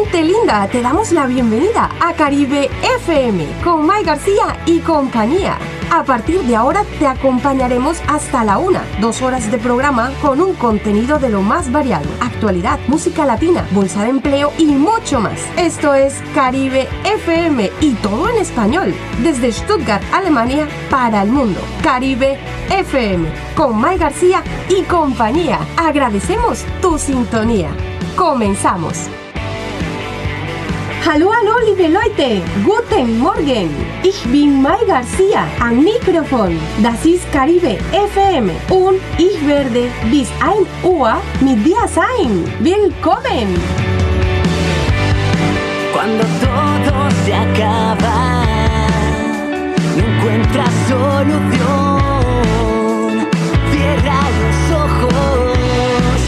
[0.00, 2.70] Gente linda, te damos la bienvenida a Caribe
[3.02, 5.58] FM con Mai García y compañía.
[5.90, 10.54] A partir de ahora te acompañaremos hasta la una, dos horas de programa con un
[10.54, 15.38] contenido de lo más variado, actualidad, música latina, bolsa de empleo y mucho más.
[15.58, 21.60] Esto es Caribe FM y todo en español, desde Stuttgart, Alemania, para el mundo.
[21.82, 22.38] Caribe
[22.70, 25.58] FM con Mai García y compañía.
[25.76, 27.68] Agradecemos tu sintonía.
[28.16, 29.10] Comenzamos.
[31.02, 32.42] Hallo, hallo, liebe Leute.
[32.62, 33.70] Guten Morgen.
[34.02, 36.60] Ich bin Mai Garcia am Mikrofon.
[36.82, 42.44] Das ist Caribe FM und ich werde bis 1 Uhr mit dir sein.
[42.60, 43.48] Willkommen.
[45.94, 48.44] Cuando todo se acaba,
[49.96, 52.00] no encuentras solución.
[53.72, 56.20] Cierra los ojos,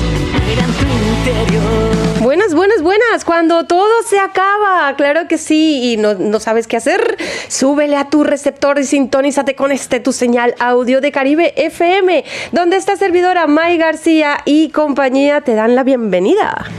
[0.46, 2.01] mira en tu interior.
[2.32, 3.24] Buenas, buenas, buenas.
[3.26, 8.08] Cuando todo se acaba, claro que sí, y no, no, sabes qué hacer, súbele a
[8.08, 13.46] tu receptor y sintonízate con este tu señal audio de Caribe FM, donde esta servidora
[13.48, 16.70] May García y compañía te dan la bienvenida.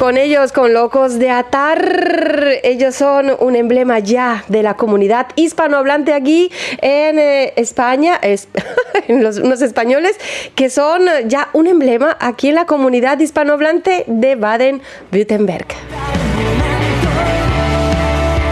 [0.00, 6.14] Con ellos, con Locos de Atar, ellos son un emblema ya de la comunidad hispanohablante
[6.14, 8.48] aquí en eh, España, es,
[9.08, 10.16] los, unos españoles
[10.54, 15.66] que son ya un emblema aquí en la comunidad hispanohablante de Baden-Württemberg.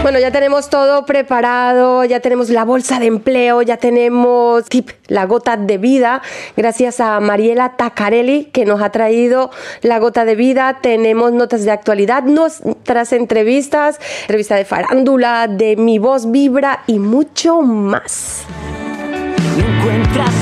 [0.09, 5.27] Bueno, ya tenemos todo preparado, ya tenemos la bolsa de empleo, ya tenemos tip, la
[5.27, 6.23] gota de vida,
[6.57, 9.51] gracias a Mariela Tacarelli que nos ha traído
[9.83, 10.79] la gota de vida.
[10.81, 17.61] Tenemos notas de actualidad, nuestras entrevistas, revista de farándula, de Mi Voz Vibra y mucho
[17.61, 18.47] más.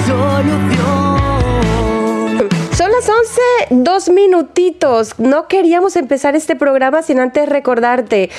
[0.05, 1.06] solución.
[2.77, 5.17] Son las 11, dos minutitos.
[5.17, 8.29] No queríamos empezar este programa sin antes recordarte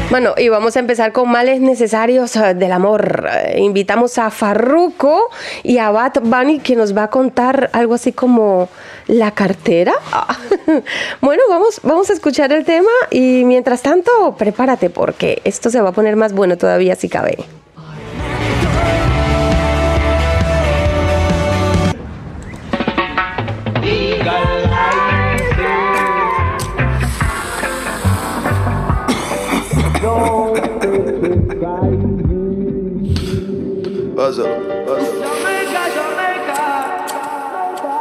[0.09, 3.27] Bueno, y vamos a empezar con males necesarios eh, del amor.
[3.29, 5.29] Eh, invitamos a Farruko
[5.63, 8.69] y a Bat Bunny que nos va a contar algo así como
[9.07, 9.93] la cartera.
[11.21, 15.89] Bueno, vamos, vamos a escuchar el tema y mientras tanto, prepárate porque esto se va
[15.89, 17.37] a poner más bueno todavía si cabe.
[34.17, 34.57] Pásalo,
[34.87, 35.13] pásalo.
[35.21, 36.61] Jamaica, Jamaica.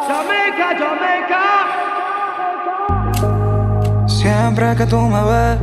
[0.08, 1.42] Jamaica, Jamaica.
[4.08, 5.58] Siempre que tú me ves,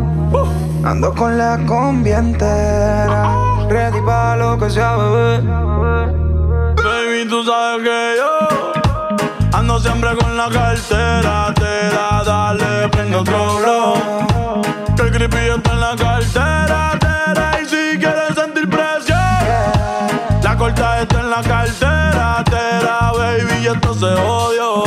[0.86, 3.32] ando con la combi entera.
[3.68, 5.42] Ready para lo que sea, bebé.
[6.84, 8.32] Baby, tú sabes que yo
[9.58, 11.52] ando siempre con la cartera.
[11.56, 13.96] Te da, dale, prende otro blow.
[14.96, 17.03] Que el creepy está en la cartera.
[21.04, 22.44] Está en la cartera.
[22.46, 24.84] Tera, baby, y esto se odio.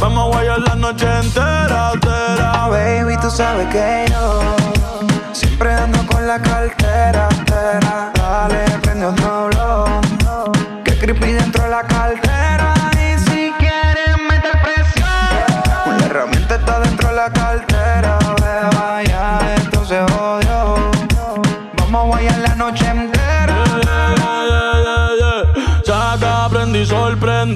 [0.00, 1.92] Vamos a guayar la noche entera.
[2.00, 4.40] Tera, Baby, tú sabes que yo
[5.32, 7.28] siempre ando con la cartera.
[7.46, 8.23] Tera.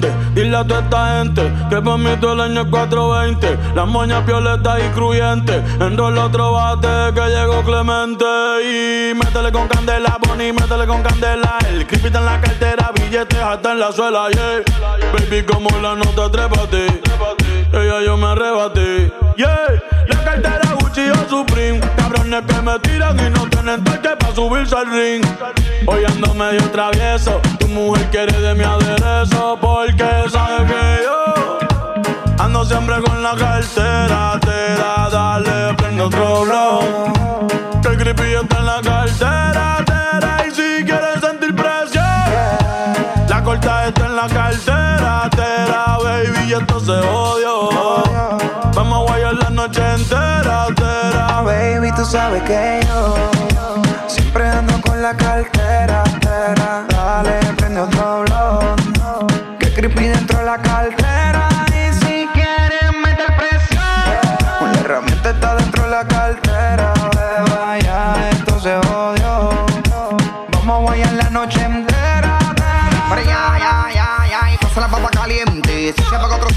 [0.01, 3.75] the Dile a toda esta gente que por mí todo el año es 420.
[3.75, 5.61] Las moñas violetas y cruyentes.
[5.79, 8.25] Enrola otro bate que llegó Clemente.
[8.63, 11.59] Y métele con candela, Bonnie, métele con candela.
[11.69, 14.63] El creepy en la cartera, billetes hasta en la suela, yeah.
[15.13, 16.99] Baby, como la nota, trépate.
[17.71, 19.67] Ella yo me arrebaté, yeah.
[20.07, 21.79] La cartera Gucci o Supreme.
[21.95, 25.23] Cabrones que me tiran y no tienen toque para subirse al ring.
[25.85, 27.39] Hoy ando medio travieso.
[27.59, 29.57] Tu mujer quiere de mi aderezo.
[29.61, 30.03] Porque
[30.67, 31.59] que yo
[32.37, 34.39] ando siempre con la cartera.
[34.41, 36.79] Te da, dale, prende otro blow.
[37.81, 39.83] Que el creepy está en la cartera.
[39.85, 42.05] Tera, y si quieres sentir presión,
[43.27, 45.29] la corta está en la cartera.
[45.35, 47.69] Tera, baby, y esto se odio.
[48.73, 50.67] Vamos a guayar la noche entera.
[50.75, 53.15] Tera, Baby, tú sabes que yo
[54.07, 56.03] siempre ando con la cartera.
[56.21, 56.88] tera.
[76.09, 76.48] Se apaga otro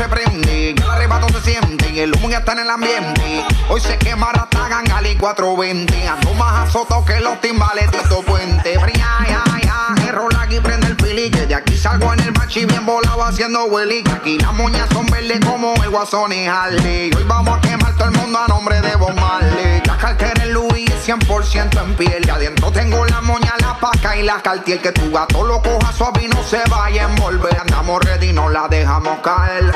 [2.02, 3.46] el humo ya está en el ambiente.
[3.69, 6.08] Hoy se quema hasta Gangali 420.
[6.08, 8.78] Ando más azoto que los timbales Tito Puente.
[8.81, 11.31] Pero ya, ya, error aquí prende el pili.
[11.31, 13.70] Que de aquí salgo en el machi bien volado haciendo.
[13.70, 17.12] Que aquí las moñas son verdes como el guasón y Harley.
[17.16, 19.82] Hoy vamos a quemar todo el mundo a nombre de Bob Marley.
[19.87, 22.26] La cartera en Louis 100% en piel.
[22.26, 24.81] Y adentro tengo la moña, la paca y la cartier.
[24.81, 27.56] Que tu gato lo coja suave y no se vaya a envolver.
[27.60, 29.72] Andamos ready, no la dejamos caer.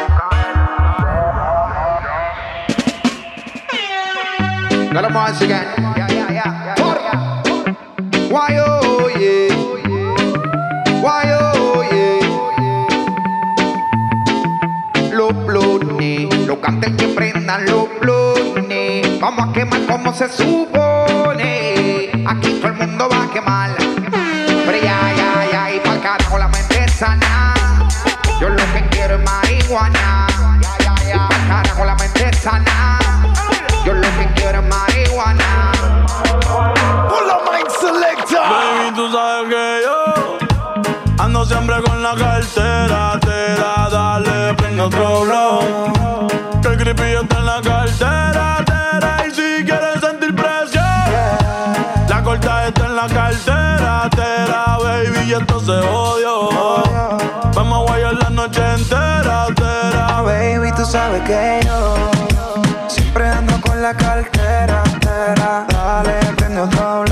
[4.97, 5.67] Dale más again.
[5.95, 6.75] Yeah, yeah, yeah.
[8.31, 9.53] Why oh yeah.
[11.03, 12.21] Why oh yeah.
[15.13, 19.21] Los blones, los cantes que prendan los blones.
[19.21, 22.11] Vamos a quemar como se supone.
[22.27, 23.77] Aquí todo el mundo va a quemar.
[23.77, 27.53] Pero ya, ya, ya, y pa'l carajo la mente sana.
[28.41, 30.27] Yo lo que quiero es marihuana.
[31.07, 32.96] Y pa'l carajo la mente sana.
[42.07, 43.19] La cartera.
[43.21, 46.29] Te da, dale, prende otro blow.
[46.63, 48.65] Que el creepy está en la cartera.
[48.65, 50.85] Tera, y si quieres sentir presión,
[52.09, 54.09] la corta está en la cartera.
[54.15, 56.35] Tera, baby, y esto se odio.
[57.55, 59.47] Vamos a guayar la noche entera.
[59.57, 61.97] Tera, Baby, tú sabes que yo
[62.89, 64.83] siempre ando con la cartera.
[65.01, 65.67] tera.
[65.69, 67.06] Dale, prende otro blog.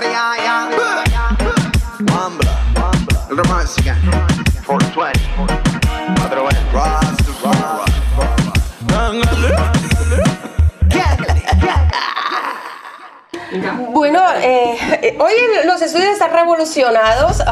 [0.00, 0.08] White Star.
[0.08, 0.68] Pero ya, ya.
[2.12, 2.52] Mambla.
[3.30, 3.98] El romance again.
[4.66, 5.20] 420.
[6.24, 6.58] Otro vez.
[6.72, 7.90] Rastafari.
[13.92, 15.32] Bueno, eh, eh, hoy
[15.64, 17.42] los estudios están revolucionados.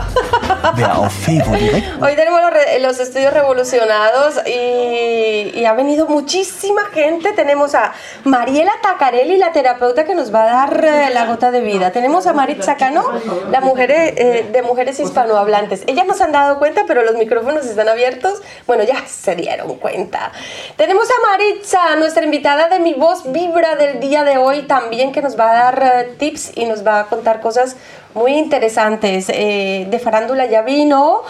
[2.00, 5.07] Hoy tenemos los, los estudios revolucionados y,
[5.54, 7.32] y ha venido muchísima gente.
[7.32, 7.92] Tenemos a
[8.24, 11.92] Mariela Tacarelli, la terapeuta que nos va a dar eh, la gota de vida.
[11.92, 13.04] Tenemos a Maritza Cano,
[13.50, 15.82] la mujer eh, de mujeres hispanohablantes.
[15.86, 18.40] Ellas no se han dado cuenta, pero los micrófonos están abiertos.
[18.66, 20.32] Bueno, ya se dieron cuenta.
[20.76, 25.22] Tenemos a Maritza, nuestra invitada de Mi Voz Vibra del día de hoy también, que
[25.22, 27.76] nos va a dar eh, tips y nos va a contar cosas
[28.18, 29.28] muy interesantes.
[29.28, 31.22] Eh, de farándula ya vino,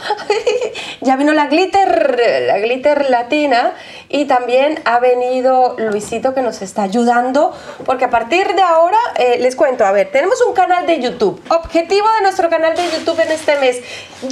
[1.01, 3.75] ya vino la glitter, la glitter latina
[4.09, 7.55] y también ha venido Luisito que nos está ayudando
[7.85, 11.41] porque a partir de ahora eh, les cuento, a ver, tenemos un canal de YouTube.
[11.51, 13.81] Objetivo de nuestro canal de YouTube en este mes,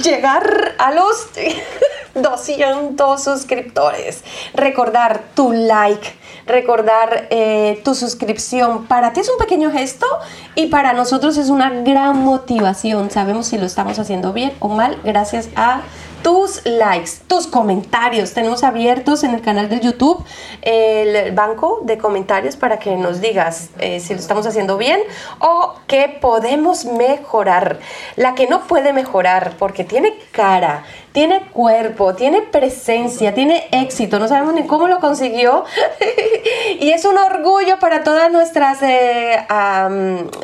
[0.03, 1.29] llegar a los
[2.15, 4.23] 200 suscriptores.
[4.53, 6.07] Recordar tu like,
[6.47, 8.87] recordar eh, tu suscripción.
[8.87, 10.07] Para ti es un pequeño gesto
[10.55, 13.11] y para nosotros es una gran motivación.
[13.11, 15.81] Sabemos si lo estamos haciendo bien o mal gracias a
[16.23, 18.33] tus likes, tus comentarios.
[18.33, 20.23] Tenemos abiertos en el canal de YouTube
[20.61, 24.99] el banco de comentarios para que nos digas eh, si lo estamos haciendo bien
[25.39, 27.79] o qué podemos mejorar.
[28.15, 30.83] La que no puede mejorar porque tiene cara,
[31.17, 35.65] tiene cuerpo, tiene presencia, tiene éxito, no sabemos ni cómo lo consiguió
[36.79, 39.43] y es un orgullo para todas nuestras, eh,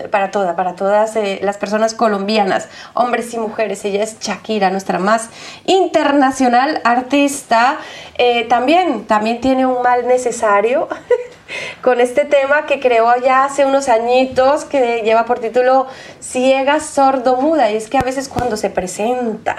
[0.10, 3.86] para todas, para todas eh, las personas colombianas, hombres y mujeres.
[3.86, 5.30] Ella es Shakira, nuestra más
[5.68, 7.78] internacional artista.
[8.18, 10.88] Eh, también, también tiene un mal necesario.
[11.82, 15.88] con este tema que creó ya hace unos añitos que lleva por título
[16.20, 17.72] Ciega, sordo, muda.
[17.72, 19.56] Y es que a veces cuando se presenta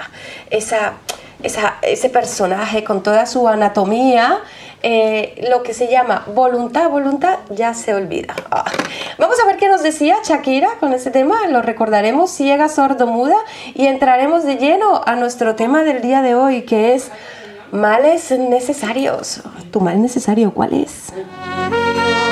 [0.49, 0.93] esa,
[1.81, 4.41] ese personaje con toda su anatomía,
[4.87, 8.35] eh, lo que se llama voluntad, voluntad ya se olvida.
[8.51, 8.65] Ah.
[9.17, 13.35] Vamos a ver qué nos decía Shakira con este tema, lo recordaremos ciega, sordo, muda
[13.73, 17.09] y entraremos de lleno a nuestro tema del día de hoy que es
[17.71, 19.41] males necesarios.
[19.71, 21.11] ¿Tu mal necesario cuál es?
[21.95, 22.24] Lord.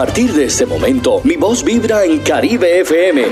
[0.00, 3.22] A partir de este momento, mi voz vibra en Caribe FM.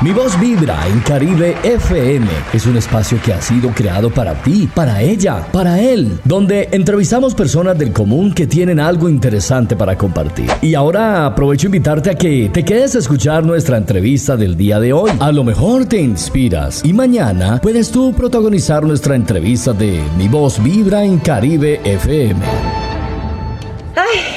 [0.00, 2.24] Mi voz vibra en Caribe FM.
[2.52, 7.34] Es un espacio que ha sido creado para ti, para ella, para él, donde entrevistamos
[7.34, 10.48] personas del común que tienen algo interesante para compartir.
[10.62, 14.92] Y ahora aprovecho invitarte a que te quedes a escuchar nuestra entrevista del día de
[14.92, 15.10] hoy.
[15.18, 20.62] A lo mejor te inspiras y mañana puedes tú protagonizar nuestra entrevista de Mi voz
[20.62, 22.85] vibra en Caribe FM.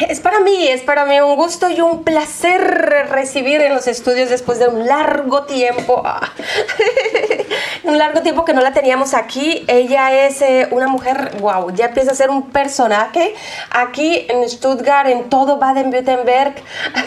[0.08, 4.30] Es para mí, es para mí un gusto y un placer recibir en los estudios
[4.30, 6.32] después de un largo tiempo, ah,
[7.84, 9.66] un largo tiempo que no la teníamos aquí.
[9.68, 13.34] Ella es eh, una mujer, wow, ya empieza a ser un personaje
[13.70, 16.56] aquí en Stuttgart, en todo Baden-Württemberg.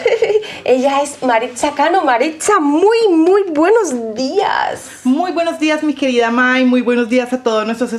[0.63, 2.03] Ella es Maritza Cano.
[2.03, 4.91] Maritza, muy, muy buenos días.
[5.03, 6.65] Muy buenos días, mi querida Mai.
[6.65, 7.93] Muy buenos días a todos nuestros.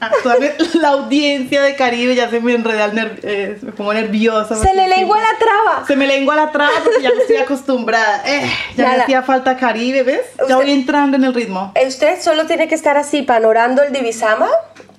[0.00, 2.14] Es- es- a toda la audiencia de Caribe.
[2.14, 2.90] Ya se me enreda,
[3.22, 4.54] eh, me pongo nerviosa.
[4.56, 5.86] Se le lengua la traba.
[5.86, 8.22] Se me lengua la traba porque ya no estoy acostumbrada.
[8.26, 10.20] Eh, ya me hacía falta Caribe, ¿ves?
[10.32, 11.72] Usted- Ya voy entrando en el ritmo.
[11.74, 14.48] Eh, Usted solo tiene que estar así, panorando el divisama.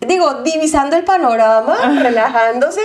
[0.02, 2.80] Digo, divisando el panorama, relajándose.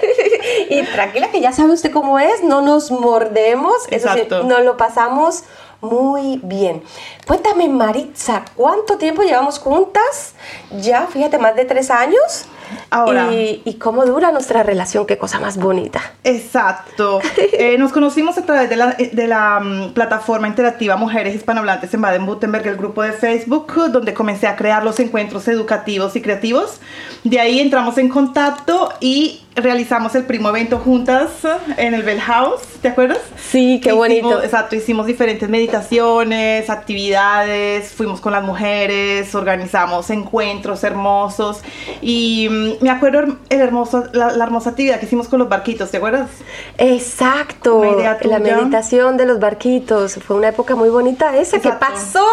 [0.70, 3.74] y tranquila, que ya sabe usted cómo es, no nos mordemos.
[3.90, 4.44] Eso sí, Exacto.
[4.44, 5.42] nos lo pasamos
[5.80, 6.82] muy bien.
[7.26, 10.34] Cuéntame, Maritza, ¿cuánto tiempo llevamos juntas?
[10.80, 12.46] Ya, fíjate, más de tres años.
[12.90, 13.32] Ahora.
[13.32, 16.00] Y, y cómo dura nuestra relación, qué cosa más bonita.
[16.24, 17.20] Exacto.
[17.52, 22.00] Eh, nos conocimos a través de la, de la mm, plataforma interactiva Mujeres Hispanohablantes en
[22.00, 26.80] Baden-Württemberg, el grupo de Facebook, donde comencé a crear los encuentros educativos y creativos.
[27.24, 31.28] De ahí entramos en contacto y realizamos el primo evento juntas
[31.76, 33.18] en el Bell House, ¿te acuerdas?
[33.36, 34.42] Sí, qué Hicimos- bonito.
[34.42, 41.62] Exacto, hicimos diferentes meditaciones, actividades, fuimos con las mujeres, organizamos encuentros hermosos
[42.00, 45.90] y mm, me acuerdo el hermoso, la, la hermosa actividad que hicimos con los barquitos,
[45.90, 46.30] ¿te acuerdas?
[46.78, 47.82] Exacto,
[48.22, 51.86] la meditación de los barquitos, fue una época muy bonita esa, ¿qué Exacto.
[51.92, 52.26] pasó?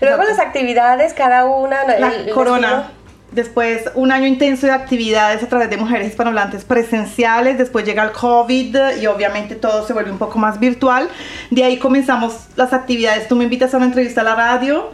[0.00, 0.36] Luego Exacto.
[0.38, 2.90] las actividades, cada una, La el corona.
[3.32, 7.58] Después, un año intenso de actividades a través de mujeres hispanohablantes presenciales.
[7.58, 11.08] Después llega el COVID y obviamente todo se vuelve un poco más virtual.
[11.50, 13.28] De ahí comenzamos las actividades.
[13.28, 14.92] Tú me invitas a una entrevista a la radio.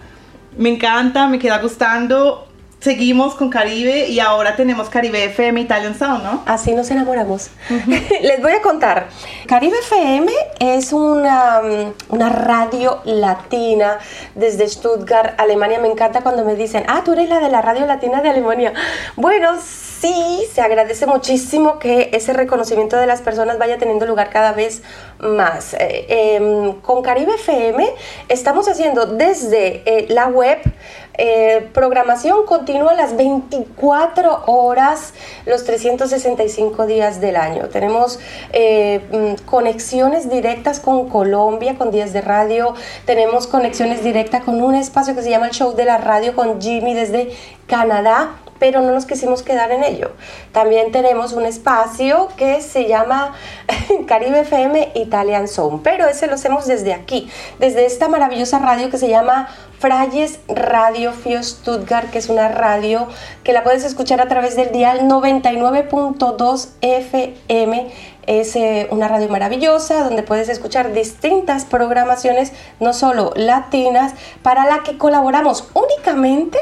[0.58, 2.45] Me encanta, me queda gustando.
[2.86, 6.44] Seguimos con Caribe y ahora tenemos Caribe FM Italian Sound, ¿no?
[6.46, 7.50] Así nos enamoramos.
[8.22, 9.08] Les voy a contar.
[9.48, 13.98] Caribe FM es una, mm, una radio latina
[14.36, 15.80] desde Stuttgart, Alemania.
[15.80, 18.72] Me encanta cuando me dicen, ah, tú eres la de la radio latina de Alemania.
[19.16, 24.52] Bueno, sí, se agradece muchísimo que ese reconocimiento de las personas vaya teniendo lugar cada
[24.52, 24.82] vez
[25.18, 25.74] más.
[25.74, 27.84] Eh, em, con Caribe FM
[28.28, 30.58] estamos haciendo desde eh, la web
[31.18, 35.14] eh, programación continua las 24 horas,
[35.46, 37.68] los 365 días del año.
[37.68, 38.18] Tenemos
[38.52, 42.74] eh, mm, conexiones directas con Colombia, con días de radio.
[43.06, 46.60] Tenemos conexiones directas con un espacio que se llama el Show de la Radio con
[46.60, 47.30] Jimmy desde
[47.66, 50.12] Canadá pero no nos quisimos quedar en ello.
[50.52, 53.34] También tenemos un espacio que se llama
[54.06, 58.98] Caribe FM Italian Zone, pero ese lo hacemos desde aquí, desde esta maravillosa radio que
[58.98, 59.48] se llama
[59.78, 63.08] Frayes Radio Fio Stuttgart, que es una radio
[63.44, 67.92] que la puedes escuchar a través del dial 99.2 FM.
[68.26, 74.82] Es eh, una radio maravillosa donde puedes escuchar distintas programaciones, no solo latinas, para la
[74.82, 76.58] que colaboramos únicamente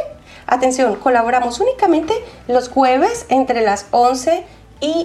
[0.46, 2.12] Atención, colaboramos únicamente
[2.48, 4.44] los jueves entre las 11 y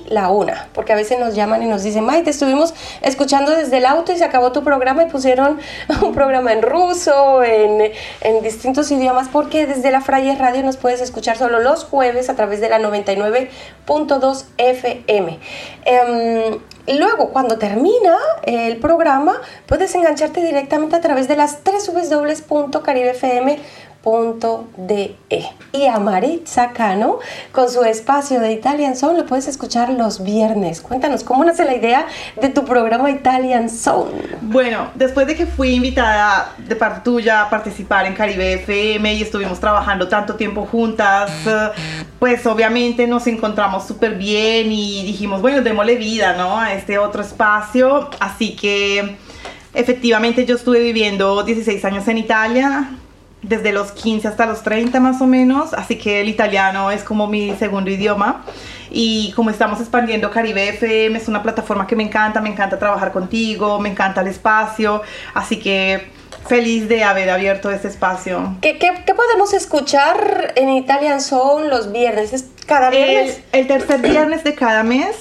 [0.07, 3.77] la 1, porque a veces nos llaman y nos dicen, May, te estuvimos escuchando desde
[3.77, 5.59] el auto y se acabó tu programa y pusieron
[6.01, 7.91] un programa en ruso, en,
[8.43, 12.61] distintos idiomas, porque desde la Frayes Radio nos puedes escuchar solo los jueves a través
[12.61, 15.39] de la 99.2 FM.
[15.85, 16.59] Em,
[16.97, 21.63] Luego, cuando termina el programa, puedes engancharte directamente a través de las
[24.03, 25.15] www.caribefm.de.
[25.71, 27.19] Y a Maritza Cano,
[27.51, 30.81] con su espacio de Italian Sound, lo puedes escuchar los viernes.
[30.81, 32.07] Cuéntanos, ¿cómo nace la idea
[32.41, 34.11] de tu programa Italian Sound?
[34.41, 39.21] Bueno, después de que fui invitada de parte tuya a participar en Caribe FM y
[39.21, 41.69] estuvimos trabajando tanto tiempo juntas, eh,
[42.17, 46.59] pues obviamente nos encontramos súper bien y dijimos, bueno, démosle vida, ¿no?
[46.59, 48.09] A este otro espacio.
[48.19, 49.17] Así que
[49.73, 52.89] efectivamente yo estuve viviendo 16 años en Italia,
[53.41, 57.27] desde los 15 hasta los 30 más o menos, así que el italiano es como
[57.27, 58.43] mi segundo idioma.
[58.91, 63.11] Y como estamos expandiendo Caribe FM, es una plataforma que me encanta, me encanta trabajar
[63.11, 65.03] contigo, me encanta el espacio,
[65.35, 66.09] así que
[66.47, 68.55] feliz de haber abierto este espacio.
[68.61, 72.33] ¿Qué, qué, qué podemos escuchar en Italian Sound los viernes?
[72.33, 73.41] ¿Es cada El, viernes?
[73.51, 75.15] el tercer viernes de cada mes,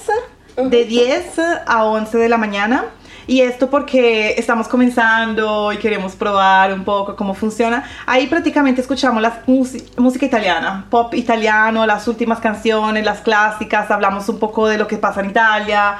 [0.57, 2.85] de 10 a 11 de la mañana.
[3.29, 7.83] Y esto porque estamos comenzando y queremos probar un poco cómo funciona.
[8.07, 14.39] Ahí prácticamente escuchamos la música italiana, pop italiano, las últimas canciones, las clásicas, hablamos un
[14.39, 15.97] poco de lo que pasa en Italia.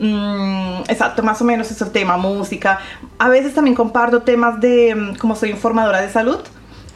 [0.00, 2.80] Mm, exacto, más o menos es el tema, música.
[3.20, 6.40] A veces también comparto temas de, mm, como soy informadora de salud,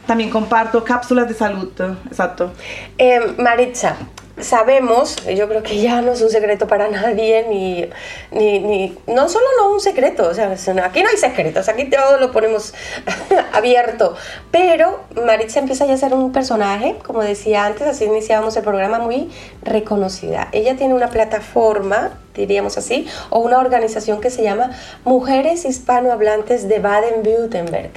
[0.05, 1.71] también comparto cápsulas de salud,
[2.05, 2.51] exacto.
[2.97, 3.95] Eh, Maritza,
[4.41, 7.89] sabemos, yo creo que ya no es un secreto para nadie, ni,
[8.31, 10.51] ni, ni, no solo no un secreto, o sea,
[10.83, 12.73] aquí no hay secretos, aquí todo lo ponemos
[13.53, 14.15] abierto,
[14.51, 18.99] pero Maritza empieza ya a ser un personaje, como decía antes, así iniciábamos el programa,
[18.99, 19.29] muy
[19.61, 20.49] reconocida.
[20.51, 24.71] Ella tiene una plataforma, diríamos así, o una organización que se llama
[25.05, 27.91] Mujeres Hispanohablantes de Baden-Württemberg.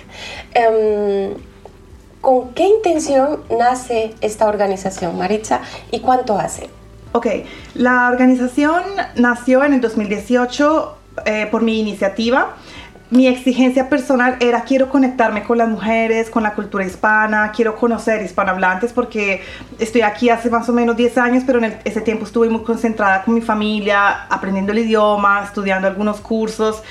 [0.55, 1.52] Em,
[2.23, 6.71] ¿Con qué intención nace esta organización, Maritza, y cuánto hace?
[7.11, 7.27] Ok,
[7.75, 8.85] la organización
[9.17, 12.55] nació en el 2018 eh, por mi iniciativa.
[13.11, 18.23] Mi exigencia personal era quiero conectarme con las mujeres, con la cultura hispana, quiero conocer
[18.23, 19.43] hispanohablantes porque
[19.81, 23.25] estoy aquí hace más o menos 10 años, pero en ese tiempo estuve muy concentrada
[23.25, 26.85] con mi familia, aprendiendo el idioma, estudiando algunos cursos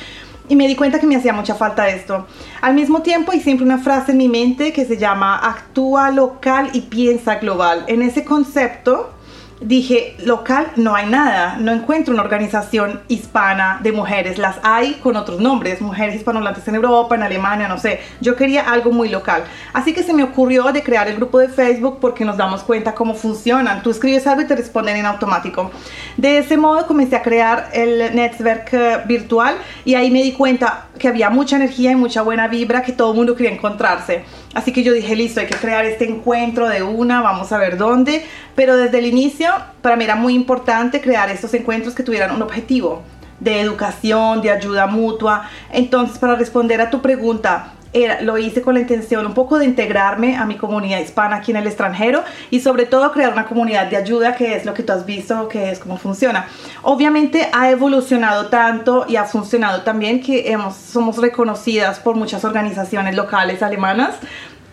[0.52, 2.28] y me di cuenta que me hacía mucha falta esto.
[2.60, 6.72] Al mismo tiempo hay siempre una frase en mi mente que se llama actúa local
[6.74, 7.86] y piensa global.
[7.88, 9.14] En ese concepto
[9.62, 15.15] dije, local no hay nada, no encuentro una organización hispana de mujeres, las hay con
[15.15, 19.43] otros nombres, mujeres hispanohablantes en Europa, en Alemania, no sé, yo quería algo muy local.
[19.74, 22.95] Así que se me ocurrió de crear el grupo de Facebook porque nos damos cuenta
[22.95, 23.84] cómo funcionan.
[23.84, 25.71] Tú escribes algo y te responden en automático.
[26.17, 30.88] De ese modo comencé a crear el network eh, virtual y ahí me di cuenta
[30.97, 34.24] que había mucha energía y mucha buena vibra, que todo el mundo quería encontrarse.
[34.54, 37.78] Así que yo dije, listo, hay que crear este encuentro de una, vamos a ver
[37.78, 38.26] dónde.
[38.56, 39.50] Pero desde el inicio,
[39.82, 43.04] para mí era muy importante crear estos encuentros que tuvieran un objetivo
[43.40, 45.50] de educación, de ayuda mutua.
[45.72, 49.65] Entonces, para responder a tu pregunta, era, lo hice con la intención un poco de
[49.65, 53.88] integrarme a mi comunidad hispana aquí en el extranjero y sobre todo crear una comunidad
[53.88, 56.47] de ayuda que es lo que tú has visto que es cómo funciona.
[56.84, 63.15] Obviamente ha evolucionado tanto y ha funcionado también que hemos, somos reconocidas por muchas organizaciones
[63.15, 64.15] locales alemanas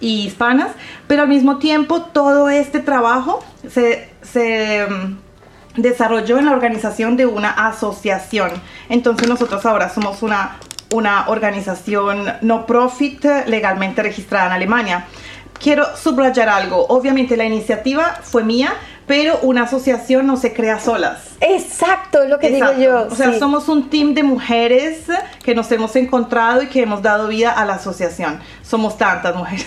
[0.01, 0.71] y hispanas,
[1.07, 7.27] pero al mismo tiempo todo este trabajo se, se mm, desarrolló en la organización de
[7.27, 8.51] una asociación.
[8.89, 10.59] Entonces nosotros ahora somos una
[10.93, 15.07] una organización no profit legalmente registrada en Alemania.
[15.61, 16.87] Quiero subrayar algo.
[16.89, 18.75] Obviamente la iniciativa fue mía,
[19.09, 21.23] pero una asociación no se crea solas.
[21.41, 23.07] Exacto, es lo que digo yo.
[23.11, 25.05] O sea, somos un team de mujeres
[25.43, 28.39] que nos hemos encontrado y que hemos dado vida a la asociación.
[28.63, 29.67] Somos tantas mujeres,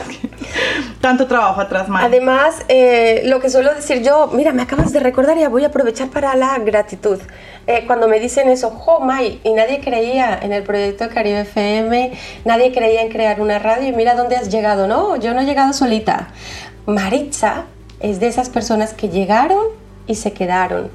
[1.02, 2.04] tanto trabajo atrás, más.
[2.06, 5.68] Además, eh, lo que suelo decir yo, mira, me acabas de recordar y voy a
[5.68, 7.20] aprovechar para la gratitud.
[7.66, 12.12] Eh, cuando me dicen eso, jo, May, y nadie creía en el proyecto Caribe FM,
[12.46, 14.88] nadie creía en crear una radio y mira dónde has llegado.
[14.88, 16.28] No, yo no he llegado solita.
[16.86, 17.66] Maritza
[18.02, 19.66] es de esas personas que llegaron
[20.08, 20.90] y se quedaron.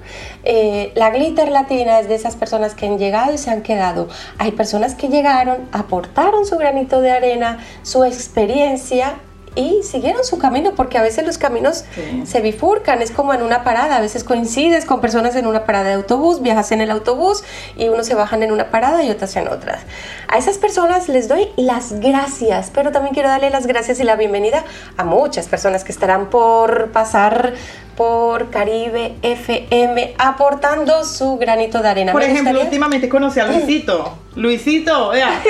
[0.44, 4.08] Eh, la glitter latina es de esas personas que han llegado y se han quedado.
[4.38, 9.14] Hay personas que llegaron, aportaron su granito de arena, su experiencia
[9.56, 11.84] y siguieron su camino porque a veces los caminos
[12.24, 15.86] se bifurcan, es como en una parada, a veces coincides con personas en una parada
[15.86, 17.42] de autobús, viajas en el autobús
[17.76, 19.80] y unos se bajan en una parada y otras en otras.
[20.28, 24.14] A esas personas les doy las gracias, pero también quiero darle las gracias y la
[24.16, 24.64] bienvenida
[24.96, 27.54] a muchas personas que estarán por pasar
[27.96, 32.12] por Caribe FM aportando su granito de arena.
[32.12, 34.18] Por ejemplo, últimamente conocí a Luisito.
[34.36, 35.42] Luisito, vea,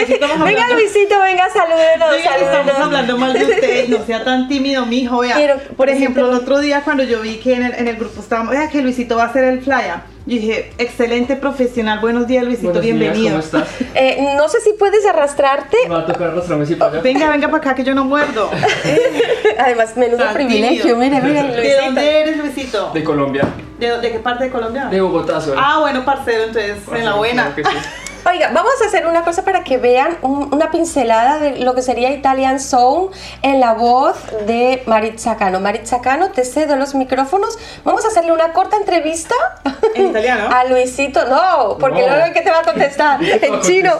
[0.44, 5.18] venga Luisito, venga, salúdenos, venga, Estamos hablando mal de usted, no sea tan tímido, mijo,
[5.18, 5.58] vea.
[5.76, 8.52] por ejemplo, el otro día cuando yo vi que en el, en el grupo estábamos,
[8.52, 12.00] vea que Luisito va a hacer el flyer yo dije, excelente profesional.
[12.00, 13.28] Buenos días, Luisito, bienvenido.
[13.30, 13.68] ¿Cómo estás?
[13.94, 15.76] Eh, no sé si puedes arrastrarte.
[15.90, 18.50] va a tocar arrastrarme si para Venga, venga para acá que yo no muerdo.
[19.58, 20.96] Además, menudo privilegio.
[20.96, 21.62] Mire, mire, Luisito.
[21.62, 22.90] ¿De dónde eres, Luisito?
[22.92, 23.44] De Colombia.
[23.78, 24.86] ¿De, de qué parte de Colombia?
[24.86, 25.54] De Bogotá, soy.
[25.56, 27.54] Ah, bueno, parcero, entonces, en la buena.
[27.54, 27.86] Claro que sí.
[28.28, 32.10] Oiga, vamos a hacer una cosa para que vean una pincelada de lo que sería
[32.10, 33.10] Italian Soul
[33.42, 35.60] en la voz de Maritza Cano.
[35.60, 37.56] Maritza Cano, te cedo los micrófonos.
[37.84, 39.34] Vamos a hacerle una corta entrevista.
[39.94, 40.48] ¿En italiano?
[40.52, 41.24] A Luisito.
[41.26, 42.16] No, porque no.
[42.16, 43.92] luego que te va a contestar en chino.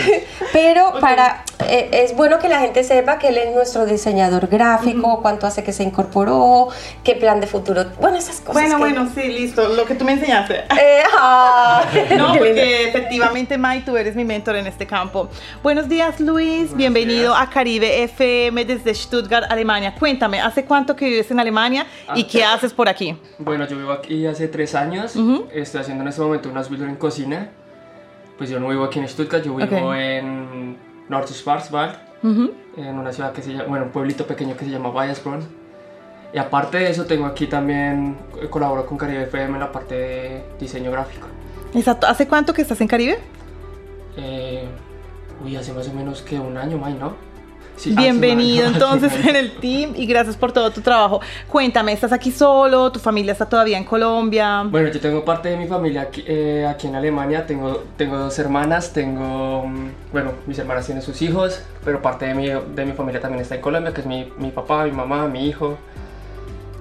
[0.54, 5.20] Pero para eh, es bueno que la gente sepa que él es nuestro diseñador gráfico,
[5.20, 6.68] cuánto hace que se incorporó,
[7.02, 7.84] qué plan de futuro.
[8.00, 8.54] Bueno, esas cosas.
[8.54, 9.68] Bueno, bueno, sí, listo.
[9.68, 10.64] Lo que tú me enseñaste.
[10.80, 11.84] Eh, ah.
[12.16, 15.28] no, porque efectivamente tú eres mi mentor en este campo.
[15.62, 16.74] Buenos días, Luis.
[16.76, 19.92] Bienvenido a Caribe FM desde Stuttgart, Alemania.
[19.98, 23.16] Cuéntame, ¿hace cuánto que vives en Alemania y qué haces por aquí?
[23.38, 25.14] Bueno, yo vivo aquí hace tres años.
[25.52, 27.48] Estoy haciendo en este momento unas builder en cocina.
[28.38, 29.94] Pues yo no vivo aquí en Stuttgart, yo vivo Ok.
[29.96, 30.76] en
[31.08, 32.52] Nordschwarzwald, Ujú.
[32.76, 35.40] en una ciudad que se llama, bueno, un pueblito pequeño que se llama Bayersbronn.
[36.32, 39.94] Y aparte de eso, tengo aquí también, eh, colaboro con Caribe FM en la parte
[39.94, 41.26] de diseño gráfico.
[41.74, 42.06] Exacto.
[42.06, 43.18] ¿Hace cuánto que estás en Caribe?
[44.16, 44.64] Eh,
[45.44, 47.14] uy, hace más o menos que un año, más, ¿no?
[47.76, 51.20] Sí, Bienvenido entonces en el team y gracias por todo tu trabajo.
[51.46, 52.90] Cuéntame, ¿estás aquí solo?
[52.90, 54.64] ¿Tu familia está todavía en Colombia?
[54.66, 58.38] Bueno, yo tengo parte de mi familia aquí, eh, aquí en Alemania, tengo, tengo dos
[58.38, 62.92] hermanas, tengo, mm, bueno, mis hermanas tienen sus hijos, pero parte de mi, de mi
[62.92, 65.76] familia también está en Colombia, que es mi, mi papá, mi mamá, mi hijo.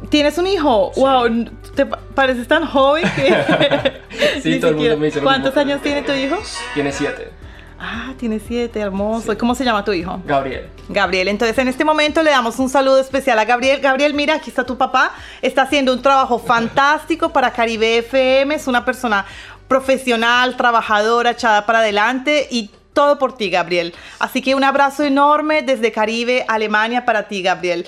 [0.10, 0.91] ¿Tienes un hijo?
[0.96, 3.94] Wow, te pa- pareces tan joven que...
[4.41, 6.38] Sí, todo el mundo me dice ¿Cuántos años tiene tu hijo?
[6.74, 7.30] Tiene siete,
[7.78, 9.34] Ah, tiene siete, hermoso.
[9.34, 10.22] ¿Y ¿Cómo se llama tu hijo?
[10.26, 10.70] Gabriel.
[10.88, 13.82] Gabriel, entonces en este momento le damos un saludo especial a Gabriel.
[13.82, 15.12] Gabriel, mira, aquí está tu papá.
[15.41, 18.56] Está haciendo un trabajo fantástico para Caribe FM.
[18.56, 19.26] Es una persona
[19.68, 23.94] profesional, trabajadora, echada para adelante y todo por ti, Gabriel.
[24.20, 27.86] Así que un abrazo enorme desde Caribe, Alemania, para ti, Gabriel.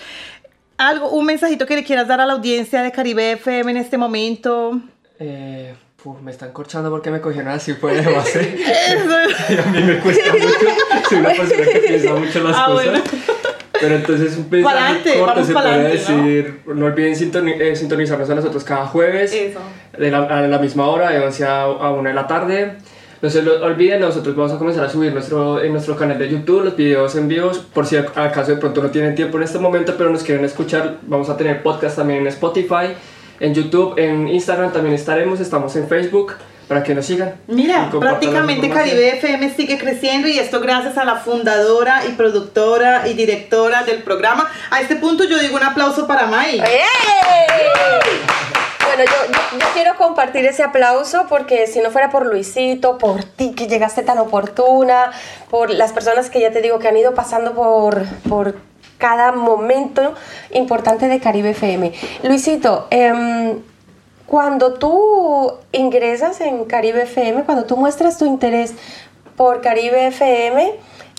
[0.77, 3.97] Algo, un mensajito que le quieras dar a la audiencia de Caribe FM en este
[3.97, 4.79] momento.
[5.19, 8.57] Eh, puf, me están corchando porque me cogieron así fuera de base.
[9.49, 12.85] y a mí me cuesta mucho, soy una persona que piensa mucho las Ah, cosas.
[12.91, 13.03] bueno.
[13.79, 16.23] Pero entonces un mensaje Pa'lante, corto se pa'lante, puede ¿no?
[16.25, 16.61] decir.
[16.67, 16.85] ¿no?
[16.85, 19.59] olviden sintoni- eh, sintonizarnos a nosotros cada jueves Eso.
[19.97, 22.77] de la- a la misma hora, de 11 a, a 1 de la tarde.
[23.21, 26.29] No se lo olviden, nosotros vamos a comenzar a subir nuestro, en nuestro canal de
[26.29, 27.57] YouTube los videos en vivos.
[27.57, 30.97] Por si acaso de pronto no tienen tiempo en este momento, pero nos quieren escuchar,
[31.03, 32.93] vamos a tener podcast también en Spotify,
[33.39, 35.39] en YouTube, en Instagram también estaremos.
[35.39, 36.33] Estamos en Facebook
[36.67, 37.35] para que nos sigan.
[37.47, 38.69] Mira, prácticamente.
[38.69, 44.03] Caribe FM sigue creciendo y esto gracias a la fundadora y productora y directora del
[44.03, 44.49] programa.
[44.69, 46.59] A este punto yo digo un aplauso para Mai.
[46.59, 46.87] ¡Ey!
[48.87, 53.67] Bueno, yo, quiero compartir ese aplauso porque si no fuera por Luisito, por ti que
[53.67, 55.11] llegaste tan oportuna,
[55.49, 58.55] por las personas que ya te digo que han ido pasando por, por
[58.97, 60.13] cada momento
[60.51, 61.91] importante de Caribe FM.
[62.23, 63.59] Luisito, em,
[64.25, 68.73] cuando tú ingresas en Caribe FM, cuando tú muestras tu interés
[69.35, 70.73] por Caribe FM,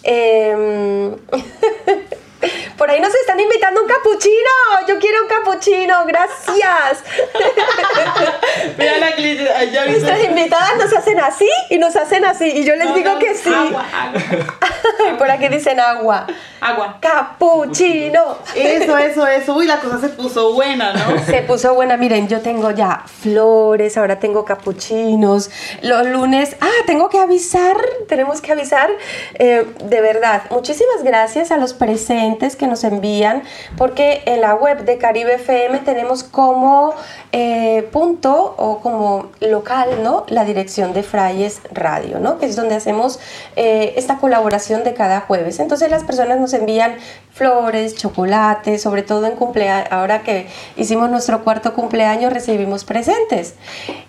[0.05, 1.17] em,
[2.77, 4.51] por ahí nos están invitando un capuchino.
[4.87, 7.05] Yo quiero un capuchino, gracias.
[8.79, 9.89] Mira la viste.
[9.89, 13.19] Nuestras invitadas nos hacen así y nos hacen así y yo les No, digo no,
[13.19, 13.53] que sí.
[13.53, 15.19] Agua, agua.
[15.19, 16.27] Por aquí dicen agua.
[16.61, 16.99] agua.
[17.01, 18.39] Capuchino.
[18.55, 19.55] Eso, eso, eso.
[19.57, 21.25] Uy, la cosa se puso buena, ¿no?
[21.27, 25.51] Se puso buena, miren, yo tengo ya flores, ahora tengo capuchinos.
[25.83, 27.77] Los lunes, ah, tengo que avisar,
[28.09, 28.91] tenemos que avisar.
[29.35, 33.43] Eh, de verdad, muchísimas gracias a los presentes que nos envían,
[33.77, 36.95] porque en la web de Caribe FM tenemos como
[37.33, 40.25] eh, punto o como local, ¿no?
[40.29, 42.39] La dirección de Frayes Radio, ¿no?
[42.39, 43.19] Que es donde hacemos
[43.57, 45.59] eh, esta colaboración de cada jueves.
[45.59, 46.97] Entonces las personas nos envían
[47.33, 49.89] flores, chocolates, sobre todo en cumpleaños.
[49.91, 53.55] Ahora que hicimos nuestro cuarto cumpleaños recibimos presentes.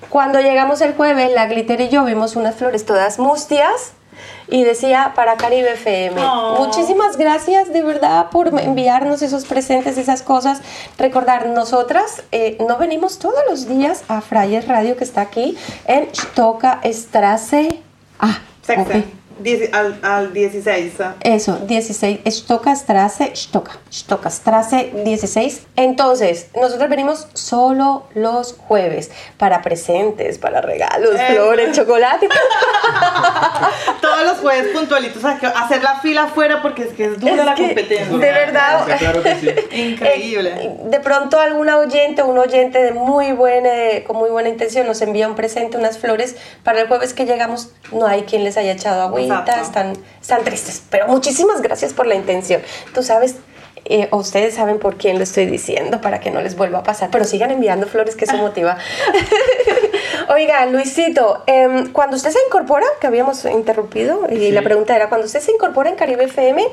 [0.10, 3.94] Cuando llegamos el jueves, la Glitter y yo vimos unas flores todas mustias
[4.52, 6.22] y decía para Caribe FM.
[6.24, 6.66] Oh.
[6.66, 10.62] Muchísimas gracias de verdad por enviarnos esos presentes, esas cosas.
[10.98, 16.08] Recordar, nosotras eh, no venimos todos los días a Frayes Radio que está aquí en
[16.14, 17.82] Stoka Strasse.
[18.20, 19.04] Ah, Sexta.
[19.74, 20.94] Al, al 16.
[21.02, 21.16] ah.
[21.22, 25.68] Eso, 16, Stoka Strasse, Stoka, Stoka Strasse 16.
[25.76, 31.34] Entonces, nosotros venimos solo los jueves para presentes, para regalos, Eso.
[31.34, 32.28] flores, chocolate.
[34.02, 37.46] Todos los jueves puntualitos a hacer la fila afuera porque es que es dura Es
[37.46, 38.18] la que, competencia.
[38.18, 38.86] De verdad.
[38.86, 39.50] Sí, claro que sí.
[39.82, 40.54] Increíble.
[40.58, 43.70] Eh, de pronto alguna oyente o un oyente de muy buena,
[44.06, 46.36] con muy buena intención nos envía un presente, unas flores.
[46.64, 50.84] Para el jueves que llegamos no hay quien les haya echado agüita, Están, están tristes.
[50.90, 52.62] Pero muchísimas gracias por la intención.
[52.94, 53.36] Tú sabes,
[53.86, 57.10] eh, ustedes saben por quién lo estoy diciendo para que no les vuelva a pasar.
[57.12, 58.78] Pero sigan enviando flores que eso motiva.
[60.32, 64.52] Oiga, Luisito, em, cuando usted se incorpora, que habíamos interrumpido, y Sí.
[64.52, 66.68] la pregunta era, cuando usted se incorpora en Caribe FM,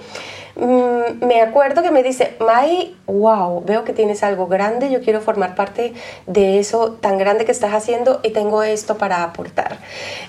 [0.57, 5.23] mm, me acuerdo que me dice, Mai, wow, veo que tienes algo grande, yo quiero
[5.23, 5.95] formar parte
[6.27, 9.79] de eso tan grande que estás haciendo y tengo esto para aportar.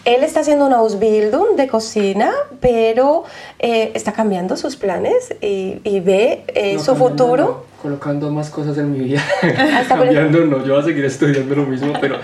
[0.05, 3.25] Él está haciendo una Ausbildung de cocina, pero
[3.59, 7.65] eh, está cambiando sus planes y, y ve eh, No, su futuro.
[7.81, 9.21] Colocando más cosas en mi vida.
[9.87, 12.19] cambiando, no, yo voy a seguir estudiando lo mismo, pero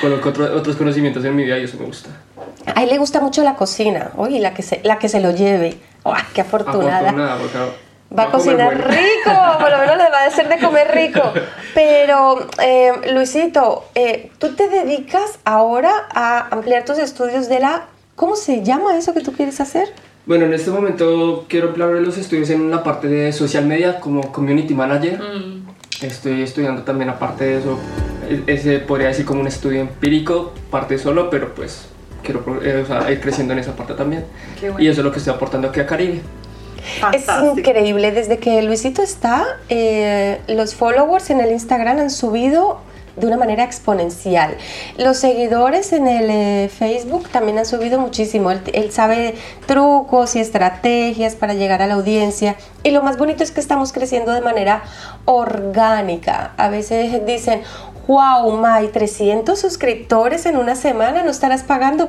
[0.00, 2.10] coloco otro- otros conocimientos en mi vida y eso me gusta.
[2.74, 5.30] A él le gusta mucho la cocina, oye, la que se, la que se lo
[5.30, 5.78] lleve.
[6.02, 6.98] ¡Oh, qué afortunada!
[6.98, 7.58] Afortunada, porque
[8.16, 8.84] Va a cocinar bueno.
[8.88, 11.20] rico, por lo menos le va a hacer de comer rico.
[11.74, 18.34] Pero, eh, Luisito, eh, tú te dedicas ahora a ampliar tus estudios de la ¿Cómo
[18.36, 19.88] se llama eso que tú quieres hacer?
[20.26, 24.32] Bueno, en este momento quiero emplear los estudios en la parte de social media como
[24.32, 25.20] community manager.
[26.02, 27.78] Estoy estudiando también aparte de eso,
[28.28, 31.86] e- ese podría decir como un estudio empírico, parte solo, pero pues
[32.24, 34.24] quiero eh, o sea, ir creciendo en esa parte también.
[34.60, 34.84] Qué bueno.
[34.84, 36.20] Y eso es lo que estoy aportando aquí a Caribe.
[37.14, 37.58] Es Fantástico.
[37.58, 42.80] increíble, desde que Luisito está, eh, los followers en el Instagram han subido
[43.16, 44.56] de una manera exponencial.
[44.98, 48.50] Los seguidores en el eh, Facebook también han subido muchísimo.
[48.50, 49.34] Él, él sabe
[49.66, 52.56] trucos y estrategias para llegar a la audiencia.
[52.82, 54.82] Y lo más bonito es que estamos creciendo de manera
[55.24, 56.52] orgánica.
[56.56, 57.62] A veces dicen,
[58.06, 62.08] wow, May, 300 suscriptores en una semana, ¿no estarás pagando?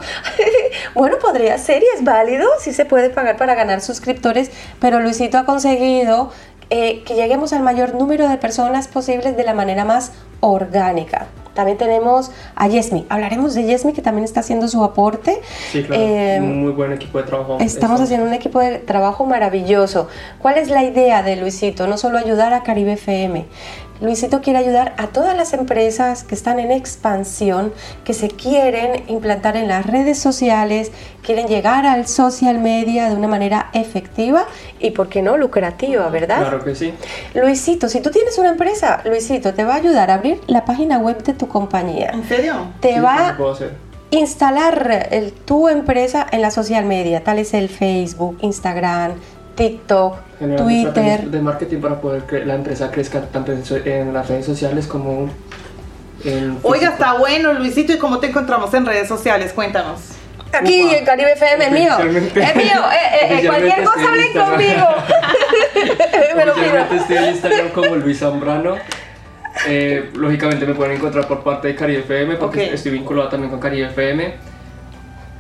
[0.93, 5.38] bueno, podría ser y es válido, sí se puede pagar para ganar suscriptores, pero Luisito
[5.38, 6.32] ha conseguido
[6.69, 11.27] eh, que lleguemos al mayor número de personas posibles de la manera más orgánica.
[11.58, 13.08] También tenemos a Yesmi.
[13.10, 15.41] Hablaremos de Yesmi que también está haciendo su aporte.
[15.71, 16.03] Sí, claro.
[16.03, 17.58] Eh, un muy buen equipo de trabajo.
[17.60, 20.08] Estamos haciendo un equipo de trabajo maravilloso.
[20.39, 21.88] ¿Cuál es la idea de Luisito?
[21.88, 23.47] No solo ayudar a Caribe FM.
[24.01, 29.57] Luisito quiere ayudar a todas las empresas que están en expansión, que se quieren implantar
[29.57, 30.91] en las redes sociales,
[31.23, 34.45] quieren llegar al social media de una manera efectiva
[34.79, 36.39] y, ¿por qué no, lucrativa, verdad?
[36.39, 36.93] Claro que sí.
[37.33, 40.97] Luisito, si tú tienes una empresa, Luisito te va a ayudar a abrir la página
[40.99, 42.12] web de tu compañía.
[42.13, 42.53] ¿En serio?
[42.79, 43.75] Te Sí, va puedo hacer.
[44.12, 49.13] instalar el- tu empresa en la social media, tal es el Facebook, Instagram,
[49.58, 51.22] TikTok, Generar Twitter.
[51.30, 55.30] de marketing para poder que la empresa crezca tanto en, las redes sociales como
[56.24, 57.91] en Oiga, está bueno, Luisito.
[57.93, 59.52] ¿Y cómo te encontramos en redes sociales?
[59.54, 60.00] Cuéntanos.
[60.54, 60.96] Aquí Upa.
[60.96, 61.93] en Caribe FM, es mío.
[62.00, 62.82] Es mío.
[62.91, 64.88] Eh, eh, eh, cualquier cosa hablen conmigo.
[66.36, 68.76] Me lo estoy en Instagram como Luis Zambrano.
[69.67, 73.60] Eh, lógicamente me pueden encontrar por parte de Caribe FM porque estoy vinculado también con
[73.60, 74.36] Caribe FM.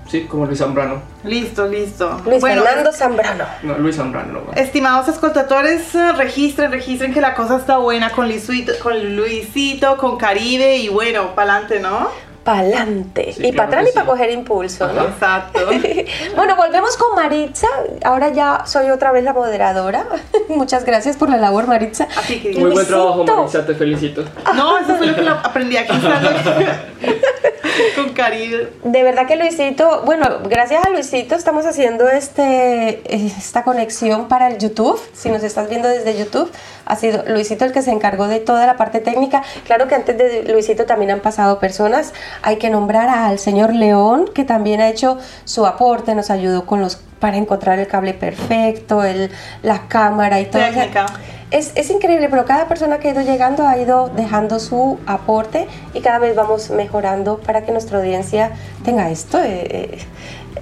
[0.07, 1.01] Sí, como Luis Zambrano.
[1.23, 2.21] Listo, listo.
[2.25, 3.43] Luis bueno, Fernando Zambrano.
[3.63, 4.33] No, Luis Zambrano.
[4.33, 4.61] no, bueno.
[4.61, 10.17] Estimados escoltatores, eh, registren, registren que la cosa está buena con Luisito, con Luisito, con
[10.17, 12.09] Caribe y bueno, pa'lante, ¿no?
[12.47, 13.33] Pa'lante.
[13.33, 15.03] Sí, y claro para atrás y para coger impulso, ¿no?
[15.03, 15.59] Exacto.
[16.35, 17.67] Bueno, volvemos con Maritza.
[18.05, 20.07] Ahora ya soy otra vez la moderadora.
[20.47, 22.07] Muchas gracias por la labor, Maritza.
[22.15, 23.25] Así que Muy buen trabajo.
[23.25, 24.23] Marisa, te felicito.
[24.55, 25.93] No, eso fue lo que lo aprendí aquí
[27.95, 28.71] con Caribe.
[28.83, 34.57] De verdad que Luisito, bueno, gracias a Luisito estamos haciendo este, esta conexión para el
[34.57, 34.99] YouTube.
[35.13, 36.49] Si nos estás viendo desde YouTube,
[36.87, 39.43] ha sido Luisito el que se encargó de toda la parte técnica.
[39.65, 42.13] Claro que antes de Luisito también han pasado personas.
[42.41, 46.81] Hay que nombrar al señor León, que también ha hecho su aporte, nos ayudó con
[46.81, 49.31] los para encontrar el cable perfecto, el,
[49.63, 50.61] la cámara y todo.
[50.61, 51.07] Técnica.
[51.49, 55.67] es, es increíble, pero cada persona que ha ido llegando ha ido dejando su aporte
[55.95, 58.51] y cada vez vamos mejorando para que nuestra audiencia
[58.85, 59.39] tenga esto.
[59.39, 59.97] eh, eh,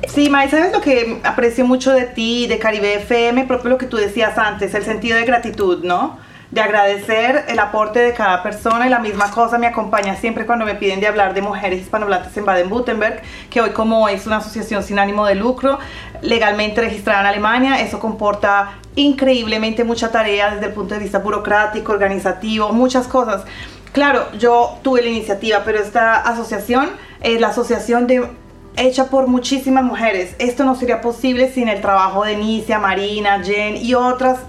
[0.08, 3.45] Sí, May, ¿sabes lo que aprecio mucho de ti, de Caribe FM?
[3.45, 6.17] Propio lo que tú decías antes, el sentido de gratitud, ¿no?
[6.51, 10.65] De agradecer el aporte de cada persona y la misma cosa me acompaña siempre cuando
[10.65, 14.84] me piden de hablar de mujeres hispanohablantes en Baden-Württemberg, que hoy como es una asociación
[14.84, 15.79] sin ánimo de lucro,
[16.21, 21.91] legalmente registrada en Alemania, eso comporta increíblemente mucha tarea desde el punto de vista burocrático,
[21.91, 23.43] organizativo, muchas cosas.
[23.91, 26.89] Claro, yo tuve la iniciativa, pero esta asociación
[27.21, 28.29] es la asociación de
[28.77, 30.35] hecha por muchísimas mujeres.
[30.39, 34.39] Esto no sería posible sin el trabajo de Nicia, Marina, Jen y otras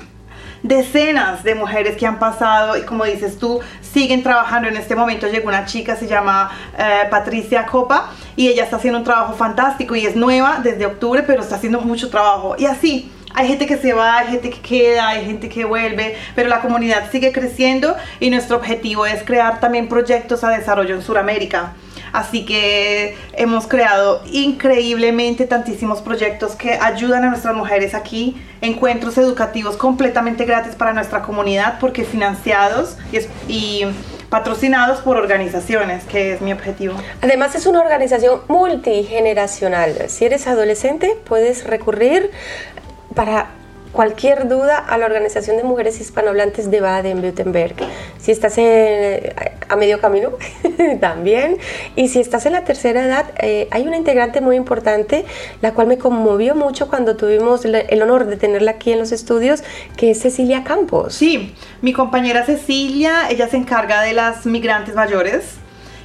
[0.63, 4.69] decenas de mujeres que han pasado y como dices tú, siguen trabajando.
[4.69, 8.99] En este momento llegó una chica, se llama eh, Patricia Copa y ella está haciendo
[8.99, 12.57] un trabajo fantástico y es nueva desde octubre, pero está haciendo mucho trabajo.
[12.59, 16.17] Y así, hay gente que se va, hay gente que queda, hay gente que vuelve,
[16.35, 21.03] pero la comunidad sigue creciendo y nuestro objetivo es crear también proyectos a desarrollo en
[21.03, 21.75] Sudamérica.
[22.17, 29.77] Así que hemos creado increíblemente tantísimos proyectos que ayudan a nuestras mujeres aquí, encuentros educativos
[29.77, 32.97] completamente gratis para nuestra comunidad porque financiados
[33.49, 33.85] y,
[34.31, 36.95] patrocinados por organizaciones, que es mi objetivo.
[37.21, 40.09] Además es una organización multigeneracional.
[40.09, 42.31] Si eres adolescente puedes recurrir
[43.15, 43.51] para
[43.93, 47.75] cualquier duda a la Organización de Mujeres Hispanohablantes de Baden-Württemberg.
[48.19, 49.33] Si estás en-
[49.69, 50.31] a medio camino,
[51.01, 51.59] también.
[51.97, 55.25] Y si estás en la tercera edad, eh, hay una integrante muy importante,
[55.61, 59.65] la cual me conmovió mucho cuando tuvimos el honor de tenerla aquí en los estudios,
[59.97, 61.15] que es Cecilia Campos.
[61.15, 65.55] Sí, mi compañera Cecilia, ella se encarga de las migrantes mayores.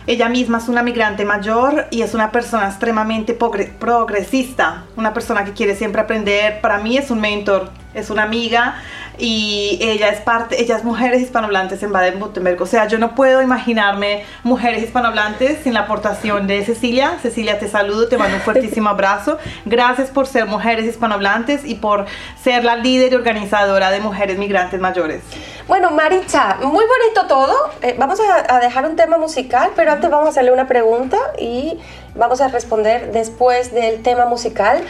[0.07, 5.45] Ella misma es una migrante mayor y es una persona extremadamente progre- progresista, una persona
[5.45, 6.59] que quiere siempre aprender.
[6.59, 8.75] Para mí es un mentor, es una amiga
[9.17, 12.61] y ella es parte, ella es Mujeres Hispanohablantes en Baden-Württemberg.
[12.61, 17.17] O sea, yo no puedo imaginarme Mujeres Hispanohablantes sin la aportación de Cecilia.
[17.21, 19.37] Cecilia, te saludo, te mando un fuertísimo abrazo.
[19.65, 22.05] Gracias por ser Mujeres Hispanohablantes y por
[22.41, 25.21] ser la líder y organizadora de Mujeres Migrantes Mayores.
[25.67, 27.55] Bueno, Maritza, muy bonito todo.
[27.81, 31.17] Eh, vamos a, a dejar un tema musical, pero antes vamos a hacerle una pregunta
[31.37, 31.77] y
[32.15, 34.83] vamos a responder después del tema musical.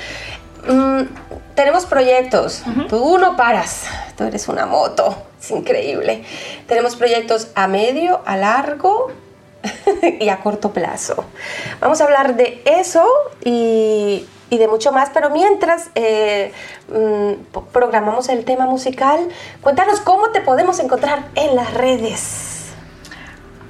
[0.68, 1.04] Mm,
[1.56, 3.86] tenemos proyectos, tú no paras,
[4.16, 6.24] tú eres una moto, es increíble.
[6.68, 9.12] Tenemos proyectos a medio, a largo
[10.20, 11.26] y a corto plazo.
[11.80, 13.06] Vamos a hablar de eso
[13.44, 16.52] y, y de mucho más, pero mientras eh,
[16.90, 19.28] mm, programamos el tema musical,
[19.62, 22.61] cuéntanos cómo te podemos encontrar en las redes.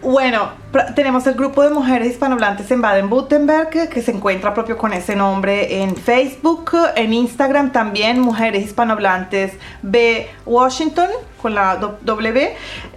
[0.04, 0.50] Bueno,
[0.96, 5.84] tenemos el grupo de mujeres hispanohablantes en Baden-Württemberg que se encuentra propio con ese nombre
[5.84, 11.08] en Facebook, en Instagram también, Mujeres Hispanohablantes B Washington
[11.40, 12.56] con la W.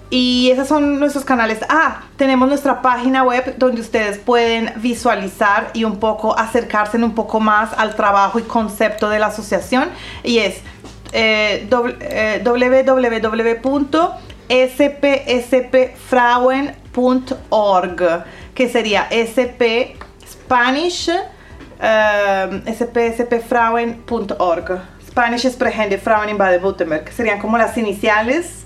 [0.09, 1.59] Y esos son nuestros canales.
[1.69, 7.39] Ah, tenemos nuestra página web donde ustedes pueden visualizar y un poco acercarse un poco
[7.39, 9.91] más al trabajo y concepto de la asociación.
[10.23, 10.63] Y es
[11.13, 11.69] eh,
[16.95, 18.25] www.spspfrauen.org
[18.55, 21.11] que sería sp Spanish
[21.81, 28.64] eh, spspfrauen.org Spanish Sprechende Frauen in Baden-Württemberg serían como las iniciales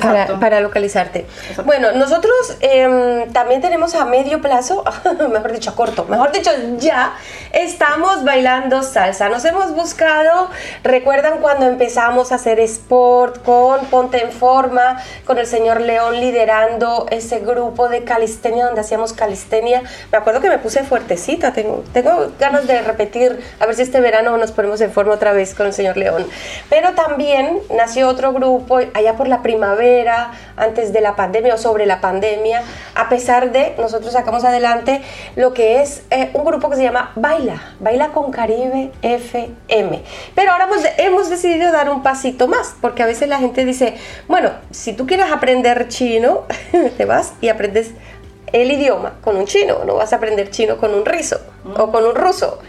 [0.00, 0.40] Para, Exacto.
[0.40, 1.26] para localizarte.
[1.64, 4.84] Bueno, nosotros em, también tenemos a medio plazo,
[5.32, 7.14] mejor dicho, a corto, mejor dicho, ya
[7.52, 9.28] estamos bailando salsa.
[9.28, 10.50] Nos hemos buscado,
[10.82, 17.06] recuerdan cuando empezamos a hacer sport con Ponte en Forma, con el señor León liderando
[17.10, 19.82] ese grupo de calistenia donde hacíamos calistenia.
[20.10, 24.00] Me acuerdo que me puse fuertecita, tengo, tengo ganas de repetir, a ver si este
[24.00, 26.26] verano nos ponemos en forma otra vez con el señor León.
[26.68, 29.83] Pero también nació otro grupo allá por la primavera,
[30.56, 32.62] antes de la pandemia o sobre la pandemia,
[32.94, 35.02] a pesar de nosotros sacamos adelante
[35.36, 40.02] lo que es eh, un grupo que se llama Baila, Baila con Caribe FM.
[40.34, 43.96] Pero ahora hemos, hemos decidido dar un pasito más, porque a veces la gente dice,
[44.28, 46.44] bueno, si tú quieres aprender chino,
[46.96, 47.90] te vas y aprendes
[48.52, 51.40] el idioma con un chino, no vas a aprender chino con un rizo
[51.76, 52.60] o con un ruso.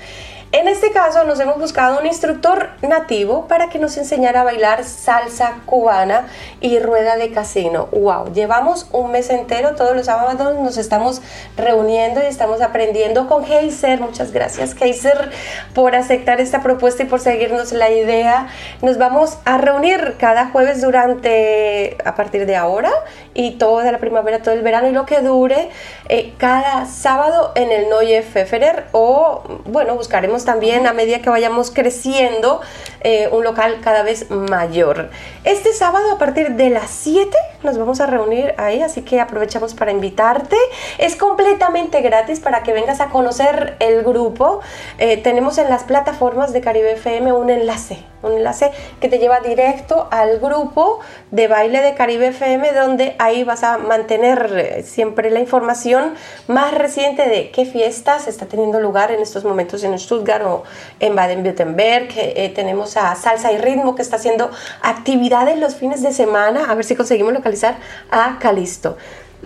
[0.55, 4.85] En este caso nos hemos buscado un instructor nativo para que nos enseñara a bailar
[4.85, 6.27] salsa cubana
[6.61, 7.89] y rueda de casino.
[7.91, 8.31] ¡Wow!
[8.31, 11.21] Llevamos un mes entero, todos los sábados nos estamos
[11.57, 13.99] reuniendo y estamos aprendiendo con Heiser.
[13.99, 15.29] Muchas gracias Heiser
[15.73, 18.47] por aceptar esta propuesta y por seguirnos la idea.
[18.81, 22.93] Nos vamos a reunir cada jueves durante, a partir de ahora
[23.33, 25.69] y toda la primavera, todo el verano y lo que dure,
[26.07, 31.71] eh, cada sábado en el Neue Pfefferer o bueno, buscaremos también a medida que vayamos
[31.71, 32.61] creciendo
[33.05, 35.11] eh, un local cada vez mayor.
[35.43, 37.29] Este sábado a partir de las 7
[37.61, 40.55] nos vamos a reunir ahí, así que aprovechamos para invitarte.
[40.97, 44.61] Es completamente gratis para que vengas a conocer el grupo.
[44.97, 49.39] Eh, tenemos en las plataformas de Caribe FM un enlace, un enlace que te lleva
[49.39, 50.99] directo al grupo
[51.29, 56.15] de baile de Caribe FM donde ahí vas a mantener eh, siempre la información
[56.47, 60.63] más reciente de qué fiestas está teniendo lugar en estos momentos en Stuttgart o
[60.99, 62.09] en Baden-Württemberg.
[62.17, 66.69] Eh, eh, tenemos a Salsa y Ritmo que está haciendo actividades los fines de semana.
[66.69, 67.77] A ver si conseguimos localizar
[68.11, 68.97] a Calisto.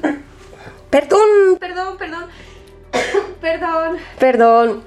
[0.89, 2.25] Perdón, perdón, perdón.
[3.41, 3.97] Perdón.
[4.19, 4.83] Perdón.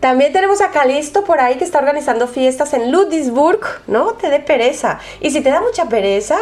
[0.00, 3.60] También tenemos a Calisto por ahí que está organizando fiestas en Ludwigsburg.
[3.86, 4.98] No te dé pereza.
[5.20, 6.36] Y si te da mucha pereza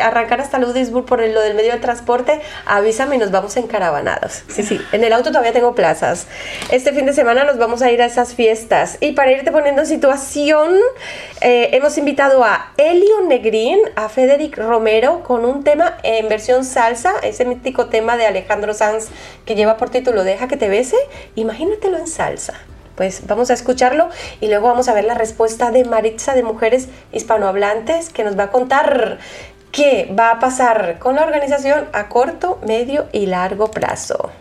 [0.00, 4.44] arrancar hasta Ludwigsburg por lo del medio de transporte, avísame y nos vamos encaravanados.
[4.48, 4.80] Sí, sí.
[4.92, 6.26] En el auto todavía tengo plazas.
[6.70, 8.98] Este fin de semana nos vamos a ir a esas fiestas.
[9.00, 10.74] Y para irte poniendo en situación,
[11.40, 17.14] eh, hemos invitado a Elio Negrín, a Federic Romero con un tema en versión salsa,
[17.22, 19.08] ese mítico tema de Alejandro Sanz
[19.44, 20.96] que lleva por título Deja que te bese.
[21.36, 22.54] Imagínatelo en salsa.
[22.96, 24.08] Pues vamos a escucharlo
[24.40, 28.44] y luego vamos a ver la respuesta de Maritza de Mujeres Hispanohablantes que nos va
[28.44, 29.18] a contar
[29.70, 34.32] qué va a pasar con la organización a corto, medio y largo plazo.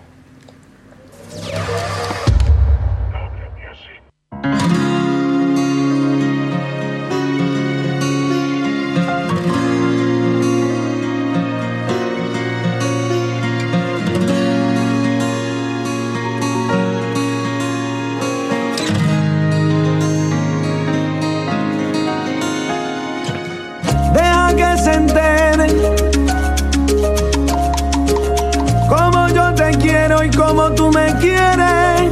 [30.24, 32.12] soy como tú me quieres.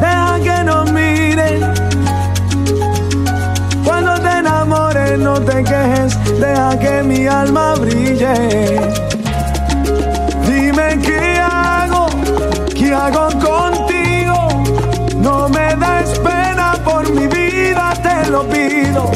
[0.00, 1.60] Deja que nos mire.
[3.84, 6.18] Cuando te enamores, no te quejes.
[6.40, 8.34] Deja que mi alma brille.
[10.48, 12.06] Dime qué hago,
[12.74, 14.48] qué hago contigo.
[15.18, 19.10] No me des pena por mi vida, te lo pido.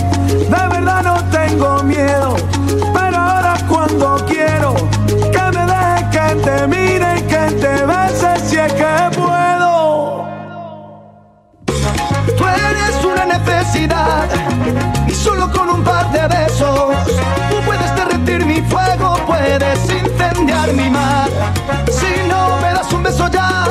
[0.53, 2.37] De verdad no tengo miedo,
[2.95, 4.36] pero ahora cuando quiero.
[13.39, 14.29] Necesidad
[15.07, 16.97] y solo con un par de besos
[17.51, 21.29] tú puedes derretir mi fuego, puedes incendiar mi mar.
[21.91, 23.67] Si no me das un beso ya,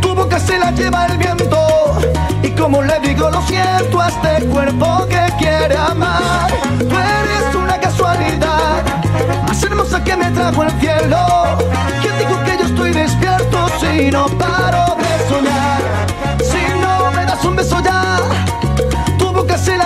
[0.00, 1.98] tu boca se la lleva el viento
[2.42, 6.50] y como le digo lo siento a este cuerpo que quiere amar.
[6.78, 8.82] Tú eres una casualidad,
[9.46, 11.18] más hermosa que me trajo el cielo.
[12.02, 14.99] ¿Quién dijo que yo estoy despierto si no paro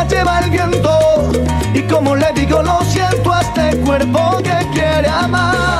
[0.08, 1.32] lleva el viento.
[1.74, 5.73] Y como le digo, lo siento a este cuerpo que quiere amar.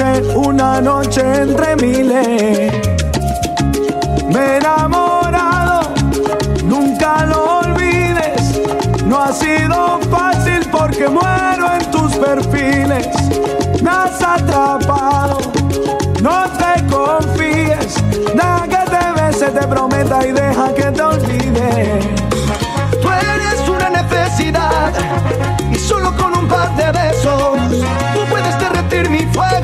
[0.00, 2.72] Una noche entre miles.
[4.28, 5.92] Me he enamorado,
[6.64, 8.60] nunca lo olvides.
[9.06, 13.08] No ha sido fácil porque muero en tus perfiles.
[13.82, 15.38] Me has atrapado,
[16.22, 17.96] no te confíes.
[18.34, 22.06] Deja que te bese, te prometa y deja que te olvides.
[23.02, 24.92] Tú eres una necesidad
[25.72, 27.58] y solo con un par de besos
[28.14, 29.57] tú puedes derretir mi fuego,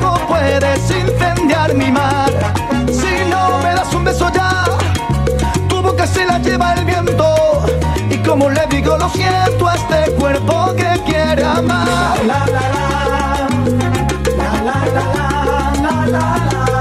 [6.45, 7.65] lleva el viento
[8.09, 11.87] y como le digo lo siento a este cuerpo que quiere amar.
[12.25, 12.89] La, la, la,
[14.37, 15.05] la, la, la,
[15.81, 16.74] la, la, la.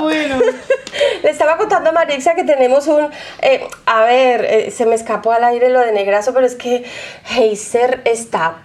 [0.00, 0.40] Bueno.
[1.22, 3.10] Le estaba contando a Marixia que tenemos un.
[3.42, 6.84] eh, a ver, eh, se me escapó al aire lo de negrazo, pero es que
[7.36, 8.64] Heiser está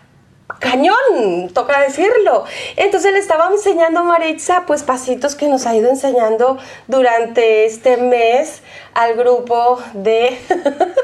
[0.60, 2.46] cañón, toca decirlo.
[2.76, 6.58] Entonces le estaba enseñando a Maritza, pues pasitos que nos ha ido enseñando
[6.88, 8.62] durante este mes
[8.94, 10.38] al grupo de.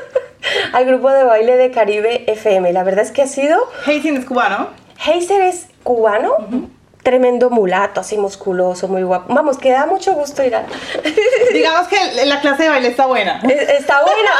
[0.73, 2.71] al grupo de baile de Caribe FM.
[2.73, 3.57] La verdad es que ha sido.
[3.85, 4.69] Hazen es cubano.
[5.05, 6.74] Heiser es cubano.
[7.05, 9.31] Tremendo mulato, así musculoso, muy guapo.
[9.31, 10.65] Vamos, que da mucho gusto ir a...
[11.53, 13.39] Digamos que la clase de baile está buena.
[13.47, 14.31] Es- Está buena.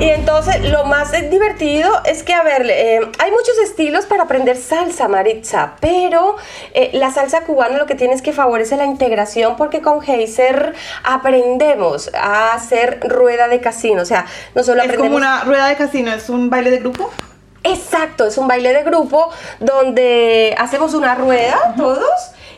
[0.00, 4.56] Y entonces lo más divertido es que, a ver, eh, hay muchos estilos para aprender
[4.56, 6.36] salsa, Maritza, pero
[6.74, 10.74] eh, la salsa cubana lo que tiene es que favorece la integración porque con Heiser
[11.02, 15.06] aprendemos a hacer rueda de casino, o sea, no solo Es aprendemos...
[15.06, 17.10] como una rueda de casino, es un baile de grupo.
[17.62, 19.30] Exacto, es un baile de grupo
[19.60, 22.08] donde hacemos una rueda todos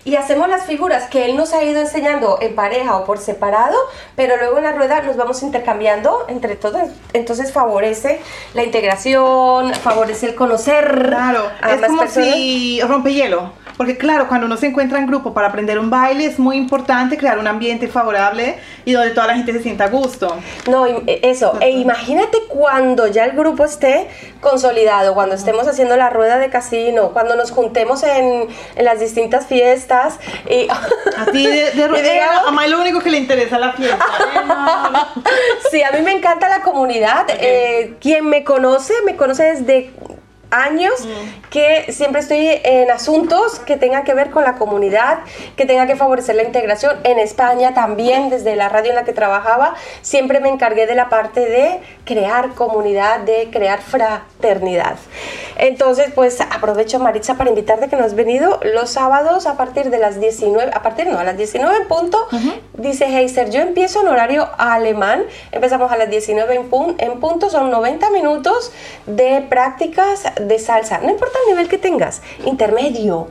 [0.05, 3.77] y hacemos las figuras que él nos ha ido enseñando en pareja o por separado,
[4.17, 6.89] pero luego en la rueda nos vamos intercambiando entre todos.
[7.13, 8.21] Entonces favorece
[8.55, 12.35] la integración, favorece el conocer Claro, a es más como personas.
[12.35, 13.53] si rompe hielo.
[13.81, 17.17] Porque claro, cuando uno se encuentra en grupo para aprender un baile es muy importante
[17.17, 20.37] crear un ambiente favorable y donde toda la gente se sienta a gusto.
[20.69, 21.57] No, eh, eso.
[21.63, 24.07] E imagínate cuando ya el grupo esté
[24.43, 29.47] consolidado, cuando estemos haciendo la rueda de casino, cuando nos juntemos en, en las distintas
[29.47, 30.69] fiestas y...
[31.17, 34.05] A ti de, de, digamos- a May lo único que le interesa es la fiesta.
[34.05, 34.41] ¿eh?
[34.47, 35.09] No, no.
[35.71, 37.25] Sí, a mí me encanta la comunidad.
[37.31, 39.91] Eh, quien me conoce, me conoce desde
[40.51, 40.93] años
[41.51, 45.21] que siempre estoy en asuntos que tengan que ver con la comunidad,
[45.57, 46.97] que tenga que favorecer la integración.
[47.05, 51.09] En España también, desde la radio en la que trabajaba, siempre me encargué de la
[51.09, 54.97] parte de crear comunidad, de crear fraternidad.
[55.57, 59.99] Entonces, pues aprovecho Maritza para invitarte que nos has venido los sábados a partir de
[59.99, 62.27] las 19, a partir no, a las 19 en punto,
[62.75, 67.51] dice Heiser, yo empiezo en horario alemán, empezamos a las 19 en, pun- en punto,
[67.51, 68.73] son 90 minutos
[69.07, 73.29] de prácticas de salsa, no importa el nivel que tengas, intermedio,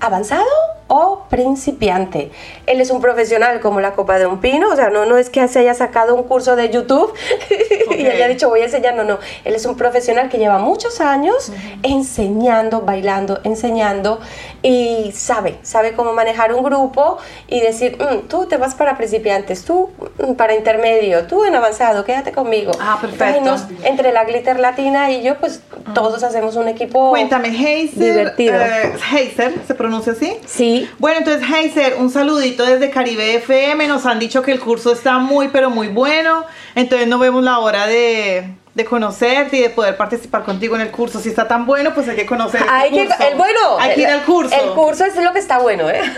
[0.00, 0.44] avanzado
[0.88, 2.30] o principiante.
[2.66, 5.30] Él es un profesional como la copa de un pino, o sea, no, no es
[5.30, 7.12] que se haya sacado un curso de YouTube
[7.98, 9.18] y haya dicho voy a enseñar, no, no.
[9.44, 11.52] Él es un profesional que lleva muchos años
[11.82, 14.20] enseñando, bailando, enseñando
[14.62, 19.64] y sabe, sabe cómo manejar un grupo y decir, "Mm, tú te vas para principiantes,
[19.64, 22.72] tú mm, para intermedio, tú en avanzado, quédate conmigo.
[22.80, 23.38] Ah, perfecto.
[23.38, 25.62] Entonces, entre la glitter latina y yo, pues
[25.94, 27.98] todos hacemos un equipo Cuéntame, Heiser.
[28.14, 28.54] divertido.
[28.60, 30.36] eh, Heiser, ¿se pronuncia así?
[30.46, 30.88] Sí.
[30.98, 33.86] Bueno, entonces, Heiser, un saludito desde Caribe FM.
[33.88, 36.44] Nos han dicho que el curso está muy, pero muy bueno.
[36.74, 40.90] Entonces, no vemos la hora de, de conocerte y de poder participar contigo en el
[40.90, 41.18] curso.
[41.18, 43.22] Si está tan bueno, pues hay que conocer el Hay que, curso.
[43.26, 44.54] el bueno, Hay que ir al curso.
[44.54, 46.02] El curso es lo que está bueno, ¿eh?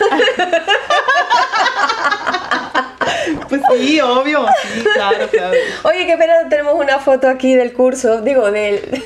[3.48, 4.44] Pues sí, obvio.
[4.74, 5.54] Sí, claro, claro.
[5.84, 9.02] Oye, qué pena, no tenemos una foto aquí del curso, digo, del, del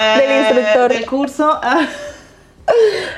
[0.00, 0.92] Eh, instructor.
[0.92, 1.60] Del curso.
[1.62, 1.86] ah.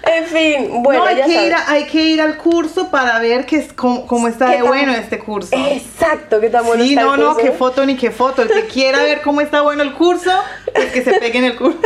[0.03, 1.47] En fin, bueno, no, hay, ya que sabes.
[1.49, 4.53] ir a- hay que ir al curso para ver que es, cómo, cómo está ¿Qué
[4.53, 5.55] de tan- bueno este curso.
[5.57, 8.43] Exacto, qué tan bueno Sí, está el no, no, qué foto ni qué foto.
[8.43, 10.33] El que quiera ver cómo está bueno el curso,
[10.75, 11.79] es que se pegue en el curso.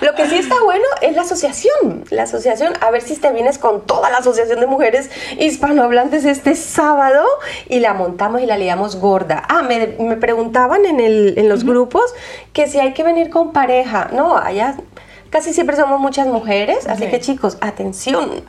[0.00, 2.04] Lo que sí está bueno es la asociación.
[2.10, 6.56] La asociación, a ver si te vienes con toda la asociación de mujeres hispanohablantes este
[6.56, 7.24] sábado
[7.68, 9.42] y la montamos y la liamos gorda.
[9.48, 12.02] Ah, me, me preguntaban en, el, en los grupos
[12.52, 14.08] que si hay que venir con pareja.
[14.12, 14.74] No, allá
[15.30, 18.42] casi siempre somos muchas mujeres, así que chicos, atención.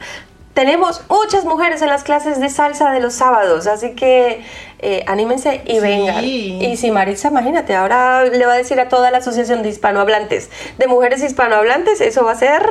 [0.54, 4.44] Tenemos muchas mujeres en las clases de salsa de los sábados, así que
[4.80, 5.80] eh, anímense y Sí.
[5.80, 6.26] vengan.
[6.26, 10.50] Y si Maritza, imagínate, ahora le va a decir a toda la asociación de hispanohablantes,
[10.78, 12.68] de mujeres hispanohablantes, eso va a ser,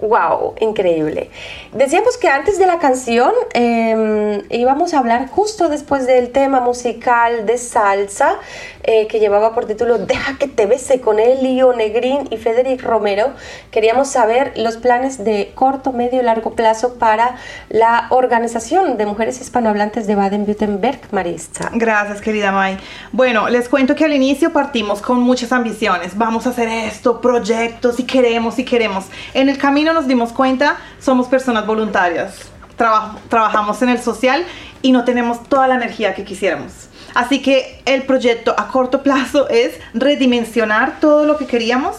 [0.00, 1.30] wow, increíble.
[1.72, 7.46] Decíamos que antes de la canción eh, íbamos a hablar justo después del tema musical
[7.46, 8.36] de salsa
[8.84, 13.32] eh, que llevaba por título Deja que te bese con Elio Negrín y Federic Romero.
[13.70, 17.36] Queríamos saber los planes de corto, medio y largo plazo para
[17.68, 21.70] la Organización de Mujeres Hispanohablantes de Baden-Württemberg, Marista.
[21.74, 22.78] Gracias, querida May.
[23.12, 26.16] Bueno, les cuento que al inicio partimos con muchas ambiciones.
[26.16, 29.06] Vamos a hacer esto, proyectos, y queremos, y queremos.
[29.34, 32.50] En el camino nos dimos cuenta, somos personas voluntarias.
[32.76, 34.44] Traba- trabajamos en el social
[34.82, 36.72] y no tenemos toda la energía que quisiéramos.
[37.14, 41.96] Así que el proyecto a corto plazo es redimensionar todo lo que queríamos,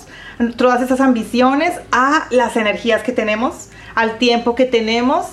[0.55, 5.25] todas esas ambiciones a las energías que tenemos, al tiempo que tenemos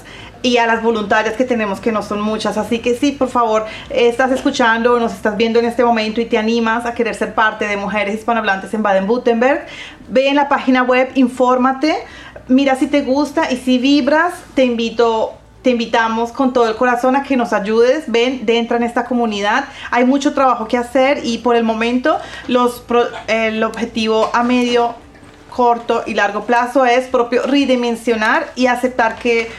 [0.43, 2.57] y a las voluntarias que tenemos, que no son muchas.
[2.57, 6.39] Así que sí, por favor, estás escuchando, nos estás viendo en este momento y te
[6.39, 9.67] animas a querer ser parte de Mujeres Hispanohablantes en Baden-Württemberg,
[10.09, 11.97] ve en la página web, infórmate,
[12.49, 17.17] mira si te gusta y si vibras, te invito te invitamos con todo el corazón
[17.17, 18.05] a que nos ayudes.
[18.07, 19.65] Ven, de entra en esta comunidad.
[19.91, 22.85] Hay mucho trabajo que hacer y por el momento los
[23.27, 24.95] el objetivo a medio,
[25.51, 29.51] corto y largo plazo es propio redimensionar y aceptar que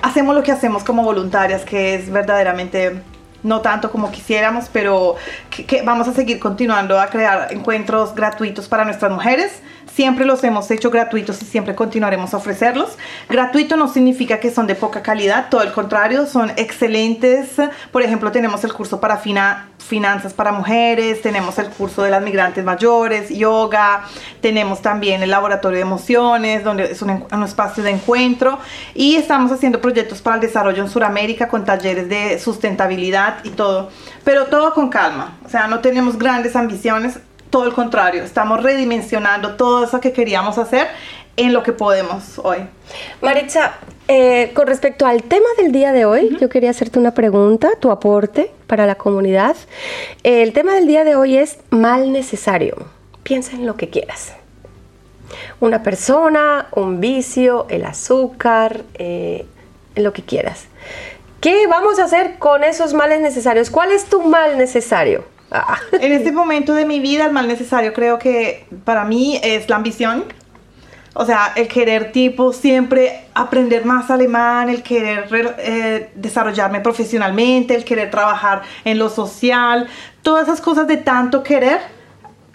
[0.00, 3.02] hacemos lo que hacemos como voluntarias, que es verdaderamente
[3.42, 5.16] no tanto como quisiéramos, pero
[5.50, 9.60] que vamos a seguir continuando a crear encuentros gratuitos para nuestras mujeres.
[9.92, 12.96] Siempre los hemos hecho gratuitos y siempre continuaremos a ofrecerlos.
[13.28, 17.50] Gratuito no significa que son de poca calidad, todo el contrario, son excelentes.
[17.92, 22.22] Por ejemplo, tenemos el curso para fina- finanzas para mujeres, tenemos el curso de las
[22.22, 24.04] migrantes mayores, yoga,
[24.40, 28.58] tenemos también el laboratorio de emociones, donde es un, un espacio de encuentro
[28.94, 33.90] y estamos haciendo proyectos para el desarrollo en Sudamérica con talleres de sustentabilidad y todo,
[34.24, 37.18] pero todo con calma, o sea, no tenemos grandes ambiciones,
[37.54, 40.88] todo el contrario, estamos redimensionando todo eso que queríamos hacer
[41.36, 42.58] en lo que podemos hoy.
[43.22, 43.74] Maritza,
[44.08, 47.92] eh, con respecto al tema del día de hoy, yo quería hacerte una pregunta, tu
[47.92, 49.54] aporte para la comunidad.
[50.24, 52.74] El tema del día de hoy es mal necesario.
[53.22, 54.32] Piensa en lo que quieras.
[55.60, 59.46] Una persona, un vicio, el azúcar, eh,
[59.94, 60.64] lo que quieras.
[61.40, 63.70] ¿Qué vamos a hacer con esos males necesarios?
[63.70, 65.32] ¿Cuál es tu mal necesario?
[65.92, 69.76] En este momento de mi vida, el mal necesario creo que para mí es la
[69.76, 70.24] ambición.
[71.16, 75.28] O sea, el querer tipo siempre aprender más alemán, el querer
[75.58, 79.86] eh, desarrollarme profesionalmente, el querer trabajar en lo social,
[80.22, 81.78] todas esas cosas de tanto querer,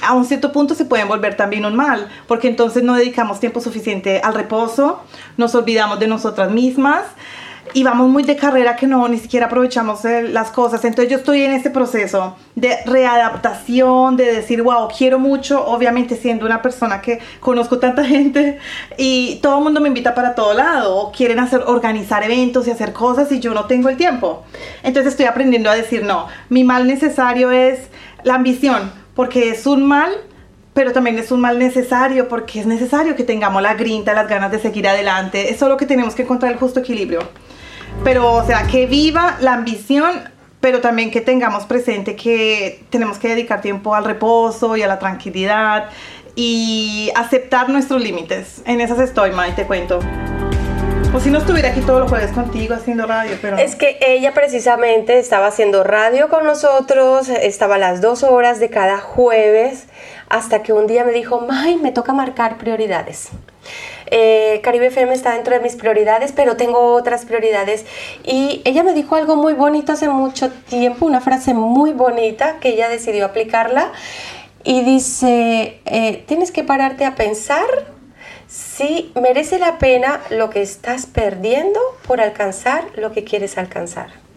[0.01, 3.61] a un cierto punto se pueden volver también un mal, porque entonces no dedicamos tiempo
[3.61, 5.03] suficiente al reposo,
[5.37, 7.03] nos olvidamos de nosotras mismas
[7.73, 10.83] y vamos muy de carrera que no ni siquiera aprovechamos las cosas.
[10.85, 16.45] Entonces yo estoy en este proceso de readaptación, de decir, wow, quiero mucho, obviamente siendo
[16.45, 18.59] una persona que conozco tanta gente
[18.97, 22.71] y todo el mundo me invita para todo lado, o quieren hacer organizar eventos y
[22.71, 24.43] hacer cosas y yo no tengo el tiempo.
[24.83, 27.79] Entonces estoy aprendiendo a decir, no, mi mal necesario es
[28.23, 30.11] la ambición, porque es un mal
[30.71, 34.49] pero también es un mal necesario porque es necesario que tengamos la grinta, las ganas
[34.49, 35.51] de seguir adelante.
[35.51, 37.19] Es solo que tenemos que encontrar el justo equilibrio.
[38.03, 40.29] Pero, o sea, que viva la ambición,
[40.61, 44.99] pero también que tengamos presente que tenemos que dedicar tiempo al reposo y a la
[44.99, 45.89] tranquilidad
[46.35, 48.61] y aceptar nuestros límites.
[48.65, 49.99] En esas estoy, Mai, te cuento.
[51.11, 53.57] O si no estuviera aquí todos los jueves contigo haciendo radio, pero...
[53.57, 58.99] Es que ella precisamente estaba haciendo radio con nosotros, estaba las dos horas de cada
[58.99, 59.87] jueves,
[60.29, 63.29] hasta que un día me dijo, May, me toca marcar prioridades.
[64.11, 67.85] Eh, Caribe FM está dentro de mis prioridades, pero tengo otras prioridades.
[68.23, 72.69] Y ella me dijo algo muy bonito hace mucho tiempo, una frase muy bonita que
[72.69, 73.91] ella decidió aplicarla.
[74.63, 77.65] Y dice, eh, tienes que pararte a pensar
[78.47, 84.28] si merece la pena lo que estás perdiendo por alcanzar lo que quieres alcanzar.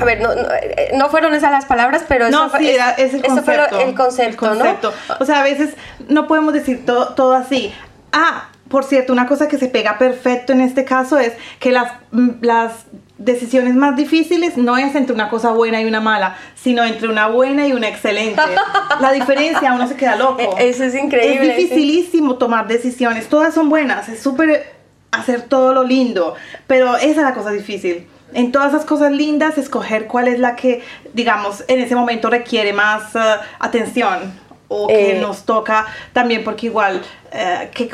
[0.00, 2.68] A ver, no, no, eh, no fueron esas las palabras, pero No, eso, fue- sí,
[2.68, 4.92] es- era- es el eso fue lo- el concepto, El concepto.
[5.20, 5.74] O sea, a veces
[6.08, 7.72] no podemos decir todo, todo así.
[8.12, 11.92] Ah, por cierto, una cosa que se pega perfecto en este caso es que las,
[12.12, 12.72] mm, las
[13.16, 17.26] decisiones más difíciles no es entre una cosa buena y una mala, sino entre una
[17.26, 18.40] buena y una excelente.
[19.00, 20.56] La diferencia, uno se queda loco.
[20.58, 23.28] E- eso es increíble, Es dificilísimo tomar decisiones.
[23.28, 24.08] Todas son buenas.
[24.08, 24.72] Es súper
[25.10, 26.34] hacer todo lo lindo.
[26.68, 28.06] Pero esa es la cosa difícil.
[28.34, 30.82] En todas esas cosas lindas, escoger cuál es la que,
[31.14, 33.18] digamos, en ese momento requiere más eh,
[33.58, 34.32] atención
[34.68, 35.20] o que Eh.
[35.20, 37.00] nos toca también porque igual,
[37.32, 37.88] eh, ¿qué,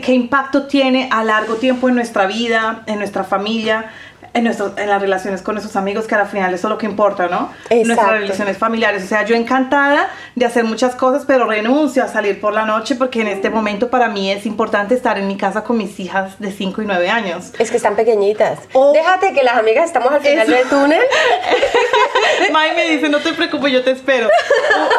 [0.00, 3.90] qué impacto tiene a largo tiempo en nuestra vida, en nuestra familia,
[4.34, 6.86] en, nuestro- en las relaciones con nuestros amigos, que al final eso es lo que
[6.86, 7.50] importa, ¿no?
[7.64, 7.86] Exacto.
[7.86, 9.04] Nuestras relaciones familiares.
[9.04, 12.94] O sea, yo encantada de hacer muchas cosas, pero renuncio a salir por la noche
[12.94, 16.38] porque en este momento para mí es importante estar en mi casa con mis hijas
[16.38, 17.52] de 5 y 9 años.
[17.58, 18.58] Es que están pequeñitas.
[18.94, 20.52] Déjate que las amigas estamos al final Eso.
[20.52, 21.02] del túnel.
[22.52, 24.28] Mai me dice, no te preocupes, yo te espero.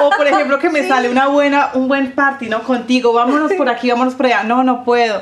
[0.01, 2.63] O, o, por ejemplo, que me sale una buena, un buen party, ¿no?
[2.63, 4.43] Contigo, vámonos por aquí, vámonos por allá.
[4.43, 5.21] No, no puedo.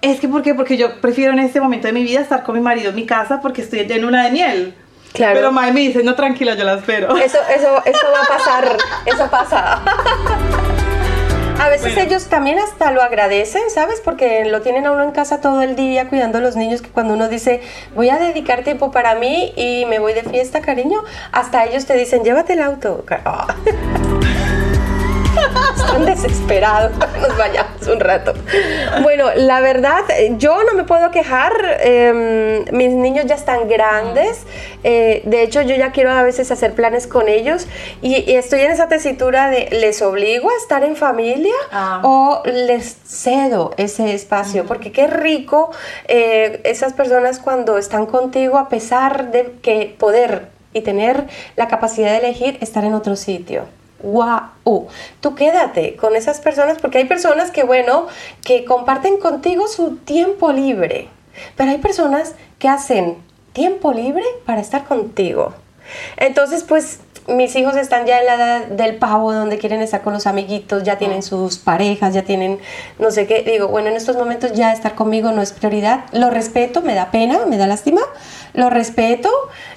[0.00, 0.54] Es que, ¿por qué?
[0.54, 3.06] Porque yo prefiero en este momento de mi vida estar con mi marido en mi
[3.06, 4.74] casa porque estoy en una de miel.
[5.12, 5.34] Claro.
[5.34, 7.16] Pero Mai me dice, no, tranquila, yo la espero.
[7.16, 8.76] Eso, eso, eso va a pasar.
[9.06, 9.82] Eso pasa.
[11.60, 12.08] A veces Bueno.
[12.08, 14.00] ellos también hasta lo agradecen, ¿sabes?
[14.04, 16.90] Porque lo tienen a uno en casa todo el día cuidando a los niños, que
[16.90, 17.62] cuando uno dice,
[17.96, 21.94] voy a dedicar tiempo para mí y me voy de fiesta, cariño, hasta ellos te
[21.94, 23.04] dicen, llévate el auto.
[23.24, 23.46] Ah.
[25.76, 28.34] Están desesperados nos vayamos un rato.
[29.02, 31.52] Bueno, la verdad, eh, yo no me puedo quejar.
[31.80, 34.44] eh, mis niños ya están grandes.
[34.84, 37.66] eh, de hecho, yo ya quiero a veces hacer planes con ellos.
[38.02, 42.00] Y, y estoy en esa tesitura de, ¿les obligo a estar en familia Ah.
[42.04, 44.66] o les cedo ese espacio?
[44.66, 45.70] Porque qué rico
[46.06, 51.24] eh, esas personas cuando están contigo, a pesar de que poder y tener
[51.56, 53.64] la capacidad de elegir estar en otro sitio.
[54.02, 54.88] ¡Wow!
[55.20, 58.06] Tú quédate con esas personas porque hay personas que, bueno,
[58.44, 61.08] que comparten contigo su tiempo libre,
[61.56, 63.16] pero hay personas que hacen
[63.52, 65.54] tiempo libre para estar contigo.
[66.16, 70.14] Entonces, pues mis hijos están ya en la edad del pavo, donde quieren estar con
[70.14, 72.58] los amiguitos, ya tienen sus parejas, ya tienen
[72.98, 73.42] no sé qué.
[73.42, 76.04] Digo, bueno, en estos momentos ya estar conmigo no es prioridad.
[76.12, 78.00] Lo respeto, me da pena, me da lástima,
[78.54, 79.30] lo respeto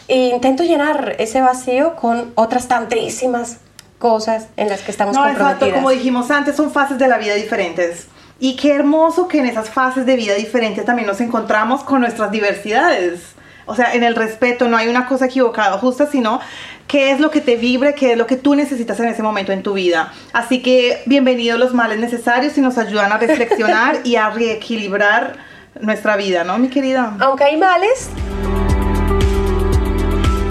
[0.08, 3.58] e intento llenar ese vacío con otras tantísimas
[4.02, 5.76] cosas en las que estamos No, exacto, comprometidas.
[5.76, 8.08] como dijimos antes, son fases de la vida diferentes.
[8.40, 12.32] Y qué hermoso que en esas fases de vida diferentes también nos encontramos con nuestras
[12.32, 13.22] diversidades.
[13.68, 16.42] O sea, en el respeto no hay una cosa equivocada o justa, sino
[16.88, 19.52] qué es lo que te vibre, qué es lo que tú necesitas en ese momento
[19.54, 20.12] en tu vida.
[20.34, 25.38] Así que bienvenidos los males necesarios y nos ayudan a reflexionar y a reequilibrar
[25.80, 27.16] nuestra vida, ¿no, mi querida?
[27.20, 28.10] Aunque hay males,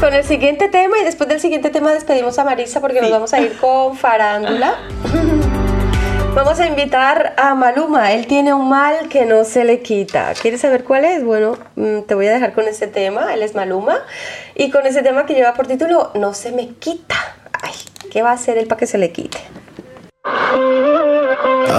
[0.01, 3.35] con el siguiente tema y después del siguiente tema despedimos a Marisa porque nos vamos
[3.35, 4.79] a ir con farándula.
[6.33, 10.33] Vamos a invitar a Maluma, él tiene un mal que no se le quita.
[10.41, 11.25] ¿Quieres saber cuál es?
[11.25, 13.99] Bueno, mm, te voy a dejar con ese tema, él es Maluma,
[14.55, 17.17] y con ese tema que lleva por título No se me quita.
[17.61, 17.73] Ay,
[18.13, 19.39] ¿qué va a hacer él para que se le quite?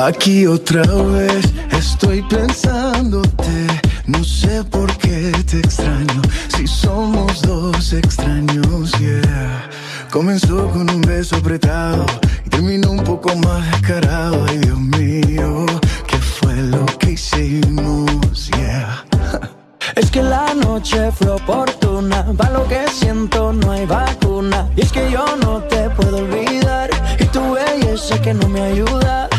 [0.03, 3.90] Aquí otra vez estoy pensándote.
[4.11, 6.21] No sé por qué te extraño.
[6.49, 9.69] Si somos dos extraños, yeah.
[10.11, 12.05] Comenzó con un beso apretado
[12.45, 14.45] y terminó un poco más descarado.
[14.49, 15.65] Ay, Dios mío,
[16.07, 18.49] ¿qué fue lo que hicimos?
[18.57, 19.05] Yeah.
[19.95, 24.69] Es que la noche fue oportuna, para lo que siento no hay vacuna.
[24.75, 26.89] Y es que yo no te puedo olvidar,
[27.19, 29.29] y tu belleza que no me ayuda.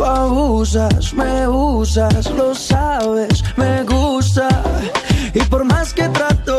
[0.00, 4.48] Tú abusas, me usas, lo sabes, me gusta.
[5.34, 6.56] Y por más que trato,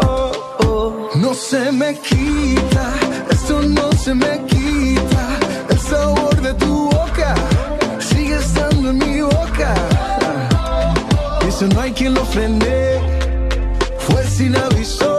[0.00, 2.92] oh, no se me quita,
[3.30, 5.24] esto no se me quita.
[5.68, 7.36] El sabor de tu boca
[8.00, 9.74] sigue estando en mi boca.
[11.46, 12.98] Eso no hay quien lo frene.
[14.00, 15.11] Fue sin aviso.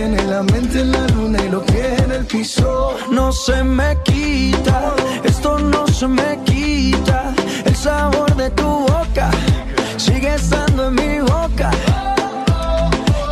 [0.00, 2.96] Tiene la mente en la luna y los pies en el piso.
[3.10, 4.94] No se me quita,
[5.24, 7.34] esto no se me quita.
[7.66, 9.30] El sabor de tu boca
[9.98, 11.70] sigue estando en mi boca.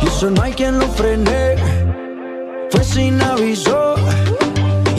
[0.03, 1.55] Y eso no hay quien lo frene.
[2.69, 3.88] Fue sin aviso.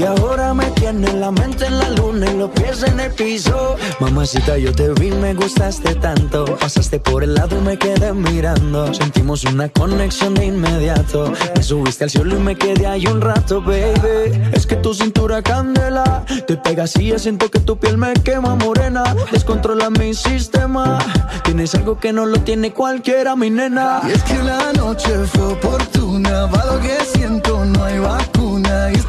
[0.00, 3.76] Y ahora me tiene la mente en la luna y los pies en el piso.
[3.98, 6.46] Mamacita, yo te vi, me gustaste tanto.
[6.56, 8.94] Pasaste por el lado y me quedé mirando.
[8.94, 11.30] Sentimos una conexión de inmediato.
[11.54, 14.40] Me subiste al cielo y me quedé ahí un rato, baby.
[14.54, 16.24] Es que tu cintura candela.
[16.46, 19.04] Te pegas y ya siento que tu piel me quema morena.
[19.30, 20.98] Descontrola mi sistema.
[21.44, 24.00] Tienes algo que no lo tiene cualquiera, mi nena.
[24.08, 26.46] Y es que la noche fue oportuna.
[26.46, 28.90] Va lo que siento, no hay vacuna.
[28.92, 29.04] Y es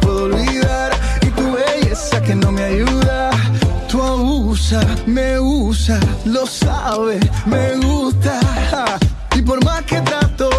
[0.00, 0.92] puedo olvidar.
[1.22, 3.30] Y tu belleza que no me ayuda.
[3.88, 8.38] Tú abusas, me usa, lo sabes, me gusta.
[9.34, 10.50] Y por más que trato,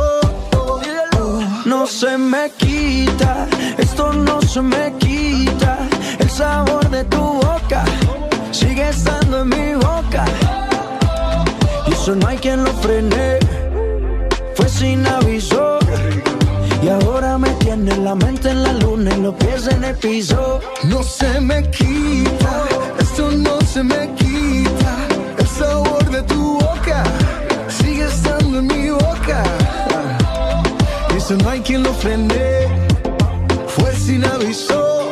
[1.65, 3.47] no se me quita.
[3.77, 5.77] Esto no se me quita.
[6.17, 7.83] El sabor de tu boca
[8.51, 10.25] sigue estando en mi boca.
[11.87, 13.39] Y eso no hay quien lo frene.
[14.55, 15.78] Fue sin aviso.
[17.01, 20.59] Ahora me tiene la mente en la luna y los pies en el piso.
[20.83, 22.63] No se me quita,
[22.99, 24.95] esto no se me quita.
[25.37, 27.03] El sabor de tu boca
[27.67, 29.43] sigue estando en mi boca.
[31.13, 32.67] Y eso no hay quien lo frene.
[33.67, 35.11] Fue sin aviso.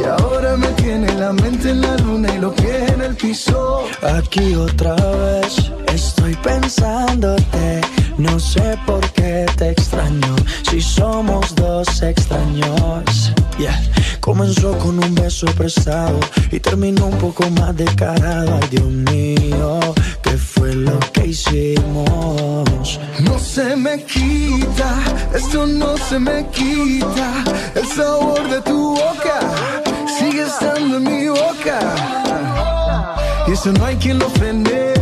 [0.00, 3.84] Y ahora me tiene la mente en la luna y los pies en el piso.
[4.16, 7.97] Aquí otra vez estoy pensándote.
[8.18, 10.34] No sé por qué te extraño.
[10.68, 13.32] Si somos dos extraños.
[13.58, 13.80] Yeah.
[14.20, 16.18] Comenzó con un beso prestado
[16.50, 18.58] y terminó un poco más descarado.
[18.60, 19.80] Ay, Dios mío,
[20.22, 23.00] ¿qué fue lo que hicimos?
[23.20, 24.94] No se me quita,
[25.32, 27.32] esto no se me quita.
[27.74, 29.40] El sabor de tu boca
[30.18, 31.78] sigue estando en mi boca.
[33.46, 34.92] Y eso no hay quien lo frene.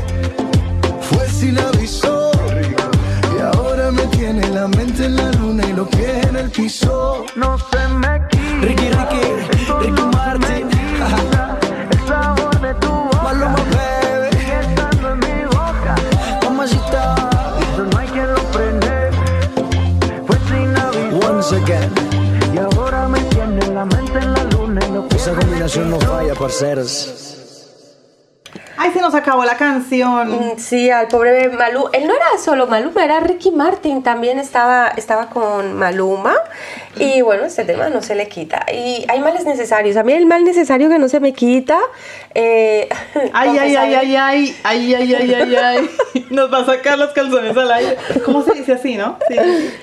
[1.00, 2.05] Fue sin aviso.
[4.56, 7.26] La mente en la luna y los pies en el piso.
[7.36, 8.60] No se me quita.
[8.62, 9.24] Ricky, Ricky,
[9.80, 10.68] Ricky Martin.
[11.90, 13.22] El sabor de tu boca.
[13.22, 14.38] Maluma, baby.
[14.38, 15.94] Sigue estando en mi boca.
[16.42, 17.02] Mamacita.
[17.60, 18.94] Eso no hay quien lo frene.
[20.26, 21.30] Fue sin aviso.
[21.30, 21.92] Once again.
[22.54, 27.35] Y ahora me tiene la mente en la luna y Esa combinación no falla, parceros.
[28.78, 30.30] Ay, se nos acabó la canción.
[30.30, 31.90] Mm, Sí, al pobre Maluma.
[31.92, 34.02] Él no era solo Maluma, era Ricky Martin.
[34.02, 36.34] También estaba, estaba con Maluma.
[36.98, 38.64] Y bueno, este tema no se le quita.
[38.72, 39.96] Y hay males necesarios.
[39.96, 41.78] A mí el mal necesario que no se me quita.
[42.34, 42.88] eh,
[43.32, 46.26] Ay, ay, ay, ay, ay, ay, ay, ay, ay, ay.
[46.30, 47.96] Nos va a sacar los calzones al aire.
[48.24, 49.18] ¿Cómo se dice así, no?
[49.28, 49.36] Sí.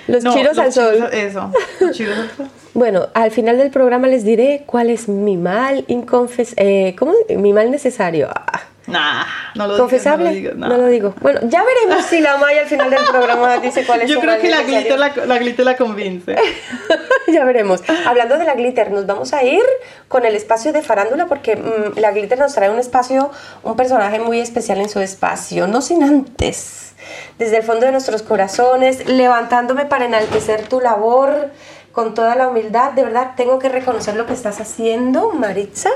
[0.07, 0.95] Los chiros al sol.
[0.95, 1.51] chiros- eso.
[1.79, 2.47] Los chiros al sol.
[2.73, 6.53] Bueno, al final del programa les diré cuál es mi mal inconfes...
[6.57, 7.13] Eh, ¿Cómo?
[7.29, 8.29] Mi mal necesario.
[8.33, 9.23] Ah, Nah,
[9.55, 10.31] no lo ¿Confesable?
[10.31, 11.15] digas, no no, lo digas, lo digo.
[11.21, 14.21] Bueno, ya veremos si la Maya al final del programa dice cuál es Yo su
[14.21, 14.97] creo que la necesario.
[14.97, 16.35] glitter la, la glitter la convence.
[17.27, 17.81] ya veremos.
[18.05, 19.63] Hablando de la glitter, nos vamos a ir
[20.09, 23.31] con el espacio de farándula porque mm, la glitter nos trae un espacio,
[23.63, 25.65] un personaje muy especial en su espacio.
[25.67, 26.93] No sin antes,
[27.39, 31.51] desde el fondo de nuestros corazones, levantándome para enaltecer tu labor
[31.93, 32.91] con toda la humildad.
[32.91, 35.89] De verdad, tengo que reconocer lo que estás haciendo, Maritza,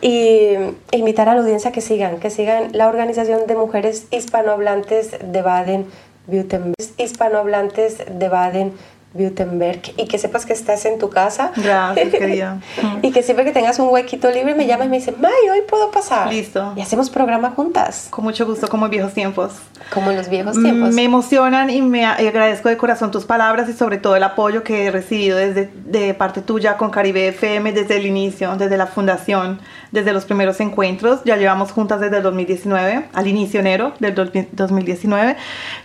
[0.00, 0.52] y
[0.92, 5.86] invitar a la audiencia que sigan, que sigan la Organización de Mujeres Hispanohablantes de Baden
[6.26, 8.72] Württemberg, hispanohablantes de Baden.
[9.14, 11.52] Württemberg y que sepas que estás en tu casa.
[11.56, 12.60] Gracias, querida.
[13.02, 15.60] y que siempre que tengas un huequito libre me llamas y me dices, May, hoy
[15.68, 16.28] puedo pasar.
[16.32, 16.72] Listo.
[16.76, 18.08] Y hacemos programa juntas.
[18.10, 19.52] Con mucho gusto, como en viejos tiempos.
[19.92, 20.92] Como en los viejos tiempos.
[20.94, 24.86] Me emocionan y me agradezco de corazón tus palabras y sobre todo el apoyo que
[24.86, 29.60] he recibido desde de parte tuya con Caribe FM desde el inicio, desde la fundación,
[29.92, 31.20] desde los primeros encuentros.
[31.24, 35.36] Ya llevamos juntas desde el 2019, al inicio enero del 2019.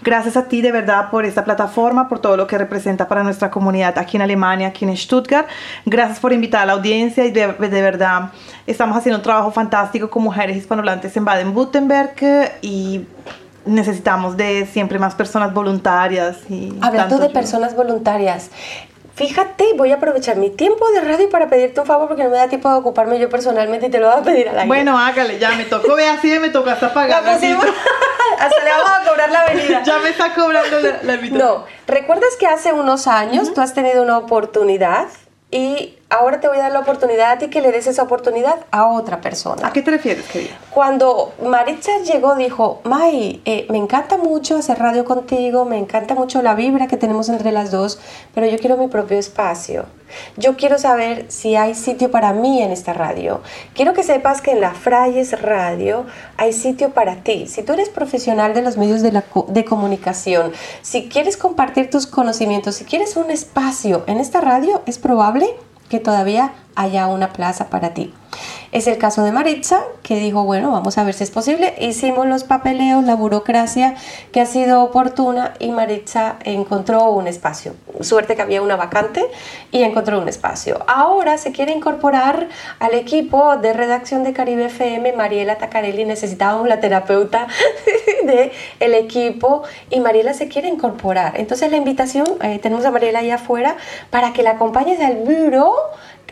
[0.01, 3.49] Gracias a ti de verdad por esta plataforma, por todo lo que representa para nuestra
[3.49, 5.47] comunidad aquí en Alemania, aquí en Stuttgart.
[5.85, 8.31] Gracias por invitar a la audiencia y de, de verdad
[8.67, 13.05] estamos haciendo un trabajo fantástico con mujeres hispanohablantes en Baden-Württemberg eh, y
[13.65, 18.49] necesitamos de siempre más personas voluntarias y Hablando de personas voluntarias,
[19.19, 22.37] fíjate, voy a aprovechar mi tiempo de radio para pedirte un favor porque no me
[22.37, 24.67] da tiempo de ocuparme yo personalmente y te lo voy a pedir al aire.
[24.67, 27.21] Bueno, hágale, ya me tocó, ve así, me tocó hasta pagar.
[27.23, 27.65] La pusimos-
[28.39, 29.83] Hasta le vamos a cobrar la venida.
[29.85, 31.37] ya me está cobrando la, la invitación.
[31.47, 35.07] No, ¿recuerdas que hace unos años tú has tenido una oportunidad
[35.51, 38.65] y ahora te voy a dar la oportunidad a ti que le des esa oportunidad
[38.71, 39.67] a otra persona?
[39.67, 40.57] ¿A qué te refieres, querida?
[40.71, 46.41] Cuando Maritza llegó, dijo, May, eh, me encanta mucho hacer radio contigo, me encanta mucho
[46.41, 47.99] la vibra que tenemos entre las dos,
[48.33, 49.85] pero yo quiero mi propio espacio.
[50.37, 53.41] Yo quiero saber si hay sitio para mí en esta radio.
[53.75, 56.05] Quiero que sepas que en la Frayes Radio
[56.37, 57.45] hay sitio para ti.
[57.45, 60.51] Si tú eres profesional de los medios de, la co- de comunicación,
[60.81, 65.47] si quieres compartir tus conocimientos, si quieres un espacio en esta radio, es probable
[65.89, 68.13] que todavía haya una plaza para ti.
[68.71, 71.73] Es el caso de Maritza, que dijo, bueno, vamos a ver si es posible.
[71.79, 73.95] Hicimos los papeleos, la burocracia
[74.31, 77.73] que ha sido oportuna y Maritza encontró un espacio.
[78.01, 79.25] Suerte que había una vacante
[79.71, 80.83] y encontró un espacio.
[80.87, 82.47] Ahora se quiere incorporar
[82.79, 86.05] al equipo de redacción de Caribe FM, Mariela Tacarelli.
[86.05, 87.47] Necesitábamos la terapeuta
[88.23, 91.39] del el equipo y Mariela se quiere incorporar.
[91.39, 93.77] Entonces la invitación, eh, tenemos a Mariela ahí afuera
[94.11, 95.73] para que la acompañes al bureau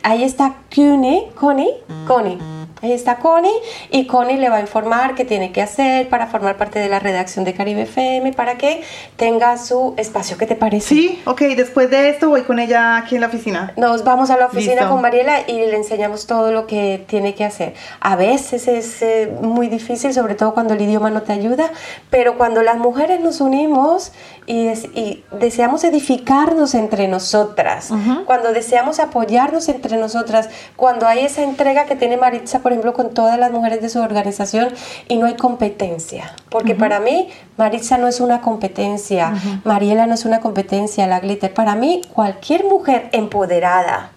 [0.04, 1.74] Ahí está Connie, Connie,
[2.08, 2.38] Connie.
[2.82, 3.52] Ahí está Connie
[3.90, 7.00] y Connie le va a informar qué tiene que hacer para formar parte de la
[7.00, 8.84] redacción de Caribe FM para que
[9.16, 10.38] tenga su espacio.
[10.38, 10.88] ¿Qué te parece?
[10.88, 13.74] Sí, ok, después de esto voy con ella aquí en la oficina.
[13.78, 14.90] Nos vamos a la oficina Listo.
[14.90, 17.74] con Mariela y le enseñamos todo lo que tiene que hacer.
[18.00, 21.72] A veces es eh, muy difícil, sobre todo cuando el idioma no te ayuda,
[22.12, 24.12] pero cuando las mujeres nos unimos
[24.50, 27.90] y, des- y deseamos edificarnos entre nosotras,
[28.26, 33.14] cuando deseamos apoyarnos entre nosotras, cuando hay esa entrega que tiene Maritza, por ejemplo, con
[33.14, 34.70] todas las mujeres de su organización
[35.10, 36.32] y no hay competencia.
[36.50, 37.28] Porque para mí,
[37.58, 39.34] Maritza no es una competencia,
[39.66, 41.54] Mariela no es una competencia, la glitter.
[41.54, 44.12] Para mí, cualquier mujer empoderada,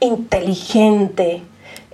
[0.00, 1.42] inteligente,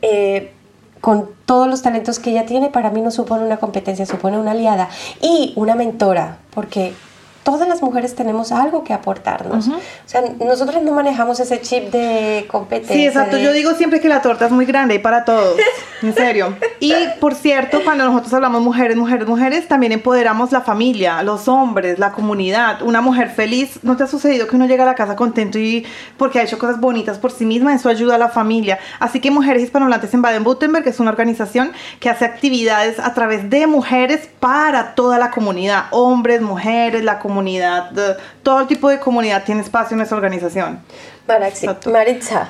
[0.03, 0.53] eh,
[1.01, 4.53] con todos los talentos que ella tiene, para mí no supone una competencia, supone una
[4.53, 4.89] aliada
[5.21, 6.95] y una mentora, porque
[7.43, 9.69] todas las mujeres tenemos algo que aportarnos.
[9.69, 9.73] O
[10.07, 12.95] sea, nosotros no manejamos ese chip de competencia.
[12.97, 13.37] Sí, exacto.
[13.37, 15.57] de- Yo digo siempre que la torta es muy grande y para todos.
[16.03, 16.57] En serio.
[16.81, 21.99] Y por cierto, cuando nosotros hablamos mujeres, mujeres, mujeres, también empoderamos la familia, los hombres,
[21.99, 22.83] la comunidad.
[22.83, 25.85] Una mujer feliz, ¿no te ha sucedido que uno llega a la casa contento y
[26.17, 27.75] porque ha hecho cosas bonitas por sí misma?
[27.75, 28.79] Eso ayuda a la familia.
[29.01, 33.67] Así que Mujeres Hispanohablantes en Baden-Württemberg es una organización que hace actividades a través de
[33.67, 35.85] mujeres para toda la comunidad.
[35.91, 40.81] Hombres, mujeres, la comunidad, de- todo tipo de comunidad tiene espacio en nuestra organización.
[41.27, 42.49] Maraxi- Maritza,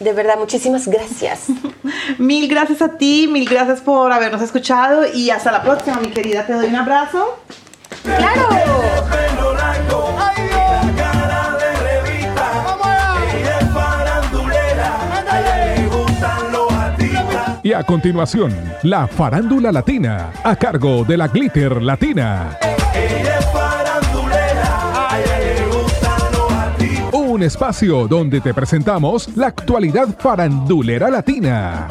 [0.00, 1.46] de verdad, muchísimas gracias.
[2.18, 6.44] Mil gracias a ti, mil gracias por habernos escuchado y hasta la próxima, mi querida.
[6.46, 7.38] Te doy un abrazo.
[8.04, 8.48] ¡Claro!
[17.64, 18.52] Y a continuación,
[18.82, 22.58] la farándula latina, a cargo de la Glitter Latina.
[27.42, 31.88] Espacio donde te presentamos la actualidad farandulera latina.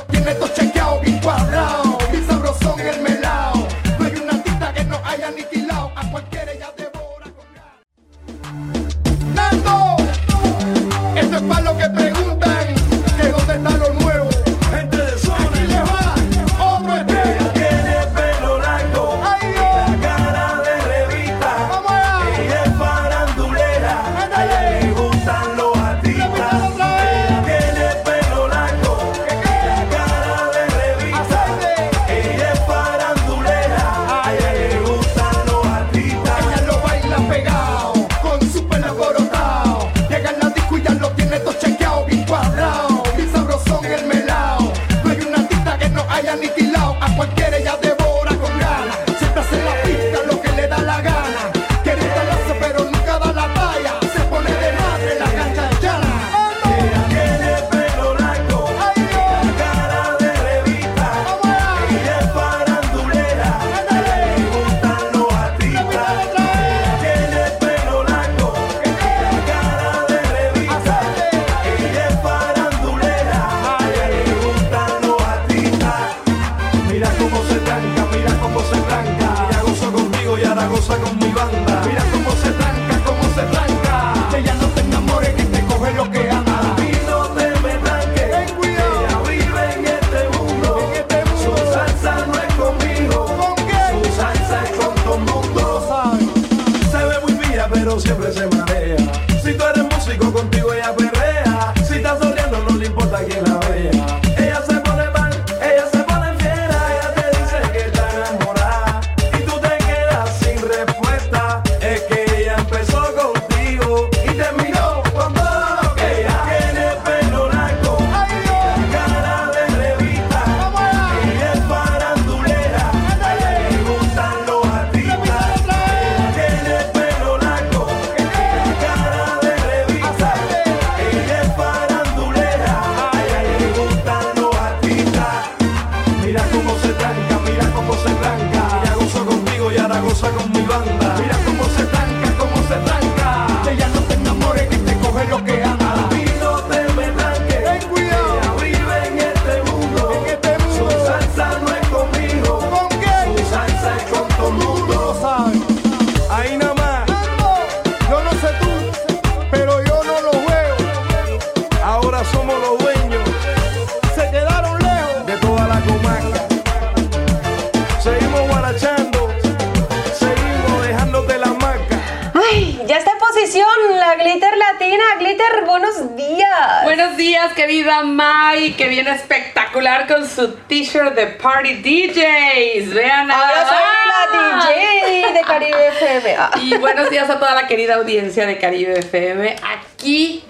[186.62, 189.56] Y buenos días a toda la querida audiencia de Caribe FM.
[189.64, 190.44] Aquí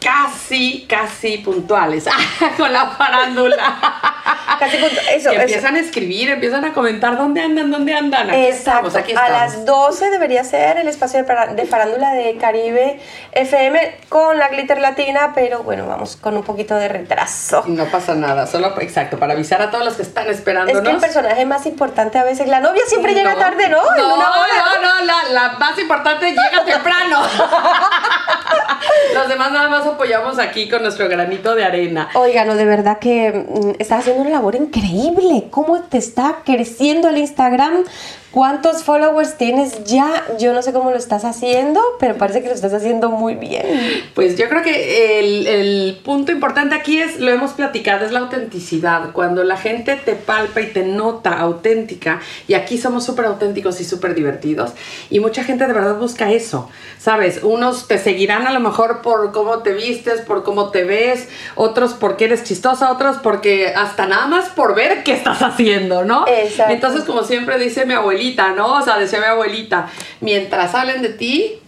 [0.00, 2.06] casi, casi puntuales
[2.56, 3.78] con la farándula.
[4.58, 5.32] Casi eso, eso.
[5.32, 8.30] empiezan a escribir, empiezan a comentar dónde andan, dónde andan.
[8.30, 8.88] Aquí Exacto.
[8.88, 9.54] estamos, aquí A estamos.
[9.56, 12.98] las 12 debería ser el espacio de farándula de Caribe
[13.32, 17.17] FM con la Glitter Latina, pero bueno, vamos con un poquito de retraso.
[17.66, 20.82] No pasa nada, solo exacto, para avisar a todos los que están Es esperándonos.
[20.82, 23.78] que el personaje más importante a veces, la novia siempre llega tarde, ¿no?
[23.78, 27.22] En No, una no, no, la, la más importante llega temprano.
[29.14, 32.08] Los demás nada más apoyamos aquí con nuestro granito de arena.
[32.14, 35.48] Oiga, no, de verdad que mm, estás haciendo una labor increíble.
[35.50, 37.84] ¿Cómo te está creciendo el Instagram?
[38.30, 40.22] ¿Cuántos followers tienes ya?
[40.38, 43.64] Yo no sé cómo lo estás haciendo, pero parece que lo estás haciendo muy bien.
[44.14, 48.20] Pues yo creo que el, el punto importante aquí es, lo hemos platicado, es la
[48.20, 49.12] autenticidad.
[49.12, 53.84] Cuando la gente te palpa y te nota auténtica, y aquí somos súper auténticos y
[53.84, 54.72] súper divertidos,
[55.08, 56.68] y mucha gente de verdad busca eso,
[56.98, 57.42] ¿sabes?
[57.42, 61.94] Unos te seguirán a lo mejor por cómo te vistes, por cómo te ves, otros
[61.94, 66.26] porque eres chistosa, otros porque hasta nada más por ver qué estás haciendo, ¿no?
[66.28, 66.74] Exacto.
[66.74, 68.17] Entonces, como siempre dice mi abuelita,
[68.54, 68.74] ¿no?
[68.78, 69.88] O sea, decía mi abuelita,
[70.20, 71.58] mientras hablen de ti,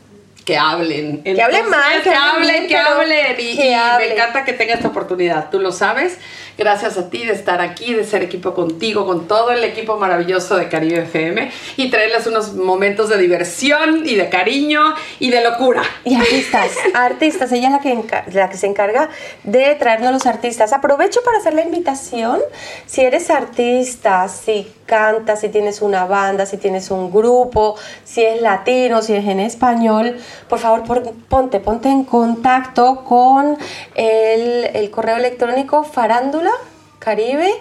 [0.45, 1.23] que hablen.
[1.23, 3.37] Que hablen mal, que que hablen que hablen.
[3.39, 4.09] Y, que y hablen.
[4.09, 5.51] me encanta que tenga esta oportunidad.
[5.51, 6.19] Tú lo sabes.
[6.59, 10.57] Gracias a ti de estar aquí, de ser equipo contigo, con todo el equipo maravilloso
[10.57, 15.83] de Caribe FM y traerles unos momentos de diversión y de cariño y de locura.
[16.05, 19.09] Y artistas, artistas, ella es la que, la que se encarga
[19.45, 20.75] de traernos los artistas.
[20.75, 22.41] Aprovecho para hacer la invitación.
[22.85, 28.43] Si eres artista, si cantas, si tienes una banda, si tienes un grupo, si es
[28.43, 33.57] latino, si es en español, por favor por- ponte, ponte en contacto con
[33.95, 36.51] el, el correo electrónico farándula
[36.99, 37.53] caribe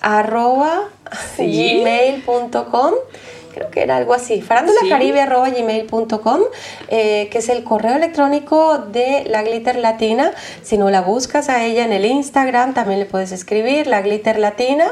[0.00, 0.88] arroba
[1.36, 1.80] Sí.
[1.82, 2.92] gmail.com
[3.58, 6.40] creo que era algo así, farándulacaribe.gmail.com,
[6.88, 10.30] eh, que es el correo electrónico de la Glitter Latina.
[10.62, 14.38] Si no la buscas a ella en el Instagram, también le puedes escribir, la Glitter
[14.38, 14.86] Latina.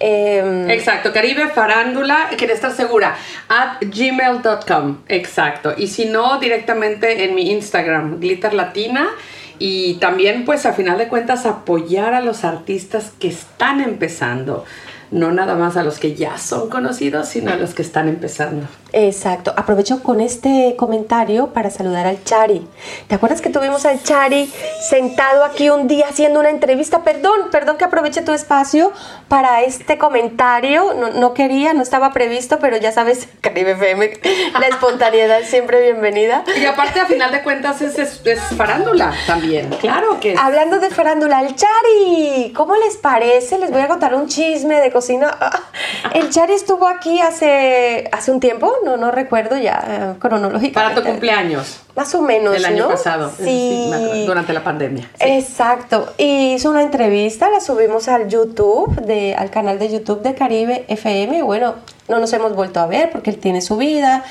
[0.00, 3.16] Eh, Exacto, Caribe Farándula, quería estar segura,
[3.48, 5.74] at gmail.com, exacto.
[5.76, 9.10] Y si no, directamente en mi Instagram, Glitter Latina.
[9.58, 14.66] Y también, pues, a final de cuentas, apoyar a los artistas que están empezando.
[15.10, 18.66] No nada más a los que ya son conocidos, sino a los que están empezando.
[18.92, 19.52] Exacto.
[19.56, 22.66] Aprovecho con este comentario para saludar al Chari.
[23.08, 24.50] ¿Te acuerdas que tuvimos al Chari
[24.88, 27.04] sentado aquí un día haciendo una entrevista?
[27.04, 28.92] Perdón, perdón que aproveche tu espacio
[29.28, 30.94] para este comentario.
[30.94, 34.20] No, no quería, no estaba previsto, pero ya sabes, Caribe FM,
[34.58, 36.44] la espontaneidad siempre bienvenida.
[36.58, 39.68] Y aparte, a final de cuentas, es, es, es farándula también.
[39.80, 40.38] Claro que es.
[40.38, 43.58] Hablando de farándula, el Chari, ¿cómo les parece?
[43.58, 45.36] Les voy a contar un chisme de cocina.
[45.38, 45.60] Ah,
[46.14, 50.72] El Chari estuvo aquí hace, hace un tiempo, no, no recuerdo ya eh, cronológicamente.
[50.72, 51.80] Para tu cumpleaños.
[51.94, 52.88] Más o menos, Del año ¿no?
[52.90, 53.30] pasado.
[53.36, 53.90] Sí.
[54.26, 55.10] durante la pandemia.
[55.18, 56.12] Exacto.
[56.16, 60.84] Y hizo una entrevista, la subimos al YouTube, de, al canal de YouTube de Caribe
[60.88, 61.42] FM.
[61.42, 61.74] Bueno,
[62.08, 64.24] no nos hemos vuelto a ver porque él tiene su vida.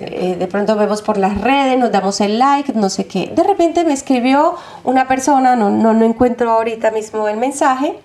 [0.00, 3.30] Eh, de pronto vemos por las redes, nos damos el like, no sé qué.
[3.34, 7.98] De repente me escribió una persona, no, no, no encuentro ahorita mismo el mensaje,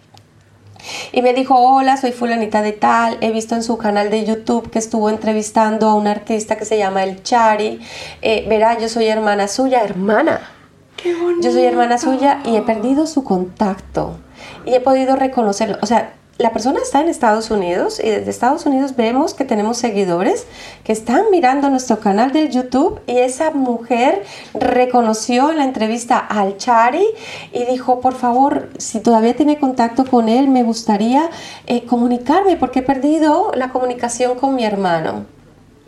[1.12, 4.70] Y me dijo, hola, soy fulanita de tal, he visto en su canal de YouTube
[4.70, 7.80] que estuvo entrevistando a un artista que se llama El Chari.
[8.22, 10.50] Eh, verá, yo soy hermana suya, hermana.
[11.42, 14.18] Yo soy hermana suya y he perdido su contacto
[14.66, 15.78] y he podido reconocerlo.
[15.82, 19.78] O sea, la persona está en Estados Unidos y desde Estados Unidos vemos que tenemos
[19.78, 20.46] seguidores
[20.84, 26.58] que están mirando nuestro canal de YouTube y esa mujer reconoció en la entrevista al
[26.58, 27.06] Chari
[27.54, 31.30] y dijo, por favor, si todavía tiene contacto con él, me gustaría
[31.68, 35.35] eh, comunicarme porque he perdido la comunicación con mi hermano.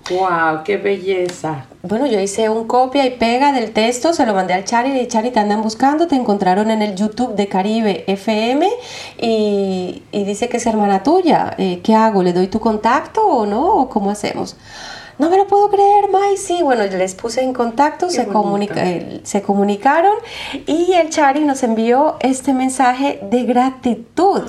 [0.10, 0.64] ¡Wow!
[0.64, 1.66] ¡Qué belleza!
[1.84, 4.92] Bueno, yo hice un copia y pega del texto, se lo mandé al Chari y
[4.94, 8.70] le dije, Chari, te andan buscando, te encontraron en el YouTube de Caribe FM
[9.20, 11.54] y, y dice que es hermana tuya.
[11.58, 12.24] Eh, ¿Qué hago?
[12.24, 13.66] ¿Le doy tu contacto o no?
[13.76, 14.56] ¿O cómo hacemos?
[15.20, 16.38] No me lo puedo creer, May.
[16.38, 20.14] Sí, bueno, les puse en contacto, se, comunica- eh, se comunicaron
[20.68, 24.44] y el Chari nos envió este mensaje de gratitud.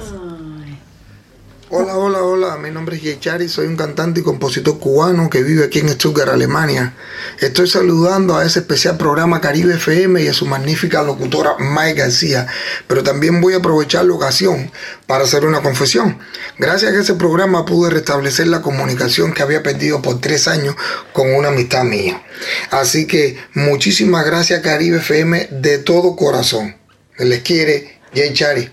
[1.71, 2.57] Hola, hola, hola.
[2.57, 6.31] Mi nombre es Yechari, soy un cantante y compositor cubano que vive aquí en Stuttgart,
[6.31, 6.95] Alemania.
[7.41, 12.47] Estoy saludando a ese especial programa Caribe FM y a su magnífica locutora May García.
[12.87, 14.71] Pero también voy a aprovechar la ocasión
[15.07, 16.19] para hacer una confesión.
[16.57, 20.75] Gracias a ese programa pude restablecer la comunicación que había perdido por tres años
[21.13, 22.23] con una amistad mía.
[22.71, 26.77] Así que muchísimas gracias Caribe FM de todo corazón.
[27.19, 28.71] Les quiere Yechari.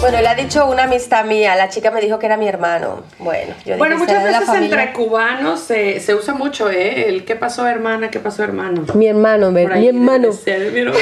[0.00, 3.02] Bueno, le ha dicho una amistad mía, la chica me dijo que era mi hermano.
[3.18, 4.82] Bueno, yo dije, Bueno, "Será muchas veces familia".
[4.82, 7.08] entre cubanos se, se usa mucho, ¿eh?
[7.08, 8.84] El qué pasó hermana, qué pasó hermano.
[8.94, 10.32] Mi hermano, mi hermano.
[10.32, 10.98] ser, mi hermano.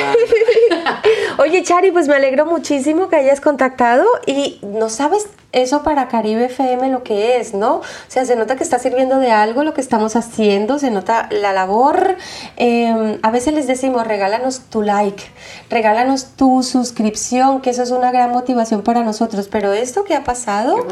[1.38, 6.46] Oye, Chari, pues me alegro muchísimo que hayas contactado y no sabes eso para Caribe
[6.46, 7.76] FM lo que es, ¿no?
[7.76, 11.28] O sea, se nota que está sirviendo de algo lo que estamos haciendo, se nota
[11.30, 12.16] la labor.
[12.56, 15.22] Eh, a veces les decimos, regálanos tu like,
[15.70, 19.48] regálanos tu suscripción, que eso es una gran motivación para nosotros.
[19.48, 20.86] Pero esto que ha pasado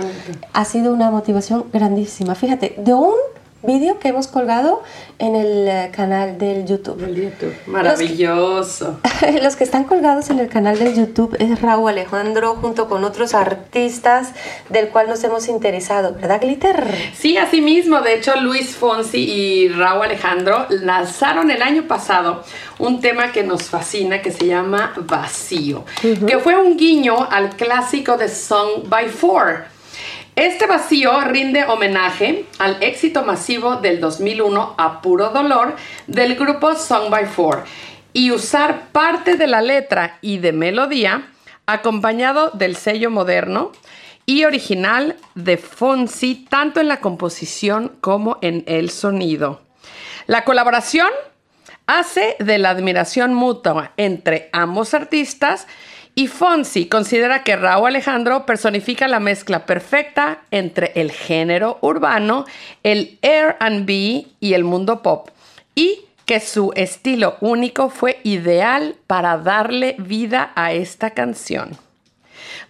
[0.52, 2.35] ha sido una motivación grandísima.
[2.35, 3.14] Fíjate, de un
[3.66, 4.82] vídeo que hemos colgado
[5.19, 7.01] en el eh, canal del YouTube.
[7.66, 9.01] Maravilloso.
[9.43, 13.35] Los que están colgados en el canal del YouTube es Raúl Alejandro junto con otros
[13.35, 14.32] artistas
[14.69, 17.12] del cual nos hemos interesado, ¿verdad, Glitter?
[17.15, 18.01] Sí, así mismo.
[18.01, 22.45] De hecho, Luis Fonsi y Raúl Alejandro lanzaron el año pasado
[22.78, 28.16] un tema que nos fascina que se llama Vacío, que fue un guiño al clásico
[28.16, 29.73] de Song by Four.
[30.36, 35.77] Este vacío rinde homenaje al éxito masivo del 2001 a puro dolor
[36.09, 37.62] del grupo Song by Four
[38.12, 41.28] y usar parte de la letra y de melodía
[41.66, 43.70] acompañado del sello moderno
[44.27, 49.62] y original de Fonsi tanto en la composición como en el sonido.
[50.27, 51.11] La colaboración
[51.86, 55.69] hace de la admiración mutua entre ambos artistas
[56.15, 62.45] y Fonsi considera que Raúl Alejandro personifica la mezcla perfecta entre el género urbano,
[62.82, 65.28] el R&B y el mundo pop
[65.74, 71.77] y que su estilo único fue ideal para darle vida a esta canción.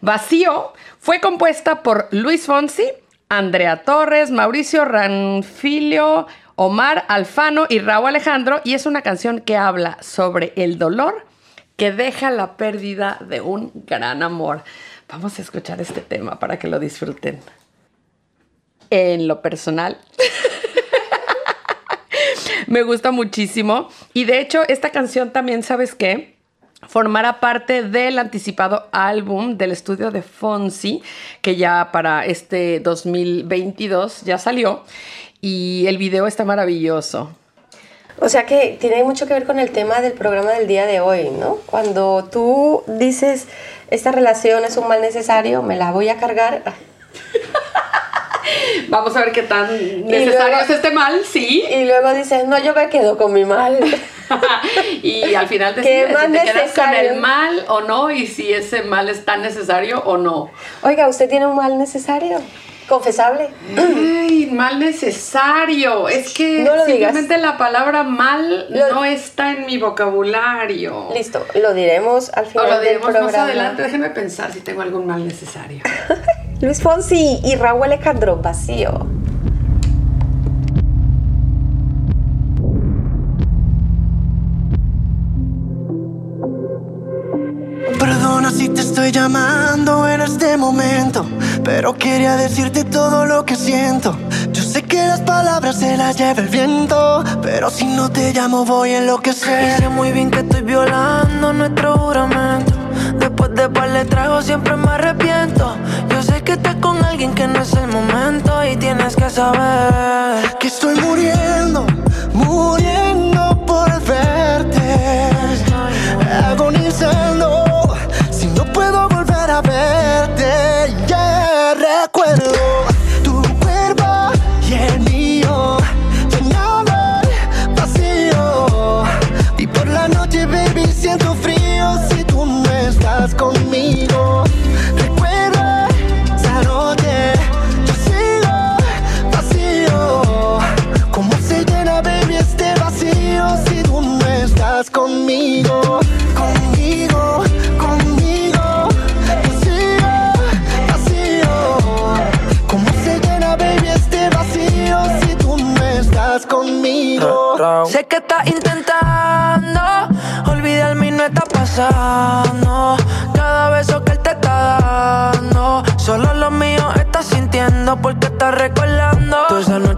[0.01, 2.89] Vacío fue compuesta por Luis Fonsi,
[3.29, 6.27] Andrea Torres, Mauricio Ranfilio,
[6.57, 11.27] Omar Alfano y Raúl Alejandro y es una canción que habla sobre el dolor
[11.77, 14.63] que deja la pérdida de un gran amor.
[15.09, 17.41] Vamos a escuchar este tema para que lo disfruten.
[18.91, 19.99] En lo personal,
[22.67, 26.35] me gusta muchísimo y de hecho esta canción también, ¿sabes qué?
[26.89, 31.03] formará parte del anticipado álbum del estudio de Fonsi,
[31.41, 34.85] que ya para este 2022 ya salió,
[35.41, 37.35] y el video está maravilloso.
[38.21, 41.01] O sea que tiene mucho que ver con el tema del programa del día de
[41.01, 41.59] hoy, ¿no?
[41.67, 43.47] Cuando tú dices,
[43.91, 46.63] esta relación es un mal necesario, me la voy a cargar.
[48.89, 49.69] Vamos a ver qué tan
[50.07, 51.65] necesario es este mal, sí.
[51.69, 53.79] Y luego dices, no, yo me quedo con mi mal.
[55.03, 58.53] y al final ¿Qué decides si te quedas con el mal o no y si
[58.53, 60.51] ese mal es tan necesario o no.
[60.83, 62.41] Oiga, ¿usted tiene un mal necesario?
[62.89, 63.49] ¿Confesable?
[63.77, 66.09] Ay, mal necesario.
[66.09, 67.13] Es que No lo digas.
[67.13, 71.09] simplemente la palabra mal no está en mi vocabulario.
[71.15, 73.27] Listo, lo diremos al O final lo del diremos programa.
[73.27, 73.83] más adelante.
[73.83, 75.83] Déjenme pensar si tengo algún mal necesario.
[76.61, 79.07] Luis Fonsi y Raúl Alejandro, vacío.
[88.75, 91.25] Te estoy llamando en este momento,
[91.63, 94.17] pero quería decirte todo lo que siento.
[94.53, 98.65] Yo Sé que las palabras se las lleva el viento, pero si no te llamo
[98.65, 99.79] voy a enloquecer.
[99.79, 102.73] Y sé muy bien que estoy violando nuestro juramento.
[103.17, 105.77] Después de par de tragos siempre me arrepiento.
[106.09, 110.59] Yo sé que estás con alguien que no es el momento y tienes que saber
[110.59, 111.94] que estoy muriendo, muriendo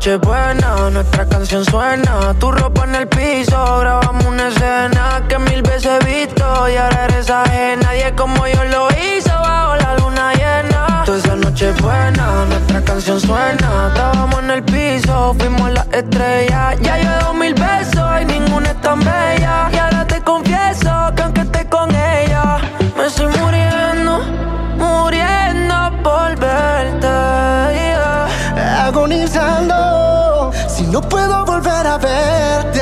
[0.07, 2.33] noche buena, nuestra canción suena.
[2.39, 7.07] Tu ropa en el piso, grabamos una escena que mil veces he visto y ahora
[7.07, 7.83] eres ajena.
[7.83, 11.03] Nadie como yo lo hizo bajo la luna llena.
[11.05, 13.89] Toda esa noche buena, nuestra canción suena.
[13.89, 16.77] Estábamos en el piso, fuimos las estrellas.
[16.83, 19.71] Ya yo he mil besos y ninguna es tan bella.
[19.73, 22.59] Y ahora te confieso que aunque esté con ella,
[22.97, 24.21] me estoy muriendo,
[24.79, 25.75] muriendo
[26.05, 27.07] por verte.
[28.87, 29.75] Agonizando,
[30.97, 32.76] no puedo volver a verte.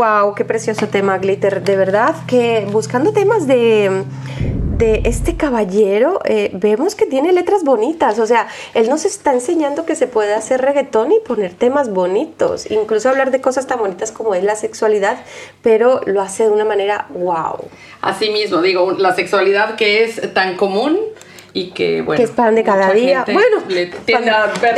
[0.00, 1.62] Wow, qué precioso tema, Glitter.
[1.62, 4.04] De verdad que buscando temas de,
[4.78, 8.18] de este caballero, eh, vemos que tiene letras bonitas.
[8.18, 12.70] O sea, él nos está enseñando que se puede hacer reggaetón y poner temas bonitos.
[12.70, 15.22] Incluso hablar de cosas tan bonitas como es la sexualidad,
[15.60, 17.68] pero lo hace de una manera wow.
[18.00, 20.98] Así mismo, digo, la sexualidad que es tan común
[21.52, 22.16] y que, bueno.
[22.18, 23.24] que es pan de cada día.
[23.26, 24.00] Bueno, le de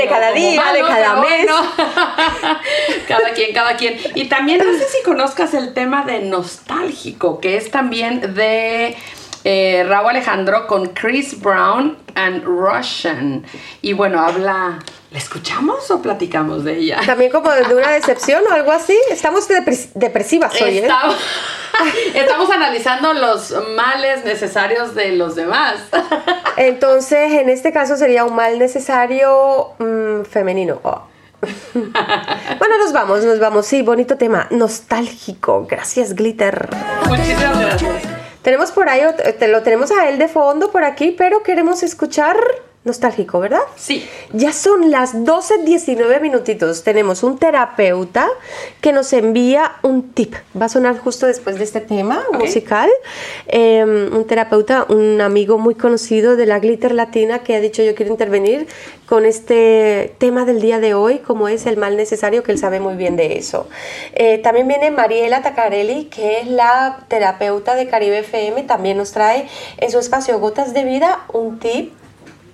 [0.09, 1.47] cada día, de malo, cada pero mes.
[1.47, 1.71] bueno.
[3.09, 3.97] cada quien, cada quien.
[4.15, 8.97] Y también no sé si conozcas el tema de nostálgico, que es también de
[9.45, 13.45] eh, Raúl Alejandro con Chris Brown and Russian.
[13.83, 14.79] Y bueno, habla.
[15.11, 17.01] ¿La escuchamos o platicamos de ella?
[17.05, 18.97] También como de una decepción o algo así.
[19.11, 20.83] Estamos depres- depresivas hoy, ¿eh?
[20.83, 21.17] Estamos,
[22.15, 25.77] estamos analizando los males necesarios de los demás.
[26.57, 30.81] Entonces, en este caso sería un mal necesario mm, femenino.
[30.83, 31.03] Oh.
[31.75, 33.67] bueno, nos vamos, nos vamos.
[33.67, 34.47] Sí, bonito tema.
[34.51, 35.67] Nostálgico.
[35.69, 36.69] Gracias, Glitter.
[37.09, 38.03] Muchísimas gracias.
[38.43, 39.03] Tenemos por ahí,
[39.49, 42.37] lo tenemos a él de fondo por aquí, pero queremos escuchar
[42.85, 43.61] nostálgico, ¿verdad?
[43.77, 44.05] Sí.
[44.33, 46.83] Ya son las 12.19 minutitos.
[46.83, 48.29] Tenemos un terapeuta
[48.81, 50.35] que nos envía un tip.
[50.61, 52.91] Va a sonar justo después de este tema musical.
[53.47, 57.95] Eh, un terapeuta, un amigo muy conocido de la Glitter Latina que ha dicho yo
[57.95, 58.67] quiero intervenir
[59.07, 62.81] con este tema del día de hoy, como es el mal necesario, que él sabe
[62.81, 63.69] muy bien de eso.
[64.15, 69.49] Eh, también viene Mariela Tacarelli, que es la terapeuta de Caribe FM, también nos trae
[69.77, 71.93] en su espacio Gotas de Vida un tip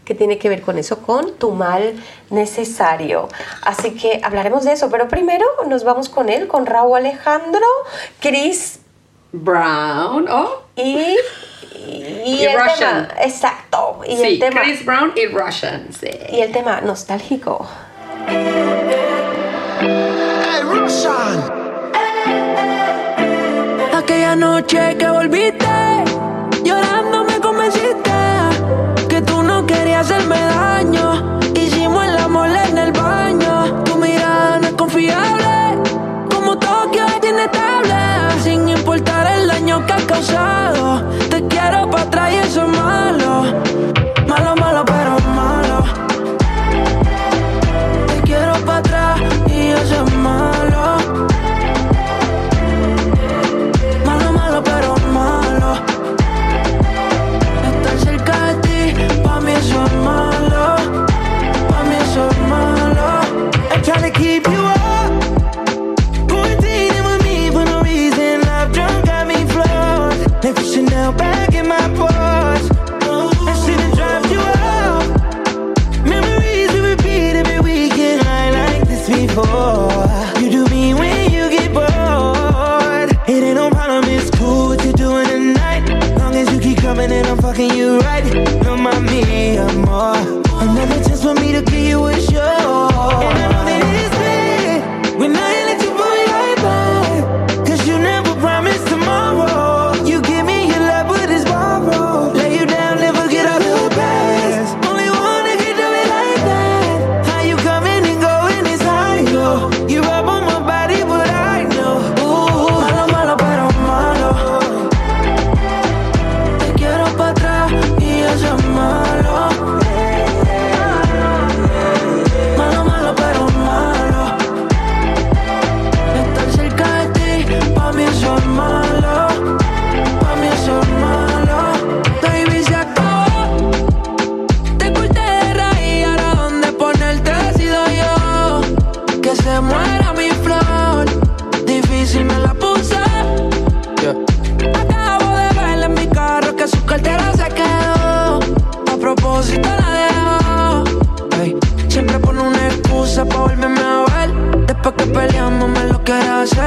[0.08, 1.92] que tiene que ver con eso, con tu mal
[2.30, 3.28] necesario.
[3.62, 7.66] Así que hablaremos de eso, pero primero nos vamos con él, con Raúl Alejandro,
[8.18, 8.80] Chris
[9.32, 10.62] Brown, ¿oh?
[10.76, 11.14] y,
[11.74, 13.08] y, Y el Russian.
[13.08, 16.08] tema, exacto, y sí, el tema, Chris Brown y Russian, sí.
[16.30, 17.66] y el tema nostálgico.
[19.80, 21.52] Hey, Russian.
[23.94, 25.66] Aquella noche que volviste,
[26.64, 27.97] llorando me convenciste
[29.98, 31.40] hacerme daño.
[31.54, 33.82] Hicimos el amor en el baño.
[33.84, 35.78] Tu mirada no es confiable,
[36.30, 37.94] como Tokio es inestable.
[38.42, 43.44] Sin importar el daño que has causado, te quiero para atrás y eso es malo.
[44.26, 44.87] Malo right.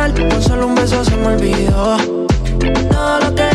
[0.01, 0.29] Hacer.
[0.29, 1.97] Con solo un beso se me olvidó.
[2.89, 3.50] Todo lo que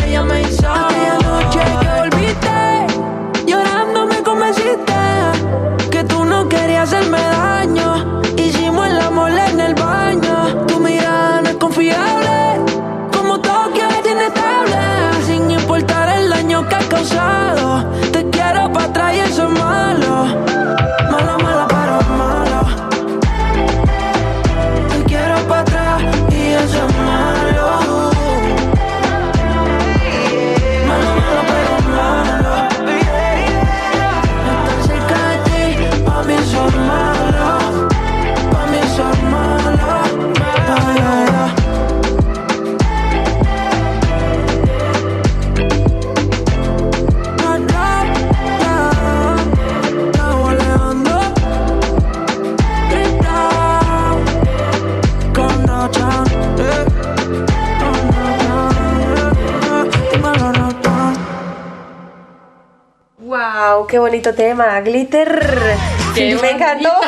[64.17, 65.75] bonito tema, Glitter.
[66.15, 66.89] Me encantó.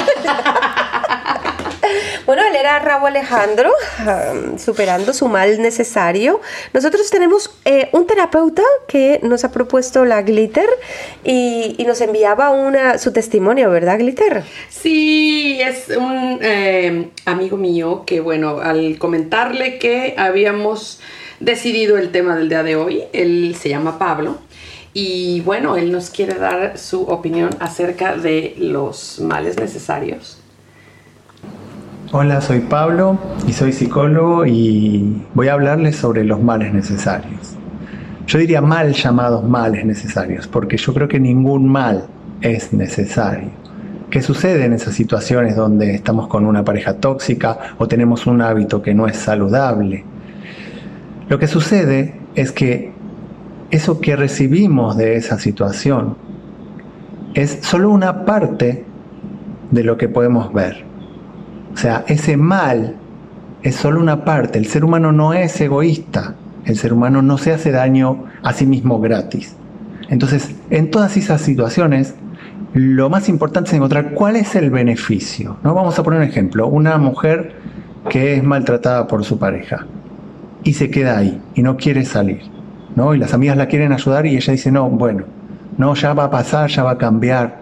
[2.25, 3.71] Bueno, él era Raúl Alejandro,
[4.05, 6.39] um, superando su mal necesario.
[6.71, 10.69] Nosotros tenemos eh, un terapeuta que nos ha propuesto la Glitter
[11.23, 14.43] y, y nos enviaba una, su testimonio, ¿verdad, Glitter?
[14.69, 20.99] Sí, es un eh, amigo mío que, bueno, al comentarle que habíamos
[21.39, 24.37] decidido el tema del día de hoy, él se llama Pablo.
[24.93, 30.41] Y bueno, él nos quiere dar su opinión acerca de los males necesarios.
[32.11, 37.55] Hola, soy Pablo y soy psicólogo y voy a hablarles sobre los males necesarios.
[38.25, 42.07] Yo diría mal llamados males necesarios, porque yo creo que ningún mal
[42.41, 43.49] es necesario.
[44.09, 48.81] ¿Qué sucede en esas situaciones donde estamos con una pareja tóxica o tenemos un hábito
[48.81, 50.03] que no es saludable?
[51.27, 52.91] Lo que sucede es que
[53.71, 56.15] eso que recibimos de esa situación
[57.33, 58.85] es solo una parte
[59.71, 60.83] de lo que podemos ver.
[61.73, 62.95] O sea, ese mal
[63.61, 64.57] es solo una parte.
[64.57, 66.35] El ser humano no es egoísta.
[66.65, 69.55] El ser humano no se hace daño a sí mismo gratis.
[70.09, 72.15] Entonces, en todas esas situaciones,
[72.73, 75.57] lo más importante es encontrar cuál es el beneficio.
[75.63, 75.73] ¿no?
[75.73, 76.67] Vamos a poner un ejemplo.
[76.67, 77.53] Una mujer
[78.09, 79.85] que es maltratada por su pareja
[80.63, 82.41] y se queda ahí y no quiere salir.
[82.95, 83.13] ¿No?
[83.13, 85.25] Y las amigas la quieren ayudar y ella dice, no, bueno,
[85.77, 87.61] no, ya va a pasar, ya va a cambiar.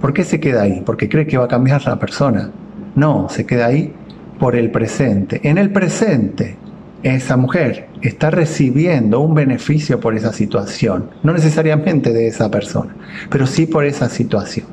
[0.00, 0.82] ¿Por qué se queda ahí?
[0.84, 2.50] Porque cree que va a cambiar la persona.
[2.94, 3.92] No, se queda ahí
[4.38, 5.40] por el presente.
[5.42, 6.56] En el presente,
[7.02, 12.94] esa mujer está recibiendo un beneficio por esa situación, no necesariamente de esa persona,
[13.30, 14.66] pero sí por esa situación.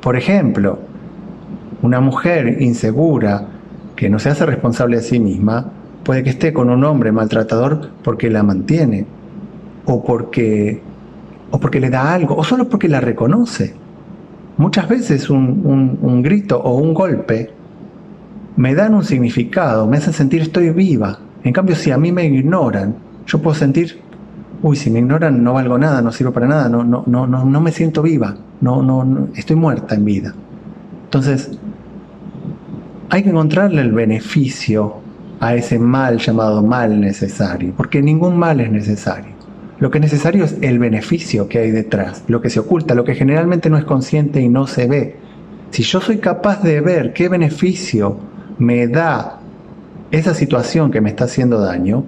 [0.00, 0.78] Por ejemplo,
[1.82, 3.46] una mujer insegura
[3.96, 5.70] que no se hace responsable de sí misma,
[6.04, 9.06] puede que esté con un hombre maltratador porque la mantiene,
[9.84, 10.80] o porque,
[11.50, 13.74] o porque le da algo, o solo porque la reconoce.
[14.56, 17.50] Muchas veces un, un- grito o un golpe
[18.56, 21.18] me dan un significado, me hacen sentir estoy viva.
[21.44, 22.94] En cambio, si a mí me ignoran,
[23.26, 24.00] yo puedo sentir,
[24.62, 27.60] uy, si me ignoran no valgo nada, no sirvo para nada, no, no, no, no,
[27.60, 30.34] me siento viva, no, no, estoy muerta en vida.
[31.04, 31.50] Entonces,
[33.08, 34.99] hay que encontrarle el beneficio
[35.40, 39.32] a ese mal llamado mal necesario, porque ningún mal es necesario.
[39.78, 43.04] Lo que es necesario es el beneficio que hay detrás, lo que se oculta, lo
[43.04, 45.16] que generalmente no es consciente y no se ve.
[45.70, 48.18] Si yo soy capaz de ver qué beneficio
[48.58, 49.40] me da
[50.10, 52.04] esa situación que me está haciendo daño,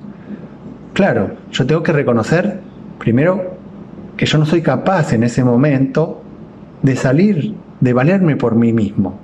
[0.92, 2.60] claro, yo tengo que reconocer
[2.98, 3.56] primero
[4.18, 6.22] que yo no soy capaz en ese momento
[6.82, 9.18] de salir, de valerme por mí mismo,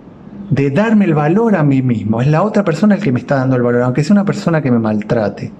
[0.50, 2.20] de darme el valor a mí mismo.
[2.20, 4.62] Es la otra persona el que me está dando el valor, aunque sea una persona
[4.62, 5.52] que me maltrate.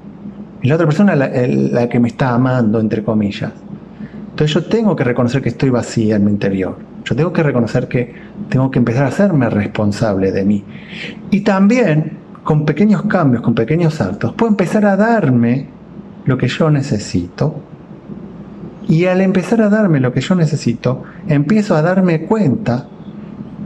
[0.63, 3.53] Es la otra persona la, la que me está amando, entre comillas.
[4.31, 6.77] Entonces yo tengo que reconocer que estoy vacía en mi interior.
[7.05, 8.15] Yo tengo que reconocer que
[8.49, 10.65] tengo que empezar a hacerme responsable de mí.
[11.31, 15.67] Y también, con pequeños cambios, con pequeños actos, puedo empezar a darme
[16.25, 17.57] lo que yo necesito.
[18.89, 22.87] Y al empezar a darme lo que yo necesito, empiezo a darme cuenta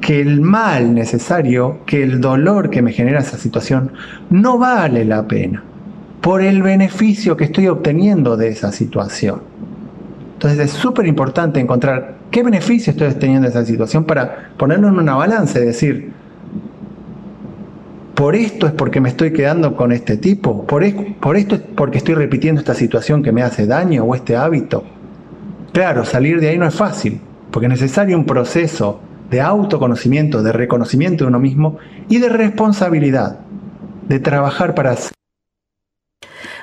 [0.03, 3.93] que el mal necesario, que el dolor que me genera esa situación,
[4.29, 5.63] no vale la pena
[6.21, 9.41] por el beneficio que estoy obteniendo de esa situación.
[10.35, 14.99] Entonces es súper importante encontrar qué beneficio estoy obteniendo de esa situación para ponerlo en
[14.99, 16.11] una balanza y decir,
[18.15, 21.61] por esto es porque me estoy quedando con este tipo, por, es- por esto es
[21.61, 24.85] porque estoy repitiendo esta situación que me hace daño o este hábito.
[25.73, 27.21] Claro, salir de ahí no es fácil,
[27.51, 29.01] porque es necesario un proceso
[29.33, 31.79] de autoconocimiento, de reconocimiento de uno mismo
[32.11, 33.39] y de responsabilidad,
[34.07, 34.95] de trabajar para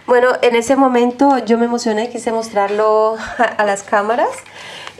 [0.06, 3.18] Bueno, en ese momento yo me emocioné, quise mostrarlo
[3.58, 4.30] a las cámaras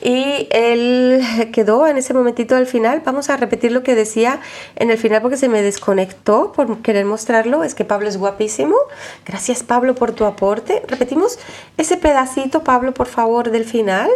[0.02, 1.22] y él
[1.54, 3.04] quedó en ese momentito al final.
[3.06, 4.40] Vamos a repetir lo que decía
[4.76, 7.64] en el final porque se me desconectó por querer mostrarlo.
[7.64, 8.76] Es que Pablo es guapísimo.
[9.28, 10.82] Gracias Pablo por tu aporte.
[10.88, 11.38] Repetimos
[11.78, 14.10] ese pedacito, Pablo, por favor, del final.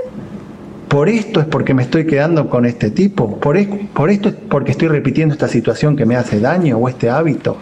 [0.87, 4.35] Por esto es porque me estoy quedando con este tipo, por, es- por esto es
[4.35, 7.57] porque estoy repitiendo esta situación que me hace daño o este hábito.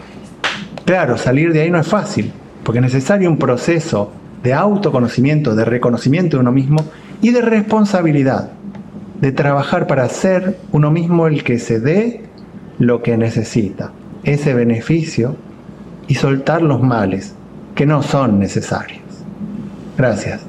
[0.84, 2.32] Claro, salir de ahí no es fácil,
[2.64, 4.12] porque es necesario un proceso
[4.42, 6.84] de autoconocimiento, de reconocimiento de uno mismo
[7.22, 8.50] y de responsabilidad,
[9.20, 12.22] de trabajar para ser uno mismo el que se dé
[12.78, 13.92] lo que necesita,
[14.24, 15.36] ese beneficio,
[16.08, 17.34] y soltar los males
[17.76, 19.00] que no son necesarios.
[19.96, 20.40] Gracias.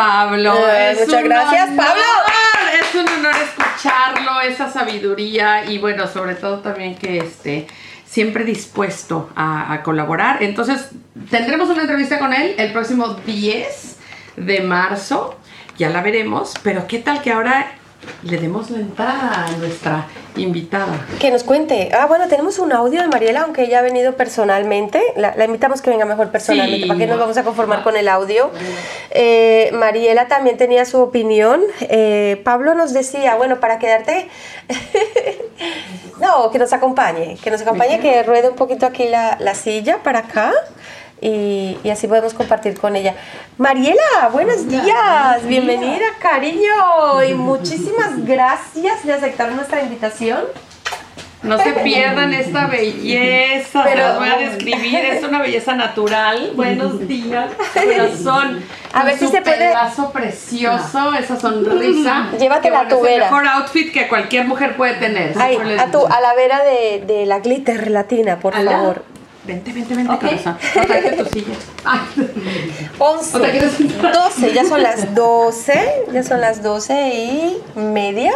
[0.00, 2.02] Pablo, Eh, muchas gracias, honor, Pablo.
[2.80, 7.66] Es un honor escucharlo, esa sabiduría y bueno, sobre todo también que esté
[8.06, 10.42] siempre dispuesto a, a colaborar.
[10.42, 10.88] Entonces,
[11.30, 13.98] tendremos una entrevista con él el próximo 10
[14.36, 15.38] de marzo,
[15.76, 17.72] ya la veremos, pero ¿qué tal que ahora
[18.22, 20.06] le demos la entrada a nuestra
[20.36, 21.06] invitada?
[21.18, 21.90] Que nos cuente.
[21.92, 25.02] Ah, bueno, tenemos un audio de Mariela, aunque ella ha venido personalmente.
[25.16, 26.82] La, la invitamos que venga mejor personalmente.
[26.82, 26.88] Sí.
[26.88, 28.50] ¿Para qué nos vamos a conformar con el audio?
[29.10, 31.62] Eh, Mariela también tenía su opinión.
[31.80, 34.28] Eh, Pablo nos decía, bueno, para quedarte.
[36.20, 37.36] no, que nos acompañe.
[37.42, 40.52] Que nos acompañe, que ruede un poquito aquí la, la silla para acá.
[41.20, 43.14] Y, y así podemos compartir con ella.
[43.58, 50.40] Mariela, buenos días, bienvenida, cariño, y muchísimas gracias de aceptar nuestra invitación.
[51.42, 56.52] No se pierdan esta belleza, se Pero- las voy a describir, es una belleza natural.
[56.54, 58.62] Buenos días, corazón.
[58.92, 62.28] A ver si se puede- pelazo precioso, esa sonrisa.
[62.38, 65.32] Llévate que, la bueno, es el mejor outfit que cualquier mujer puede tener.
[65.38, 68.72] Ay, a, tu, a la vera de, de la glitter latina, por Ala.
[68.72, 69.04] favor.
[69.44, 70.12] Vente, vente, vente.
[70.12, 71.54] No, tráete tu silla.
[71.84, 72.00] Ay.
[72.98, 74.12] 11, ¿O te quieres sentar?
[74.12, 78.32] 12, ya son las 12, ya son las 12 y media.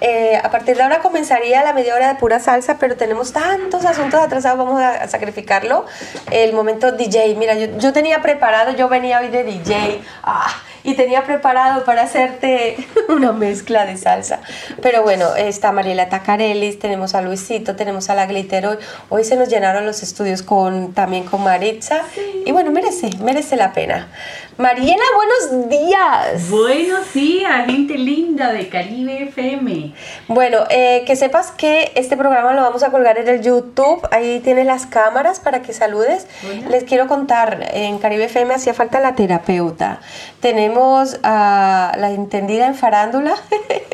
[0.00, 3.86] Eh, a partir de ahora comenzaría la media hora de pura salsa, pero tenemos tantos
[3.86, 5.86] asuntos atrasados, vamos a, a sacrificarlo.
[6.30, 10.46] El momento DJ, mira, yo, yo tenía preparado, yo venía hoy de DJ, ah,
[10.84, 12.76] y tenía preparado para hacerte
[13.08, 14.40] una mezcla de salsa.
[14.82, 18.76] Pero bueno, está Mariela Tacarelis, tenemos a Luisito, tenemos a la Glitter hoy.
[19.08, 22.02] Hoy se nos llenaron los estudios con, también con Maritza.
[22.44, 24.08] Y bueno, merece, merece la pena.
[24.56, 26.48] Mariela, buenos días.
[26.48, 29.92] Buenos días, gente linda de Caribe FM.
[30.28, 34.06] Bueno, eh, que sepas que este programa lo vamos a colgar en el YouTube.
[34.12, 36.28] Ahí tienes las cámaras para que saludes.
[36.70, 40.00] Les quiero contar, en Caribe FM hacía falta la terapeuta.
[40.38, 43.34] Tenemos a la entendida en farándula.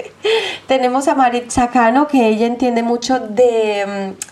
[0.66, 4.15] Tenemos a Maritza Cano, que ella entiende mucho de...
[4.16, 4.30] mm,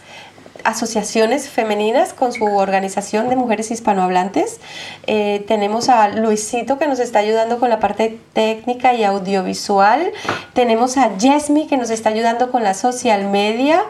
[0.69, 4.61] asociaciones femeninas con su organización de mujeres hispanohablantes.
[5.07, 10.13] Eh, tenemos a Luisito que nos está ayudando con la parte técnica y audiovisual.
[10.53, 13.83] Tenemos a Jesmi que nos está ayudando con la social media.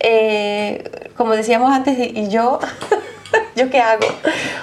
[0.00, 2.58] Eh, como decíamos antes, y yo,
[3.56, 4.06] ¿yo qué hago?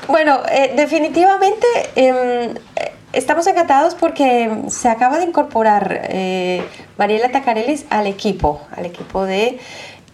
[0.07, 1.65] Bueno, eh, definitivamente...
[1.95, 2.53] em,
[3.14, 6.10] Estamos encantados porque se acaba de incorporar
[6.98, 9.60] Mariela Tacarelis al equipo, al equipo de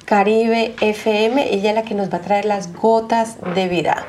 [0.08, 1.54] Caribe FM.
[1.54, 4.06] Ella es la que nos va a traer las gotas de vida.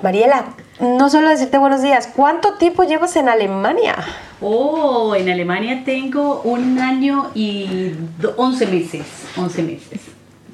[0.00, 0.44] Mariela,
[0.78, 3.96] no solo decirte buenos días, ¿cuánto tiempo llevas en Alemania?
[4.40, 9.02] Oh, en Alemania tengo un año y do- 11 meses.
[9.36, 10.00] 11 meses.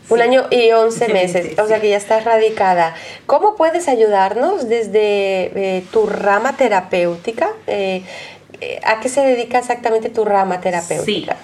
[0.08, 2.94] Un año y 11 11 meses, meses, o sea que ya estás radicada.
[3.26, 7.50] ¿Cómo puedes ayudarnos desde eh, tu rama terapéutica?
[7.66, 8.02] Eh,
[8.62, 11.36] eh, ¿a qué se dedica exactamente tu rama terapéutica?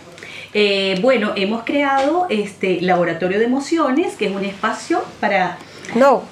[0.55, 5.59] Eh, bueno, hemos creado este laboratorio de emociones, que es un espacio para...
[5.95, 6.23] No,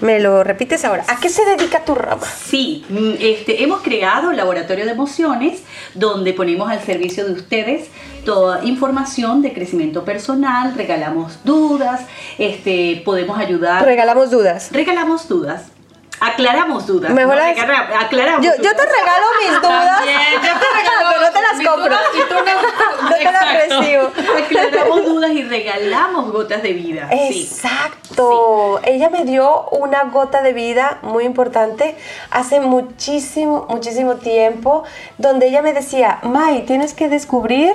[0.00, 1.04] me lo repites ahora.
[1.08, 2.26] ¿A qué se dedica tu rama?
[2.26, 5.62] Sí, mm, este, hemos creado laboratorio de emociones
[5.94, 7.88] donde ponemos al servicio de ustedes
[8.24, 12.02] toda información de crecimiento personal, regalamos dudas,
[12.38, 13.84] este, podemos ayudar.
[13.84, 14.70] Regalamos dudas.
[14.72, 15.64] Regalamos dudas.
[16.20, 17.10] Aclaramos dudas.
[17.12, 17.58] Mejor no las-
[18.04, 18.44] aclaramos.
[18.44, 21.84] Yo, yo te regalo mis dudas, También, yo te regalo pero no te las compro.
[21.88, 24.10] dudas y tú no, No te las recibo.
[24.44, 27.08] Aclaramos dudas y regalamos gotas de vida.
[27.10, 27.48] Sí.
[27.50, 28.80] Exacto.
[28.84, 31.96] Ella me dio una gota de vida muy importante
[32.30, 34.84] hace muchísimo, muchísimo tiempo,
[35.18, 37.72] donde ella me decía, Mai, tienes que descubrir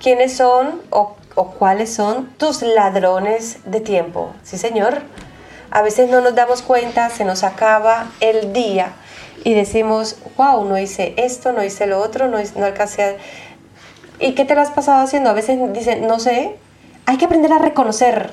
[0.00, 4.32] quiénes son o, o cuáles son tus ladrones de tiempo.
[4.44, 5.02] Sí, señor.
[5.72, 8.92] A veces no nos damos cuenta, se nos acaba el día
[9.42, 13.16] y decimos, wow, no hice esto, no hice lo otro, no, no alcancé a...
[14.20, 15.30] ¿Y qué te lo has pasado haciendo?
[15.30, 16.56] A veces dicen, no sé,
[17.06, 18.30] hay que aprender a reconocer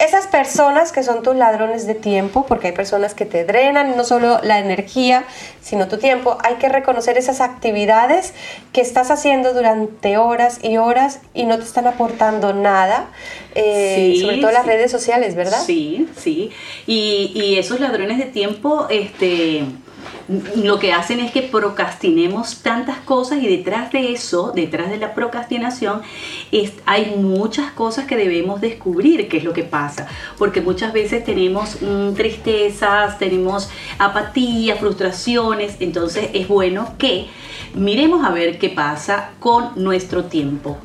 [0.00, 4.04] esas personas que son tus ladrones de tiempo, porque hay personas que te drenan no
[4.04, 5.24] solo la energía,
[5.60, 6.38] sino tu tiempo.
[6.42, 8.32] Hay que reconocer esas actividades
[8.72, 13.10] que estás haciendo durante horas y horas y no te están aportando nada,
[13.54, 14.68] eh, Sí, sobre todo las sí.
[14.70, 15.60] redes sociales, ¿verdad?
[15.64, 16.50] Sí, sí.
[16.86, 19.64] Y, y esos ladrones de tiempo, este,
[20.56, 25.14] lo que hacen es que procrastinemos tantas cosas y detrás de eso, detrás de la
[25.14, 26.02] procrastinación,
[26.52, 30.06] es- hay muchas cosas que debemos descubrir qué es lo que pasa.
[30.38, 37.26] Porque muchas veces tenemos mm, tristezas, tenemos apatía, frustraciones, entonces es bueno que
[37.74, 40.78] miremos a ver qué pasa con nuestro tiempo.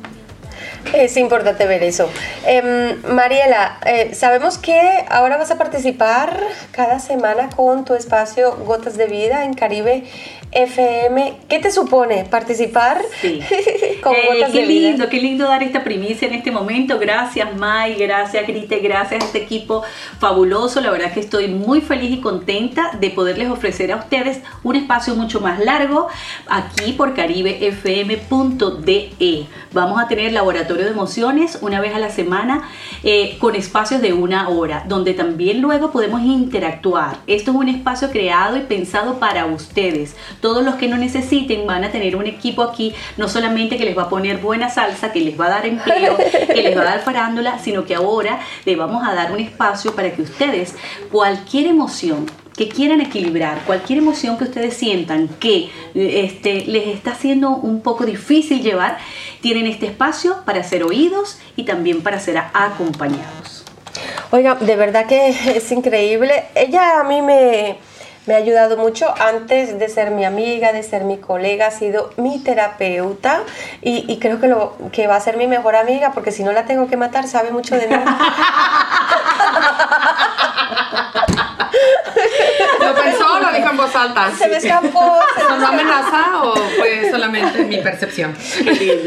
[0.92, 2.08] Es importante ver eso.
[2.46, 6.38] Em, Mariela, eh, sabemos que ahora vas a participar
[6.70, 10.04] cada semana con tu espacio Gotas de Vida en Caribe
[10.56, 11.38] FM.
[11.48, 13.02] ¿Qué te supone participar
[14.02, 14.90] con Eh, qué Vida?
[14.90, 16.98] lindo, qué lindo dar esta primicia en este momento.
[16.98, 19.82] Gracias, Mai, gracias, Grite, gracias a este equipo
[20.18, 20.80] fabuloso.
[20.80, 25.14] La verdad que estoy muy feliz y contenta de poderles ofrecer a ustedes un espacio
[25.14, 26.08] mucho más largo
[26.48, 29.46] aquí por caribefm.de.
[29.72, 32.68] Vamos a tener laboratorio de emociones una vez a la semana
[33.04, 37.18] eh, con espacios de una hora, donde también luego podemos interactuar.
[37.26, 40.16] Esto es un espacio creado y pensado para ustedes.
[40.46, 43.98] Todos los que no necesiten van a tener un equipo aquí, no solamente que les
[43.98, 46.16] va a poner buena salsa, que les va a dar empleo,
[46.46, 49.96] que les va a dar farándula, sino que ahora le vamos a dar un espacio
[49.96, 50.76] para que ustedes,
[51.10, 57.10] cualquier emoción, que quieran equilibrar, cualquier emoción que ustedes sientan que eh, este, les está
[57.10, 58.98] haciendo un poco difícil llevar,
[59.40, 63.64] tienen este espacio para ser oídos y también para ser acompañados.
[64.30, 66.44] Oiga, de verdad que es increíble.
[66.54, 67.78] Ella a mí me,
[68.26, 72.10] me ha ayudado mucho antes de ser mi amiga, de ser mi colega, ha sido
[72.16, 73.42] mi terapeuta
[73.82, 76.52] y, y creo que, lo, que va a ser mi mejor amiga porque si no
[76.52, 77.96] la tengo que matar sabe mucho de mí.
[82.80, 84.30] ¿Lo pensó lo dijo en voz alta?
[84.36, 85.18] Se me escapó.
[85.36, 88.34] ¿Sonó amenaza o fue solamente mi percepción?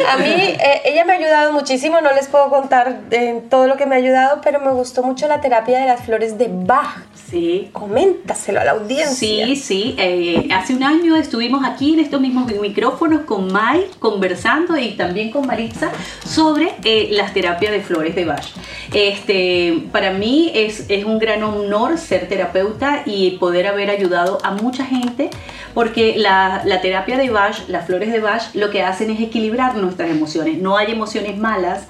[0.09, 3.77] A mí, eh, ella me ha ayudado muchísimo, no les puedo contar eh, todo lo
[3.77, 7.08] que me ha ayudado, pero me gustó mucho la terapia de las flores de Bach.
[7.29, 7.69] Sí.
[7.73, 9.45] Coméntaselo a la audiencia.
[9.45, 9.95] Sí, sí.
[9.97, 15.29] eh, hace un año estuvimos aquí en estos mismos micrófonos con Mai conversando y también
[15.31, 15.91] con Maritza
[16.25, 18.45] sobre eh, las terapias de flores de Bach.
[18.93, 24.51] Este, para mí es, es un gran honor ser terapeuta y poder haber ayudado a
[24.51, 25.29] mucha gente
[25.73, 29.75] porque la, la terapia de Bach, las flores de Bach, lo que hacen es equilibrar
[29.75, 30.57] nuestras emociones.
[30.57, 31.87] No hay emociones malas.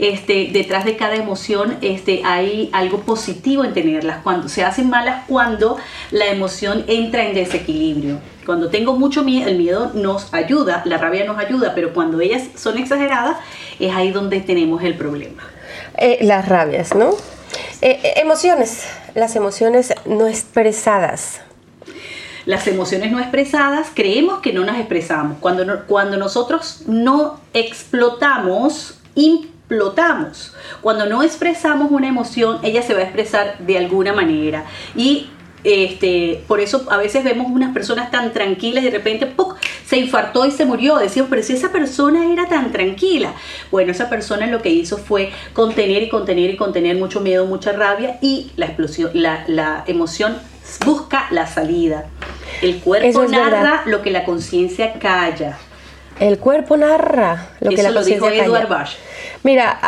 [0.00, 4.22] Este, detrás de cada emoción este, hay algo positivo en tenerlas.
[4.22, 5.76] Cuando se hacen malas, cuando
[6.10, 8.18] la emoción entra en desequilibrio.
[8.46, 12.44] Cuando tengo mucho miedo, el miedo nos ayuda, la rabia nos ayuda, pero cuando ellas
[12.56, 13.36] son exageradas,
[13.78, 15.42] es ahí donde tenemos el problema.
[15.98, 17.10] Eh, las rabias, ¿no?
[17.82, 21.42] Eh, eh, emociones, las emociones no expresadas.
[22.46, 25.36] Las emociones no expresadas creemos que no nos expresamos.
[25.40, 28.94] Cuando, no- cuando nosotros no explotamos,
[29.70, 30.52] implotamos.
[30.80, 34.64] Cuando no expresamos una emoción, ella se va a expresar de alguna manera.
[34.96, 35.28] Y
[35.62, 39.56] este, por eso a veces vemos unas personas tan tranquilas y de repente ¡puc!
[39.86, 40.96] se infartó y se murió.
[40.96, 43.34] Decimos, pero si esa persona era tan tranquila.
[43.70, 47.72] Bueno, esa persona lo que hizo fue contener y contener y contener mucho miedo, mucha
[47.72, 50.36] rabia y la explosión, la, la emoción
[50.84, 52.06] busca la salida.
[52.60, 53.80] El cuerpo es narra verdad.
[53.86, 55.58] lo que la conciencia calla.
[56.20, 58.68] El cuerpo narra lo que Eso la lo dijo conciencia Edward.
[58.68, 58.90] Bach.
[59.42, 59.78] Mira,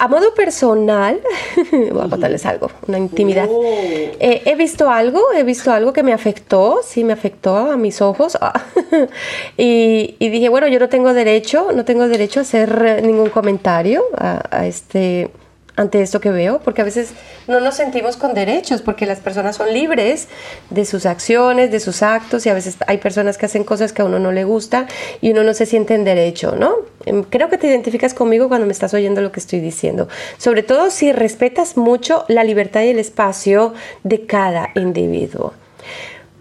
[0.00, 1.20] A modo personal,
[1.72, 3.48] voy a contarles algo, una intimidad.
[3.50, 8.00] Eh, he visto algo, he visto algo que me afectó, sí, me afectó a mis
[8.00, 8.38] ojos.
[9.56, 14.04] y, y dije, bueno, yo no tengo derecho, no tengo derecho a hacer ningún comentario
[14.16, 15.30] a, a este
[15.78, 17.12] ante esto que veo, porque a veces
[17.46, 20.28] no nos sentimos con derechos, porque las personas son libres
[20.70, 24.02] de sus acciones, de sus actos, y a veces hay personas que hacen cosas que
[24.02, 24.86] a uno no le gusta
[25.20, 26.74] y uno no se siente en derecho, ¿no?
[27.06, 30.62] Em, Creo que te identificas conmigo cuando me estás oyendo lo que estoy diciendo, sobre
[30.62, 33.72] todo si respetas mucho la libertad y el espacio
[34.02, 35.54] de cada individuo.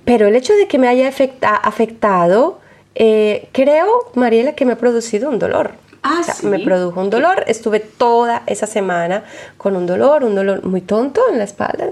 [0.03, 2.59] Pero el hecho de que me haya afecta- afectado,
[2.95, 5.73] eh, creo, Mariela, que me ha producido un dolor.
[6.07, 6.47] Ah, O sea, ¿sí?
[6.47, 7.43] Me produjo un dolor.
[7.47, 9.23] Estuve toda esa semana
[9.57, 11.87] con un dolor, un dolor muy tonto en la espalda.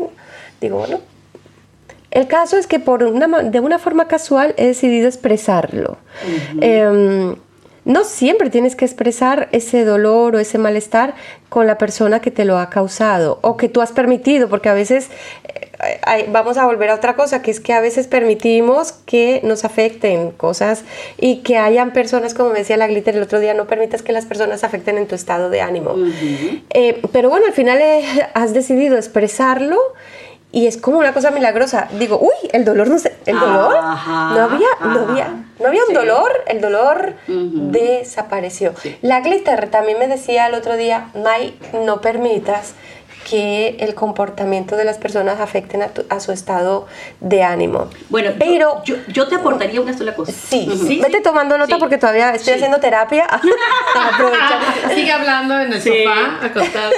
[0.61, 0.99] Digo, bueno.
[2.11, 5.97] El caso es que por una, de una forma casual he decidido expresarlo.
[7.85, 11.13] No siempre tienes que expresar ese dolor o ese malestar
[11.49, 14.73] con la persona que te lo ha causado o que tú has permitido, porque a
[14.73, 15.09] veces
[16.07, 19.65] eh, vamos a volver a otra cosa, que es que a veces permitimos que nos
[19.65, 20.83] afecten cosas
[21.17, 24.11] y que hayan personas, como me decía la Glitter el otro día, no permitas que
[24.11, 25.95] las personas afecten en tu estado de ánimo.
[26.71, 28.03] Eh, pero bueno, al final eh,
[28.33, 29.77] has decidido expresarlo.
[30.55, 31.89] Y es como una cosa milagrosa.
[31.99, 35.27] Digo, uy, el dolor no se, el dolor Ajá, no había, no había,
[35.59, 35.93] no había un Sí.
[35.93, 38.73] dolor, el dolor desapareció.
[39.01, 42.73] La glitter también me decía el otro día, May, no permitas
[43.29, 46.85] que el comportamiento de las personas afecten a, tu- a su estado
[47.21, 47.89] de ánimo.
[48.09, 50.31] Bueno, pero yo, yo te aportaría una sola cosa.
[50.31, 51.01] Sí, Ujú.
[51.01, 51.79] vete tomando nota Sí.
[51.79, 52.59] porque todavía estoy Sí.
[52.59, 53.25] haciendo terapia.
[54.93, 55.91] Sigue hablando en el Sí.
[56.03, 56.91] sofá, acostada.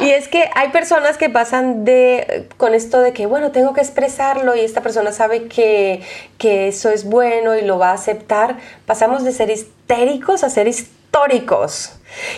[0.00, 3.80] Y es que hay personas que pasan de con esto de que, bueno, tengo que
[3.80, 6.02] expresarlo y esta persona sabe que,
[6.38, 8.58] que eso es bueno y lo va a aceptar.
[8.86, 11.92] Pasamos de ser histéricos a ser históricos.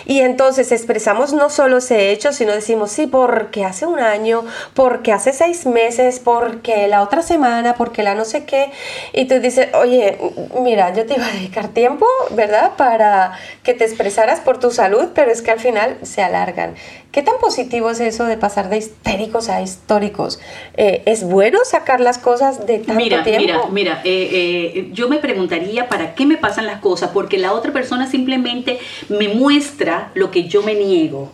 [0.05, 4.43] Y entonces expresamos no solo ese hecho, sino decimos, sí, porque hace un año,
[4.73, 8.71] porque hace seis meses, porque la otra semana, porque la no sé qué.
[9.13, 10.17] Y tú dices, oye,
[10.61, 12.71] mira, yo te iba a dedicar tiempo, ¿verdad?
[12.77, 13.33] Para
[13.63, 16.75] que te expresaras por tu salud, pero es que al final se alargan.
[17.11, 20.39] ¿Qué tan positivo es eso de pasar de histéricos a históricos?
[20.75, 23.41] Eh, ¿Es bueno sacar las cosas de tanto Mira, tiempo?
[23.41, 24.29] mira, mira, eh,
[24.75, 28.79] eh, yo me preguntaría para qué me pasan las cosas, porque la otra persona simplemente
[29.07, 29.64] me muestra
[30.13, 31.31] lo que yo me niego.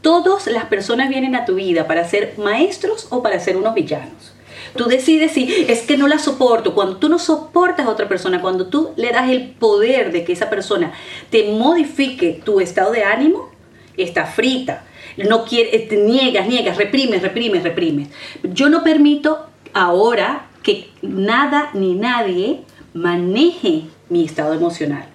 [0.00, 4.34] Todas las personas vienen a tu vida para ser maestros o para ser unos villanos.
[4.76, 6.74] Tú decides si es que no la soporto.
[6.74, 10.32] Cuando tú no soportas a otra persona, cuando tú le das el poder de que
[10.32, 10.92] esa persona
[11.30, 13.50] te modifique tu estado de ánimo,
[13.96, 14.84] está frita.
[15.16, 18.08] No quiere, te niegas, niegas, reprimes, reprimes, reprimes.
[18.42, 22.60] Yo no permito ahora que nada ni nadie
[22.94, 25.06] maneje mi estado emocional.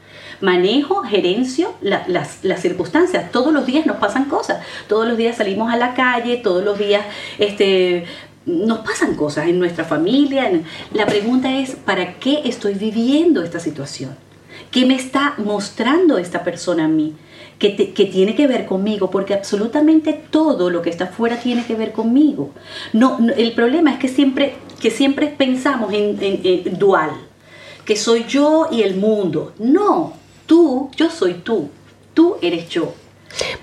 [0.43, 3.31] Manejo, gerencio la- las, las circunstancias.
[3.31, 4.61] Todos los días nos pasan cosas.
[4.89, 7.05] Todos los días salimos a la calle, todos los días
[7.39, 8.03] este,
[8.45, 10.51] nos pasan cosas en nuestra familia.
[10.93, 14.17] La pregunta es, ¿para qué estoy viviendo esta situación?
[14.69, 17.13] ¿Qué me está mostrando esta persona a mí?
[17.57, 21.93] Que, tiene que ver conmigo, porque absolutamente todo lo que está afuera tiene que ver
[21.93, 22.49] conmigo.
[22.91, 27.11] No, el problema es que siempre, que siempre pensamos en, en- en dual,
[27.85, 29.53] que soy yo y el mundo.
[29.59, 30.11] No,
[30.45, 31.69] tú, yo soy tú,
[32.13, 32.93] tú eres yo.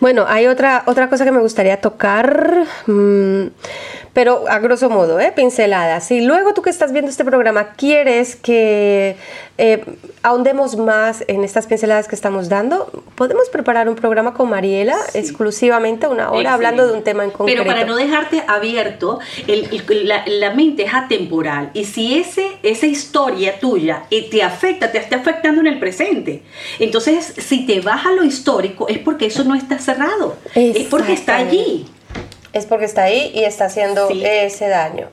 [0.01, 3.47] Bueno, hay otra, otra cosa que me gustaría tocar, mm,
[4.13, 5.33] pero a grosso modo, ¿eh?
[5.35, 6.05] pinceladas.
[6.07, 9.17] Si luego tú que estás viendo este programa quieres que
[9.57, 9.85] eh,
[10.23, 16.07] ahondemos más en estas pinceladas que estamos dando, podemos preparar un programa con Mariela exclusivamente
[16.09, 17.63] una hora hablando de un tema en concreto.
[17.63, 21.71] Pero para no dejarte abierto, el- el- la, la mente es atemporal.
[21.75, 26.43] Y si ese, esa historia tuya eh, te afecta, te está afectando en el presente.
[26.81, 30.37] Entonces, si te vas a lo histórico, es porque eso no está cerrado.
[30.55, 31.87] Es porque está allí.
[32.53, 35.09] Es porque está ahí y está haciendo ese daño.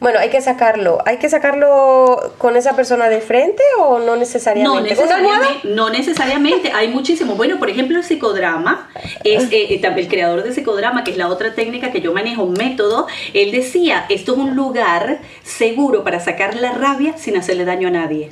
[0.00, 0.98] Bueno, hay que sacarlo.
[1.06, 4.96] ¿Hay que sacarlo con esa persona de frente o no No necesariamente?
[4.96, 5.38] ¿Con una almohada?
[5.38, 7.34] necesariamente, no necesariamente, hay muchísimo.
[7.34, 8.90] Bueno, por ejemplo, el psicodrama,
[9.24, 12.42] es eh, eh, el creador del psicodrama, que es la otra técnica que yo manejo,
[12.42, 17.64] un método, él decía, esto es un lugar seguro para sacar la rabia sin hacerle
[17.64, 18.30] daño a nadie.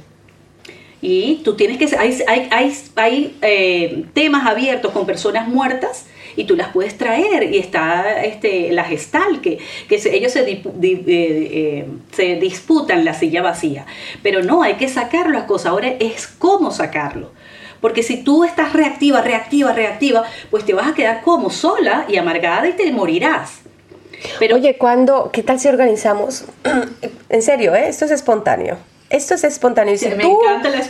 [1.02, 6.06] Y tú tienes que, hay, hay, hay, hay, eh, temas abiertos con personas muertas
[6.36, 9.58] y tú las puedes traer y está este, la gestal, que,
[9.88, 13.86] que ellos se, eh, eh, se disputan la silla vacía.
[14.22, 17.30] Pero no, hay que sacar las cosas, ahora es cómo sacarlo.
[17.80, 22.16] Porque si tú estás reactiva, reactiva, reactiva, pues te vas a quedar como sola y
[22.16, 23.60] amargada y te morirás.
[24.52, 26.44] Oye, ¿cuándo, qué tal si organizamos?
[27.28, 27.88] en serio, ¿eh?
[27.88, 28.76] esto es espontáneo.
[29.10, 29.92] Esto es espontáneo.
[29.94, 30.12] Y si Sí,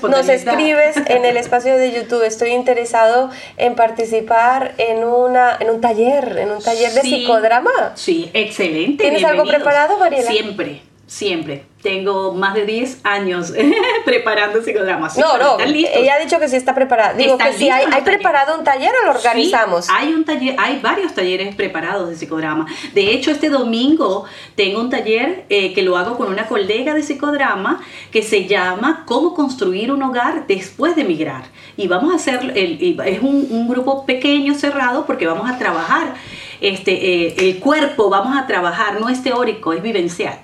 [0.00, 5.70] tú nos escribes en el espacio de YouTube, estoy interesado en participar en, una, en
[5.70, 7.10] un taller, en un taller de Sí.
[7.22, 7.70] psicodrama.
[7.94, 9.02] Sí, excelente.
[9.04, 10.30] ¿Tienes algo preparado, Mariela?
[10.30, 11.64] Siempre, siempre.
[11.82, 13.52] Tengo más de 10 años
[14.04, 15.18] preparando psicodramas.
[15.18, 17.14] No, no, ella ha dicho que sí está preparada.
[17.14, 19.86] Digo ¿Están que si hay, preparado un taller o lo organizamos.
[19.86, 22.66] Sí, hay un taller, hay varios talleres preparados de psicodrama.
[22.94, 24.24] De hecho, este domingo
[24.54, 27.80] tengo un taller eh, que lo hago con una colega de psicodrama
[28.12, 31.42] que se llama Cómo construir un hogar después de emigrar.
[31.76, 36.14] Y vamos a hacer, el- es un, un grupo pequeño, cerrado, porque vamos a trabajar
[36.60, 40.38] este, eh, el cuerpo, vamos a trabajar, no es teórico, es vivencial.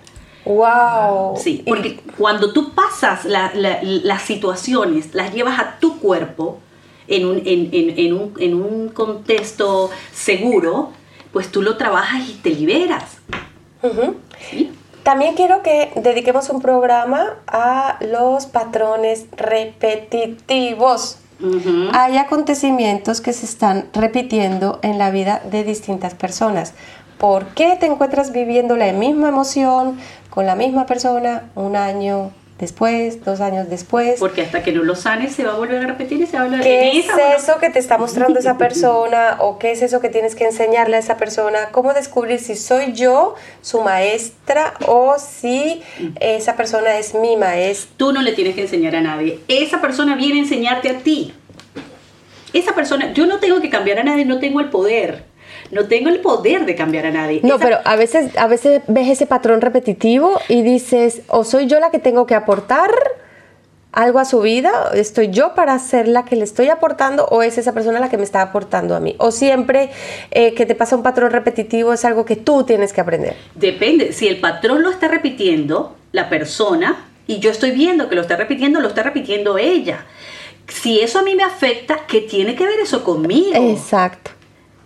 [0.47, 1.36] Wow.
[1.36, 6.59] Sí, porque cuando tú pasas la- la- las situaciones, las llevas a tu cuerpo
[7.09, 10.90] en un, en, en- un, en un contexto seguro,
[11.32, 13.18] pues tú lo trabajas y te liberas.
[13.82, 14.14] Ujú.
[15.02, 21.18] También quiero que dediquemos un programa a los patrones repetitivos.
[21.93, 26.73] Hay acontecimientos que se están repitiendo en la vida de distintas personas.
[27.18, 29.98] ¿Por qué te encuentras viviendo la misma emoción
[30.37, 34.21] con la misma persona un año después, dos años después?
[34.21, 36.43] Porque hasta que no lo sanes se va a volver a repetir y se va
[36.43, 37.07] a volver ¿Qué es
[37.39, 40.97] eso que te está mostrando esa persona o qué es eso que tienes que enseñarle
[40.97, 41.71] a esa persona?
[41.73, 45.83] ¿Cómo descubrir si soy yo su maestra o si
[46.21, 47.95] esa persona es mi maestra?
[47.97, 49.41] Tú no le tienes que enseñar a nadie.
[49.49, 51.33] Esa persona viene a enseñarte a ti.
[52.53, 55.25] Esa persona, yo no tengo que cambiar a nadie, no tengo el poder.
[55.70, 57.40] No tengo el poder de cambiar a nadie.
[57.43, 61.66] No, Esa- pero a veces, a veces ves ese patrón repetitivo y dices, o soy
[61.66, 62.90] yo la que tengo que aportar
[63.93, 67.56] algo a su vida, estoy yo para ser la que le estoy aportando o es
[67.56, 69.16] esa persona la que me está aportando a mí.
[69.18, 69.90] O siempre
[70.32, 73.34] eh, que te pasa un patrón repetitivo es algo que tú tienes que aprender.
[73.55, 78.20] Depende, si el patrón lo está repitiendo, la persona, y yo estoy viendo que lo
[78.20, 80.05] está repitiendo, lo está repitiendo ella.
[80.68, 83.55] Si eso a mí me afecta, ¿qué tiene que ver eso conmigo?
[83.72, 84.30] Exacto.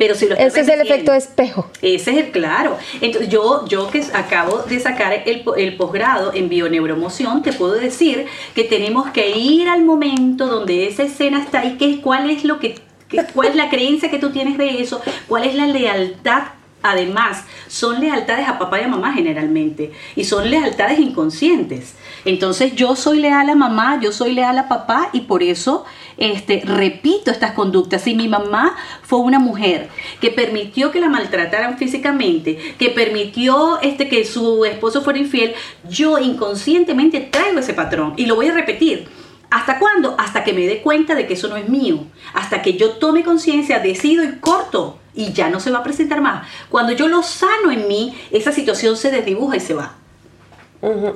[0.01, 1.67] Pero si lo Ese es el efecto espejo.
[1.83, 2.79] Ese es el claro.
[3.03, 8.25] Entonces, yo, yo que acabo de sacar el, el posgrado en bioneuromoción, te puedo decir
[8.55, 12.59] que tenemos que ir al momento donde esa escena está ahí, que, cuál es lo
[12.59, 12.77] que,
[13.11, 16.45] que- cuál es la creencia que tú tienes de eso, cuál es la lealtad.
[16.83, 21.93] Además, son lealtades a papá y a mamá generalmente, y son lealtades inconscientes.
[22.25, 25.85] Entonces, yo soy leal a mamá, yo soy leal a papá, y por eso
[26.21, 28.03] este, repito estas conductas.
[28.03, 29.89] Si mi mamá fue una mujer
[30.21, 35.55] que permitió que la maltrataran físicamente, que permitió este, que su esposo fuera infiel,
[35.89, 39.09] yo inconscientemente traigo ese patrón y lo voy a repetir.
[39.51, 40.15] ¿Hasta cuándo?
[40.17, 42.05] Hasta que me dé cuenta de que eso no es mío.
[42.35, 44.99] Hasta que yo tome conciencia, decido y corto.
[45.13, 46.47] Y ya no se va a presentar más.
[46.69, 49.95] Cuando yo lo sano en mí, esa situación se desdibuja y se va.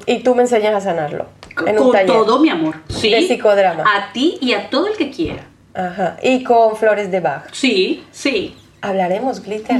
[0.06, 1.26] Y tú me enseñas a sanarlo.
[1.66, 2.06] En un Con taller.
[2.06, 2.76] todo mi amor.
[2.88, 3.10] Sí.
[3.10, 3.84] De psicodrama.
[3.84, 5.44] A ti y a todo el que quiera.
[5.74, 6.16] Ajá.
[6.22, 7.44] Y con flores de Bach.
[7.52, 8.56] Sí, sí.
[8.80, 9.78] Hablaremos, Glitter.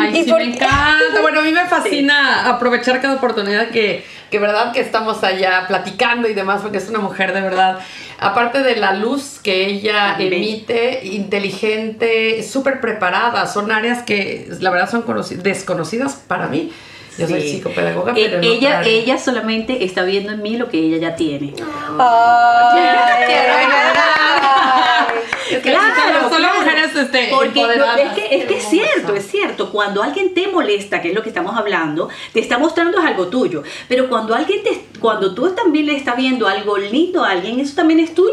[0.00, 1.20] Ay, ¿Y sí, por me encanta.
[1.20, 6.26] Bueno, a mí me fascina aprovechar cada oportunidad que, que verdad que estamos allá platicando
[6.26, 7.78] y demás, porque es una mujer de verdad.
[8.18, 14.90] Aparte de la luz que ella emite, inteligente, súper preparada, son áreas que la verdad
[14.90, 16.72] son conoci- desconocidas para mí.
[17.18, 20.78] Yo soy psicopedagoga, Eh, pero en ella, ella solamente está viendo en mí lo que
[20.78, 21.54] ella ya tiene.
[25.50, 29.26] Es que solo- solo mujeres, este, porque no, es que, es que es cierto, es
[29.30, 29.70] cierto.
[29.70, 33.28] Cuando alguien te molesta, que es lo que estamos hablando, te está mostrando es algo
[33.28, 33.62] tuyo.
[33.88, 37.76] Pero cuando alguien te, cuando tú también le estás viendo algo lindo a alguien, eso
[37.76, 38.32] también es tuyo.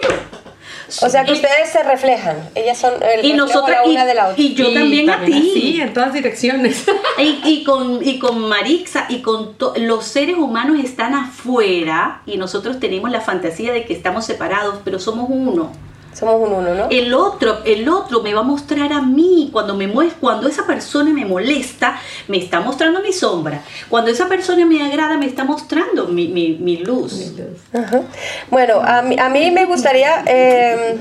[1.01, 2.37] O sea que ustedes se reflejan.
[2.55, 4.41] Ellas son el Y reflejo nosotras- la una y- de la otra.
[4.43, 5.51] y yo también a ti.
[5.53, 6.83] Sí, en todas direcciones.
[7.17, 12.37] Y, y con, y con Marixa y con to- los seres humanos están afuera y
[12.37, 15.71] nosotros tenemos la fantasía de que estamos separados, pero somos uno.
[16.13, 16.87] Somos un uno, ¿no?
[16.89, 20.65] El otro, el otro me va a mostrar a mí cuando me mues- cuando esa
[20.67, 23.61] persona me molesta, me está mostrando mi sombra.
[23.89, 27.33] Cuando esa persona me agrada, me está mostrando mi, mi, mi luz.
[27.73, 28.01] Ajá.
[28.49, 30.23] Bueno, a mí, a mí me gustaría.
[30.27, 30.97] eh,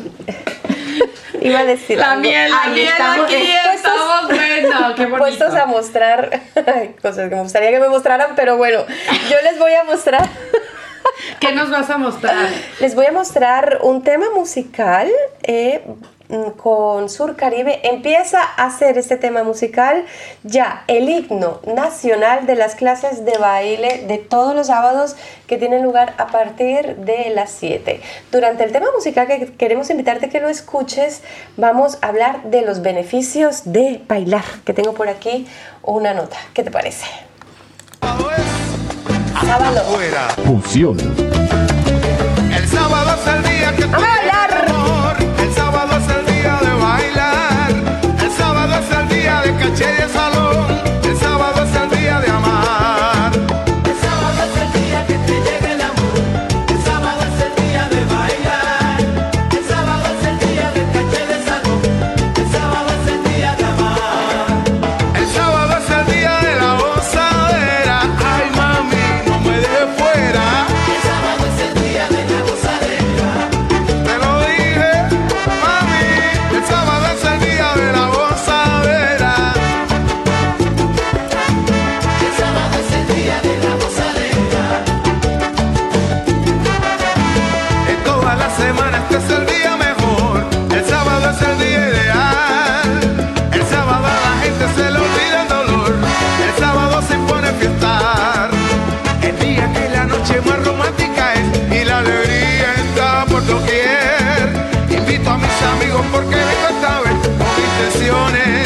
[1.40, 1.98] iba a decir.
[1.98, 2.22] La algo.
[2.22, 3.34] miel, la Ahí miel estamos, aquí
[3.74, 5.18] estamos, bueno, qué bonito.
[5.18, 6.40] Puestos a mostrar
[7.02, 8.84] cosas que me gustaría que me mostraran, pero bueno,
[9.30, 10.28] yo les voy a mostrar.
[11.42, 12.50] ¿Qué nos vas a mostrar?
[12.78, 15.10] Les voy a mostrar un tema musical
[15.42, 15.82] eh,
[16.28, 17.80] mm, con Sur Caribe.
[17.82, 20.04] Empieza a hacer este tema musical
[20.44, 25.16] ya el himno nacional de las clases de baile de todos los sábados
[25.48, 28.00] que tienen lugar a partir de las 7.
[28.30, 31.22] Durante el tema musical que queremos invitarte a que lo escuches,
[31.56, 35.48] vamos a hablar de los beneficios de bailar, que tengo por aquí
[35.82, 36.36] una nota.
[36.54, 37.04] ¿Qué te parece?
[39.46, 39.82] Sábado.
[40.44, 40.96] Función.
[42.68, 45.16] sábado es el día que te llega el amor.
[45.38, 47.70] El sábado es el día de bailar.
[48.22, 50.02] El sábado es el día de caché y.
[50.02, 50.10] El
[106.12, 108.61] porque esta vez con intenciones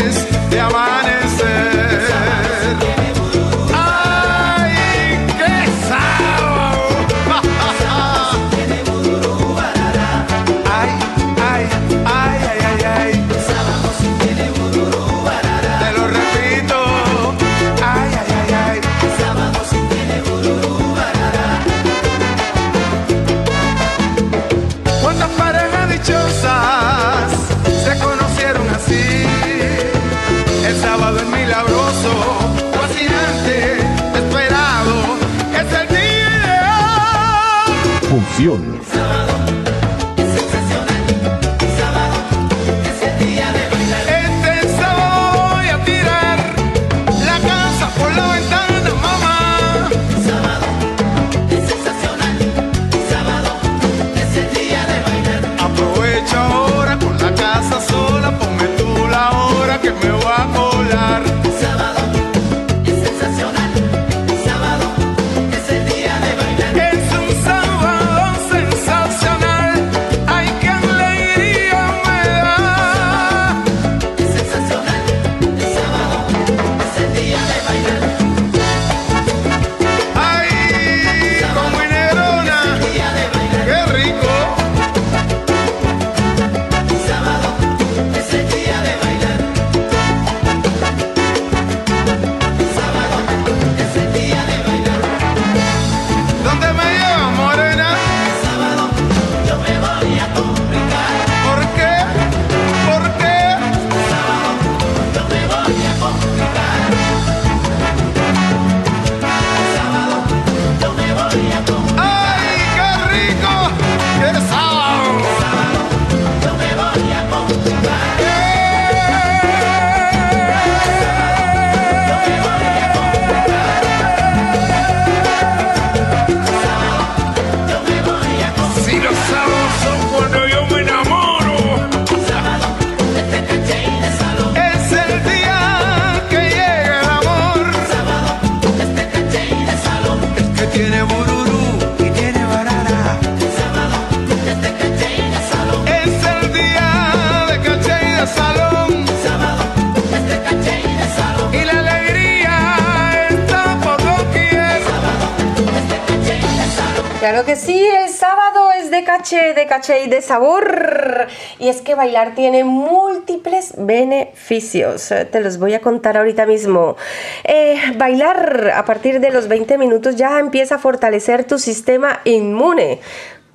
[159.88, 161.26] de sabor.
[161.58, 165.12] Y es que bailar tiene múltiples beneficios.
[165.30, 166.96] Te los voy a contar ahorita mismo.
[167.44, 173.00] Eh, bailar a partir de los 20 minutos ya empieza a fortalecer tu sistema inmune.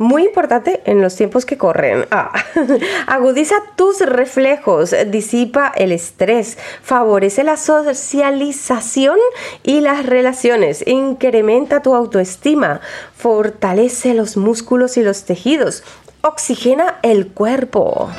[0.01, 2.07] Muy importante en los tiempos que corren.
[2.09, 2.31] Ah,
[3.05, 9.19] agudiza tus reflejos, disipa el estrés, favorece la socialización
[9.61, 12.81] y las relaciones, incrementa tu autoestima,
[13.15, 15.83] fortalece los músculos y los tejidos,
[16.21, 18.09] oxigena el cuerpo.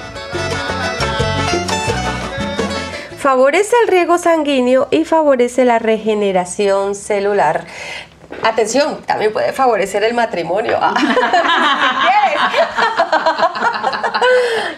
[3.18, 7.64] Favorece el riego sanguíneo y favorece la regeneración celular.
[8.42, 10.80] Atención, también puede favorecer el matrimonio.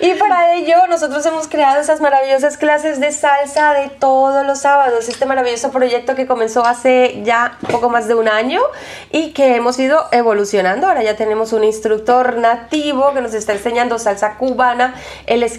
[0.00, 5.08] y para ello nosotros hemos creado esas maravillosas clases de salsa de todos los sábados.
[5.08, 8.60] Este maravilloso proyecto que comenzó hace ya poco más de un año
[9.10, 10.86] y que hemos ido evolucionando.
[10.86, 14.94] Ahora ya tenemos un instructor nativo que nos está enseñando salsa cubana.
[15.26, 15.58] Él es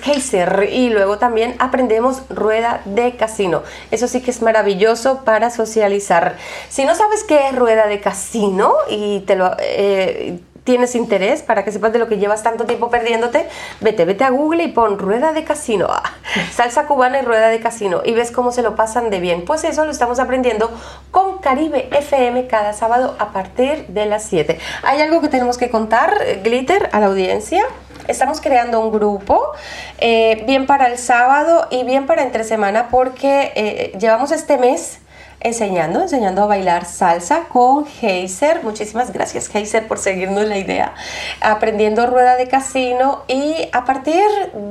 [0.69, 3.63] y luego también aprendemos rueda de casino.
[3.91, 6.37] Eso sí que es maravilloso para socializar.
[6.69, 9.55] Si no sabes qué es rueda de casino y te lo...
[9.59, 13.47] eh, tienes interés, para que sepas de lo que llevas tanto tiempo perdiéndote,
[13.79, 16.03] vete, vete a Google y pon rueda de casino, ah,
[16.51, 19.45] salsa cubana y rueda de casino y ves cómo se lo pasan de bien.
[19.45, 20.69] Pues eso lo estamos aprendiendo
[21.11, 24.59] con Caribe FM cada sábado a partir de las 7.
[24.83, 27.63] Hay algo que tenemos que contar, Glitter, a la audiencia.
[28.07, 29.51] Estamos creando un grupo,
[29.99, 34.99] eh, bien para el sábado y bien para entre semana, porque eh, llevamos este mes
[35.41, 38.63] enseñando, enseñando a bailar salsa con Heiser.
[38.63, 40.93] Muchísimas gracias Heiser por seguirnos la idea.
[41.41, 44.23] Aprendiendo rueda de casino y a partir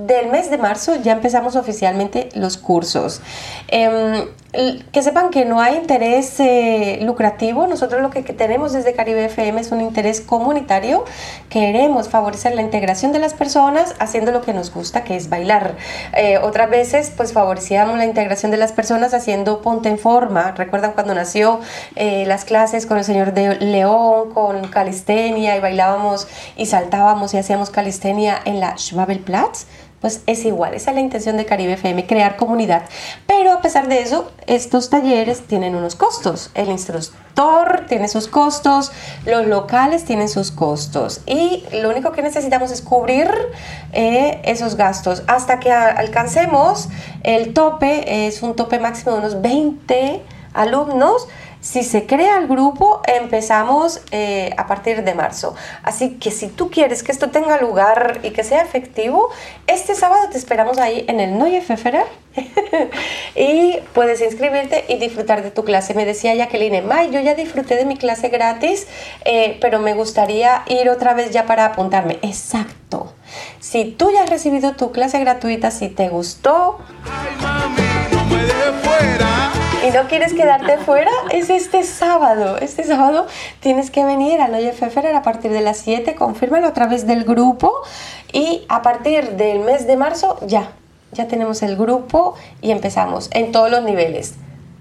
[0.07, 3.21] del mes de marzo ya empezamos oficialmente los cursos.
[3.69, 7.67] L- que sepan que no hay interés eh, lucrativo.
[7.67, 11.05] Nosotros lo que tenemos desde Caribe FM es un interés comunitario.
[11.49, 15.75] Queremos favorecer la integración de las personas haciendo lo que nos gusta, que es bailar.
[16.17, 20.54] Eh, otras veces, pues favorecíamos la integración de las personas haciendo ponte en forma.
[20.57, 21.61] ¿Recuerdan cuando nació
[21.97, 27.39] eh, las clases con el señor de León, con calistenia y bailábamos y saltábamos y
[27.39, 29.67] hacíamos calistenia en la Schwabelplatz?
[30.05, 32.83] Pues es igual, esa es la intención de Caribe FM, crear comunidad.
[33.27, 36.51] Pero a pesar de eso, estos talleres tienen unos costos.
[36.53, 38.93] El instructor tiene sus costos,
[39.25, 41.23] los locales tienen sus costos.
[41.25, 43.31] Y lo único que necesitamos es cubrir
[43.95, 46.91] eh, esos gastos hasta que alcancemos
[47.23, 50.23] el tope, es un tope máximo de unos 20
[50.55, 51.29] alumnos.
[51.61, 55.55] Si se crea el grupo, empezamos eh, a partir de marzo.
[55.83, 59.31] Así que si tú quieres que esto tenga lugar y que sea efectivo,
[59.67, 62.05] este sábado te esperamos ahí en el Neue Pfefferer
[63.35, 65.95] y puedes inscribirte y disfrutar de tu clase.
[65.95, 68.87] Me decía Jacqueline, May, yo ya disfruté de mi clase gratis,
[69.25, 72.19] eh, pero me gustaría ir otra vez ya para apuntarme.
[72.21, 73.15] Exacto.
[73.61, 76.79] Si tú ya has recibido tu clase gratuita, si te gustó
[79.87, 82.57] y no quieres quedarte fuera, es este sábado.
[82.59, 83.27] Este sábado
[83.61, 87.25] tienes que venir al Oye Feferer a partir de las 7, confírmalo a través del
[87.25, 87.71] grupo
[88.33, 90.73] y a partir del mes de marzo ya,
[91.13, 94.35] ya tenemos el grupo y empezamos en todos los niveles,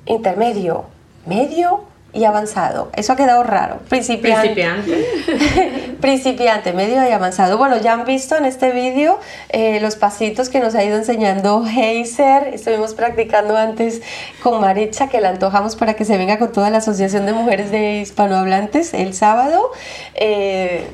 [0.05, 0.85] intermedio,
[1.25, 1.83] medio
[2.13, 2.89] y avanzado.
[2.95, 3.79] Eso ha quedado raro.
[3.89, 4.53] Principiante.
[4.53, 5.95] Principiante.
[6.01, 7.57] Principiante, medio y avanzado.
[7.57, 9.19] Bueno, ya han visto en este vídeo
[9.49, 12.49] eh, los pasitos que nos ha ido enseñando Heiser.
[12.53, 14.01] Estuvimos practicando antes
[14.43, 17.71] con Maricha, que la antojamos para que se venga con toda la Asociación de Mujeres
[17.71, 19.71] de Hispanohablantes el sábado.
[20.13, 20.87] Eh,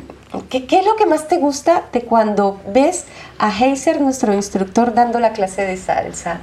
[0.49, 3.05] ¿qué, qué es lo que más te gusta de cuando ves
[3.39, 6.39] a Heiser, nuestro instructor, dando la clase de salsa?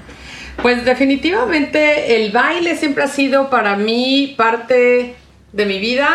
[0.63, 5.15] Pues definitivamente el baile siempre ha sido para mí parte
[5.53, 6.09] de mi vida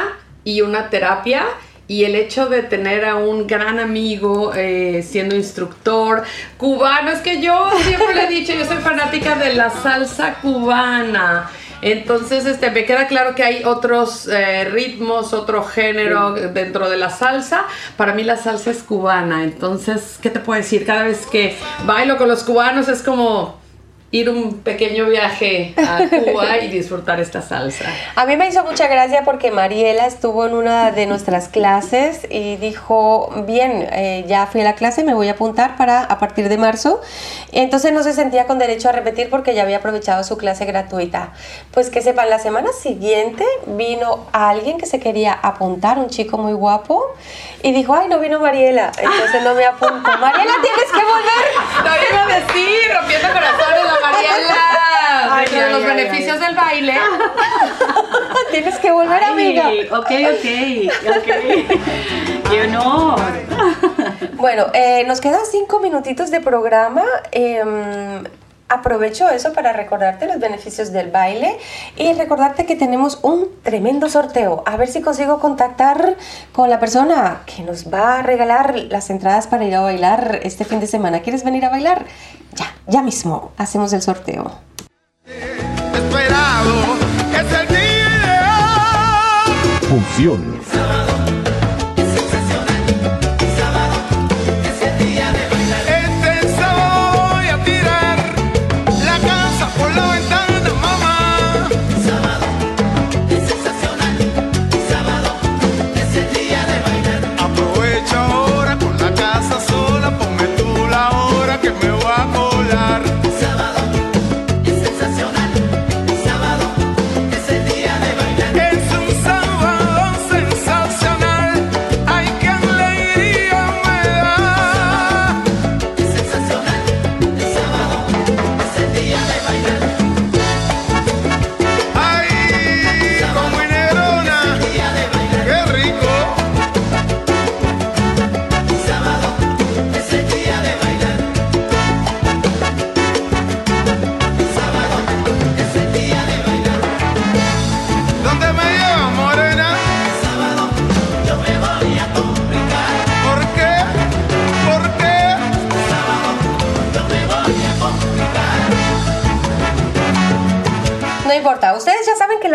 [0.44, 1.46] y una terapia.
[1.88, 6.24] Y el hecho de tener a un gran amigo eh, siendo instructor
[6.58, 11.50] cubano, es que yo siempre le he dicho, yo soy fanática de la salsa cubana.
[11.82, 17.10] Entonces, este, me queda claro que hay otros eh, ritmos, otro género dentro de la
[17.10, 17.66] salsa.
[17.98, 19.44] Para mí la salsa es cubana.
[19.44, 20.86] Entonces, ¿qué te puedo decir?
[20.86, 23.61] Cada vez que bailo con los cubanos es como
[24.12, 27.86] ir un pequeño viaje a Cuba y disfrutar esta salsa.
[28.16, 32.58] A mí me hizo mucha gracia porque Mariela estuvo en una de nuestras clases y
[32.58, 36.50] dijo, bien, eh, ya fui a la clase, me voy a apuntar para a partir
[36.50, 37.00] de marzo.
[37.54, 41.32] Entonces no se sentía con derecho a repetir porque ya había aprovechado su clase gratuita.
[41.72, 46.54] Pues que sepan, la semana siguiente vino alguien que se quería apuntar, un chico muy
[46.54, 47.16] guapo,
[47.64, 50.10] y dijo, ay, no vino Mariela, entonces no me apunto.
[50.20, 51.46] Mariela, tienes que volver.
[51.84, 54.56] Lo iba a decir, rompiendo corazones Mariela.
[55.34, 56.94] Ay, los ay, beneficios del baile.
[58.52, 59.69] Tienes que volver, amiga.
[59.91, 60.45] Ok, ok,
[61.18, 62.49] ok.
[62.49, 63.19] Qué honor.
[64.34, 67.03] Bueno, eh, nos quedan cinco minutitos de programa.
[67.32, 68.23] Em,
[68.72, 71.57] aprovecho eso para recordarte los beneficios del baile
[71.98, 74.64] y recordarte que tenemos un tremendo sorteo.
[74.65, 76.15] A ver si consigo contactar
[76.53, 80.65] con la persona que nos va a regalar las entradas para ir a bailar este
[80.65, 81.19] fin de semana.
[81.22, 82.06] ¿Quieres venir a bailar?
[82.56, 84.52] Ya, ya mismo hacemos el sorteo.
[85.26, 86.73] Esperado
[87.34, 89.43] es el día.
[89.81, 91.01] Función.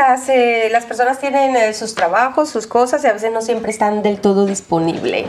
[0.09, 3.73] Las, eh, las personas tienen eh, sus trabajos, sus cosas y a veces no siempre
[3.73, 5.27] están del todo disponibles.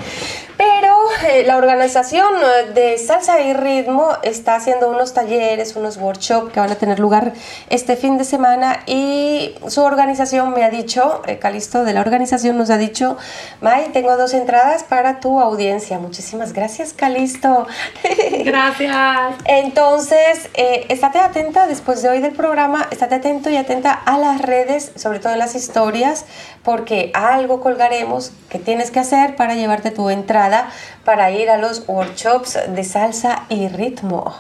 [1.26, 6.60] Eh, la organización eh, de Salsa y Ritmo está haciendo unos talleres, unos workshops que
[6.60, 7.34] van a tener lugar
[7.70, 12.58] este fin de semana y su organización me ha dicho, eh, Calisto de la organización
[12.58, 13.18] nos ha dicho,
[13.62, 15.98] May, tengo dos entradas para tu audiencia.
[15.98, 17.66] Muchísimas gracias, Calisto.
[18.46, 19.36] Gracias.
[19.46, 24.42] Entonces, eh, estate atenta después de hoy del programa, estate atento y atenta a las
[24.42, 26.26] redes, sobre todo en las historias,
[26.64, 30.70] porque algo colgaremos que tienes que hacer para llevarte tu entrada
[31.08, 34.36] para ir a los workshops de salsa y ritmo.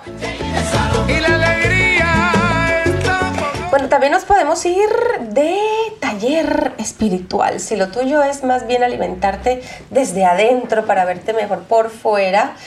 [1.07, 2.33] Y la alegría
[3.69, 4.89] Bueno, también nos podemos ir
[5.29, 5.57] de
[6.01, 7.61] taller espiritual.
[7.61, 9.61] Si lo tuyo es más bien alimentarte
[9.91, 12.57] desde adentro para verte mejor por fuera,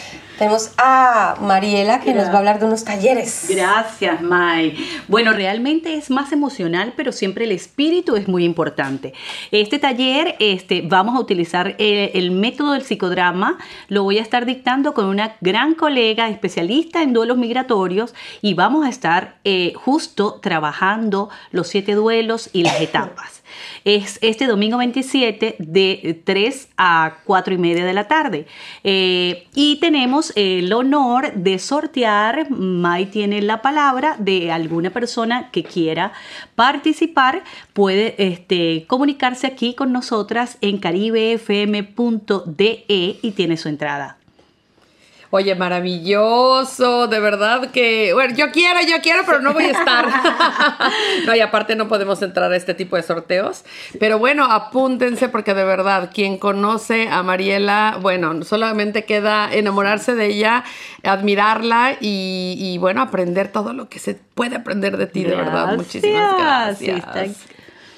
[0.40, 3.44] tenemos a Mariela que nos va a hablar de unos talleres.
[3.50, 4.74] Gracias, Mai.
[5.06, 9.12] Bueno, realmente es más emocional, pero siempre el espíritu es muy importante.
[9.50, 13.58] Este taller, este, vamos a utilizar eh, el, método del psicodrama.
[13.88, 18.86] Lo voy a estar dictando con una gran colega especialista en duelos migratorios y vamos
[18.86, 23.39] a estar eh, justo trabajando los siete duelos y las etapas.
[23.84, 28.46] Es este domingo 27 de 3 a 4 y media de la tarde.
[28.84, 35.64] Eh, y tenemos el honor de sortear, Mai tiene la palabra, de alguna persona que
[35.64, 36.12] quiera
[36.54, 37.42] participar,
[37.72, 42.84] puede este, comunicarse aquí con nosotras en caribefm.de
[43.22, 44.19] y tiene su entrada.
[45.32, 50.08] Oye, maravilloso, de verdad que, bueno, yo quiero, yo quiero, pero no voy a estar.
[51.26, 53.64] no, y aparte no podemos entrar a este tipo de sorteos.
[54.00, 60.26] Pero bueno, apúntense porque de verdad, quien conoce a Mariela, bueno, solamente queda enamorarse de
[60.26, 60.64] ella,
[61.04, 65.76] admirarla y, y, bueno, aprender todo lo que se puede aprender de ti, de verdad.
[65.76, 67.46] Muchísimas gracias.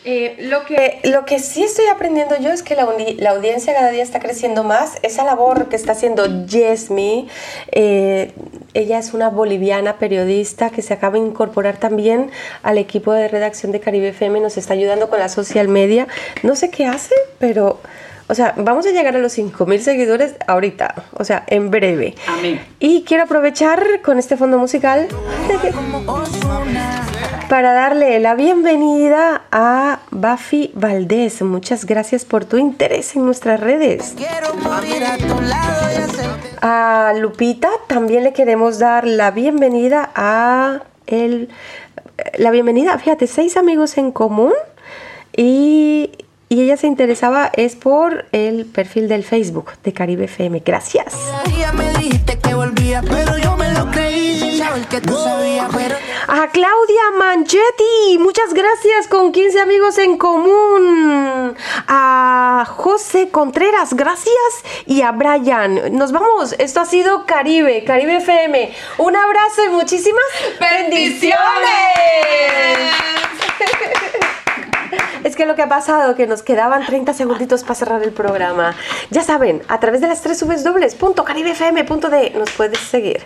[0.04, 2.82] Eh, lo, que, lo que sí estoy aprendiendo yo es que la,
[3.30, 4.98] audiencia cada día está creciendo más.
[5.02, 7.28] Esa labor que está haciendo Yesmi,
[7.70, 8.32] eh,
[8.74, 12.30] ella es una boliviana periodista que se acaba de incorporar también
[12.64, 16.08] al equipo de redacción de Caribe FM, nos está ayudando con la social media.
[16.42, 17.78] No sé qué hace, pero,
[18.26, 22.16] o sea, vamos a llegar a los 5.000 seguidores ahorita, o sea, en breve.
[22.26, 22.60] Amén.
[22.80, 25.06] Y quiero aprovechar con este fondo musical
[27.52, 31.42] para darle la bienvenida a Buffy Valdés.
[31.42, 34.14] Muchas gracias por tu interés en nuestras redes.
[36.62, 41.50] A Lupita también le queremos dar la bienvenida a el
[42.38, 44.54] la bienvenida, fíjate, seis amigos en común
[45.36, 46.10] y,
[46.52, 50.60] y ella se interesaba es por el perfil del Facebook de Caribe FM.
[50.62, 51.14] Gracias.
[56.28, 61.56] A Claudia Manchetti, muchas gracias con 15 amigos en común.
[61.88, 64.34] A José Contreras, gracias.
[64.84, 66.54] Y a Brian, nos vamos.
[66.58, 68.74] Esto ha sido Caribe, Caribe FM.
[68.98, 70.22] Un abrazo y muchísimas
[70.60, 71.38] bendiciones.
[75.24, 78.74] Es que lo que ha pasado, que nos quedaban 30 segunditos para cerrar el programa.
[79.10, 83.22] Ya saben, a través de las tres dobles.caribefm.de nos puedes seguir.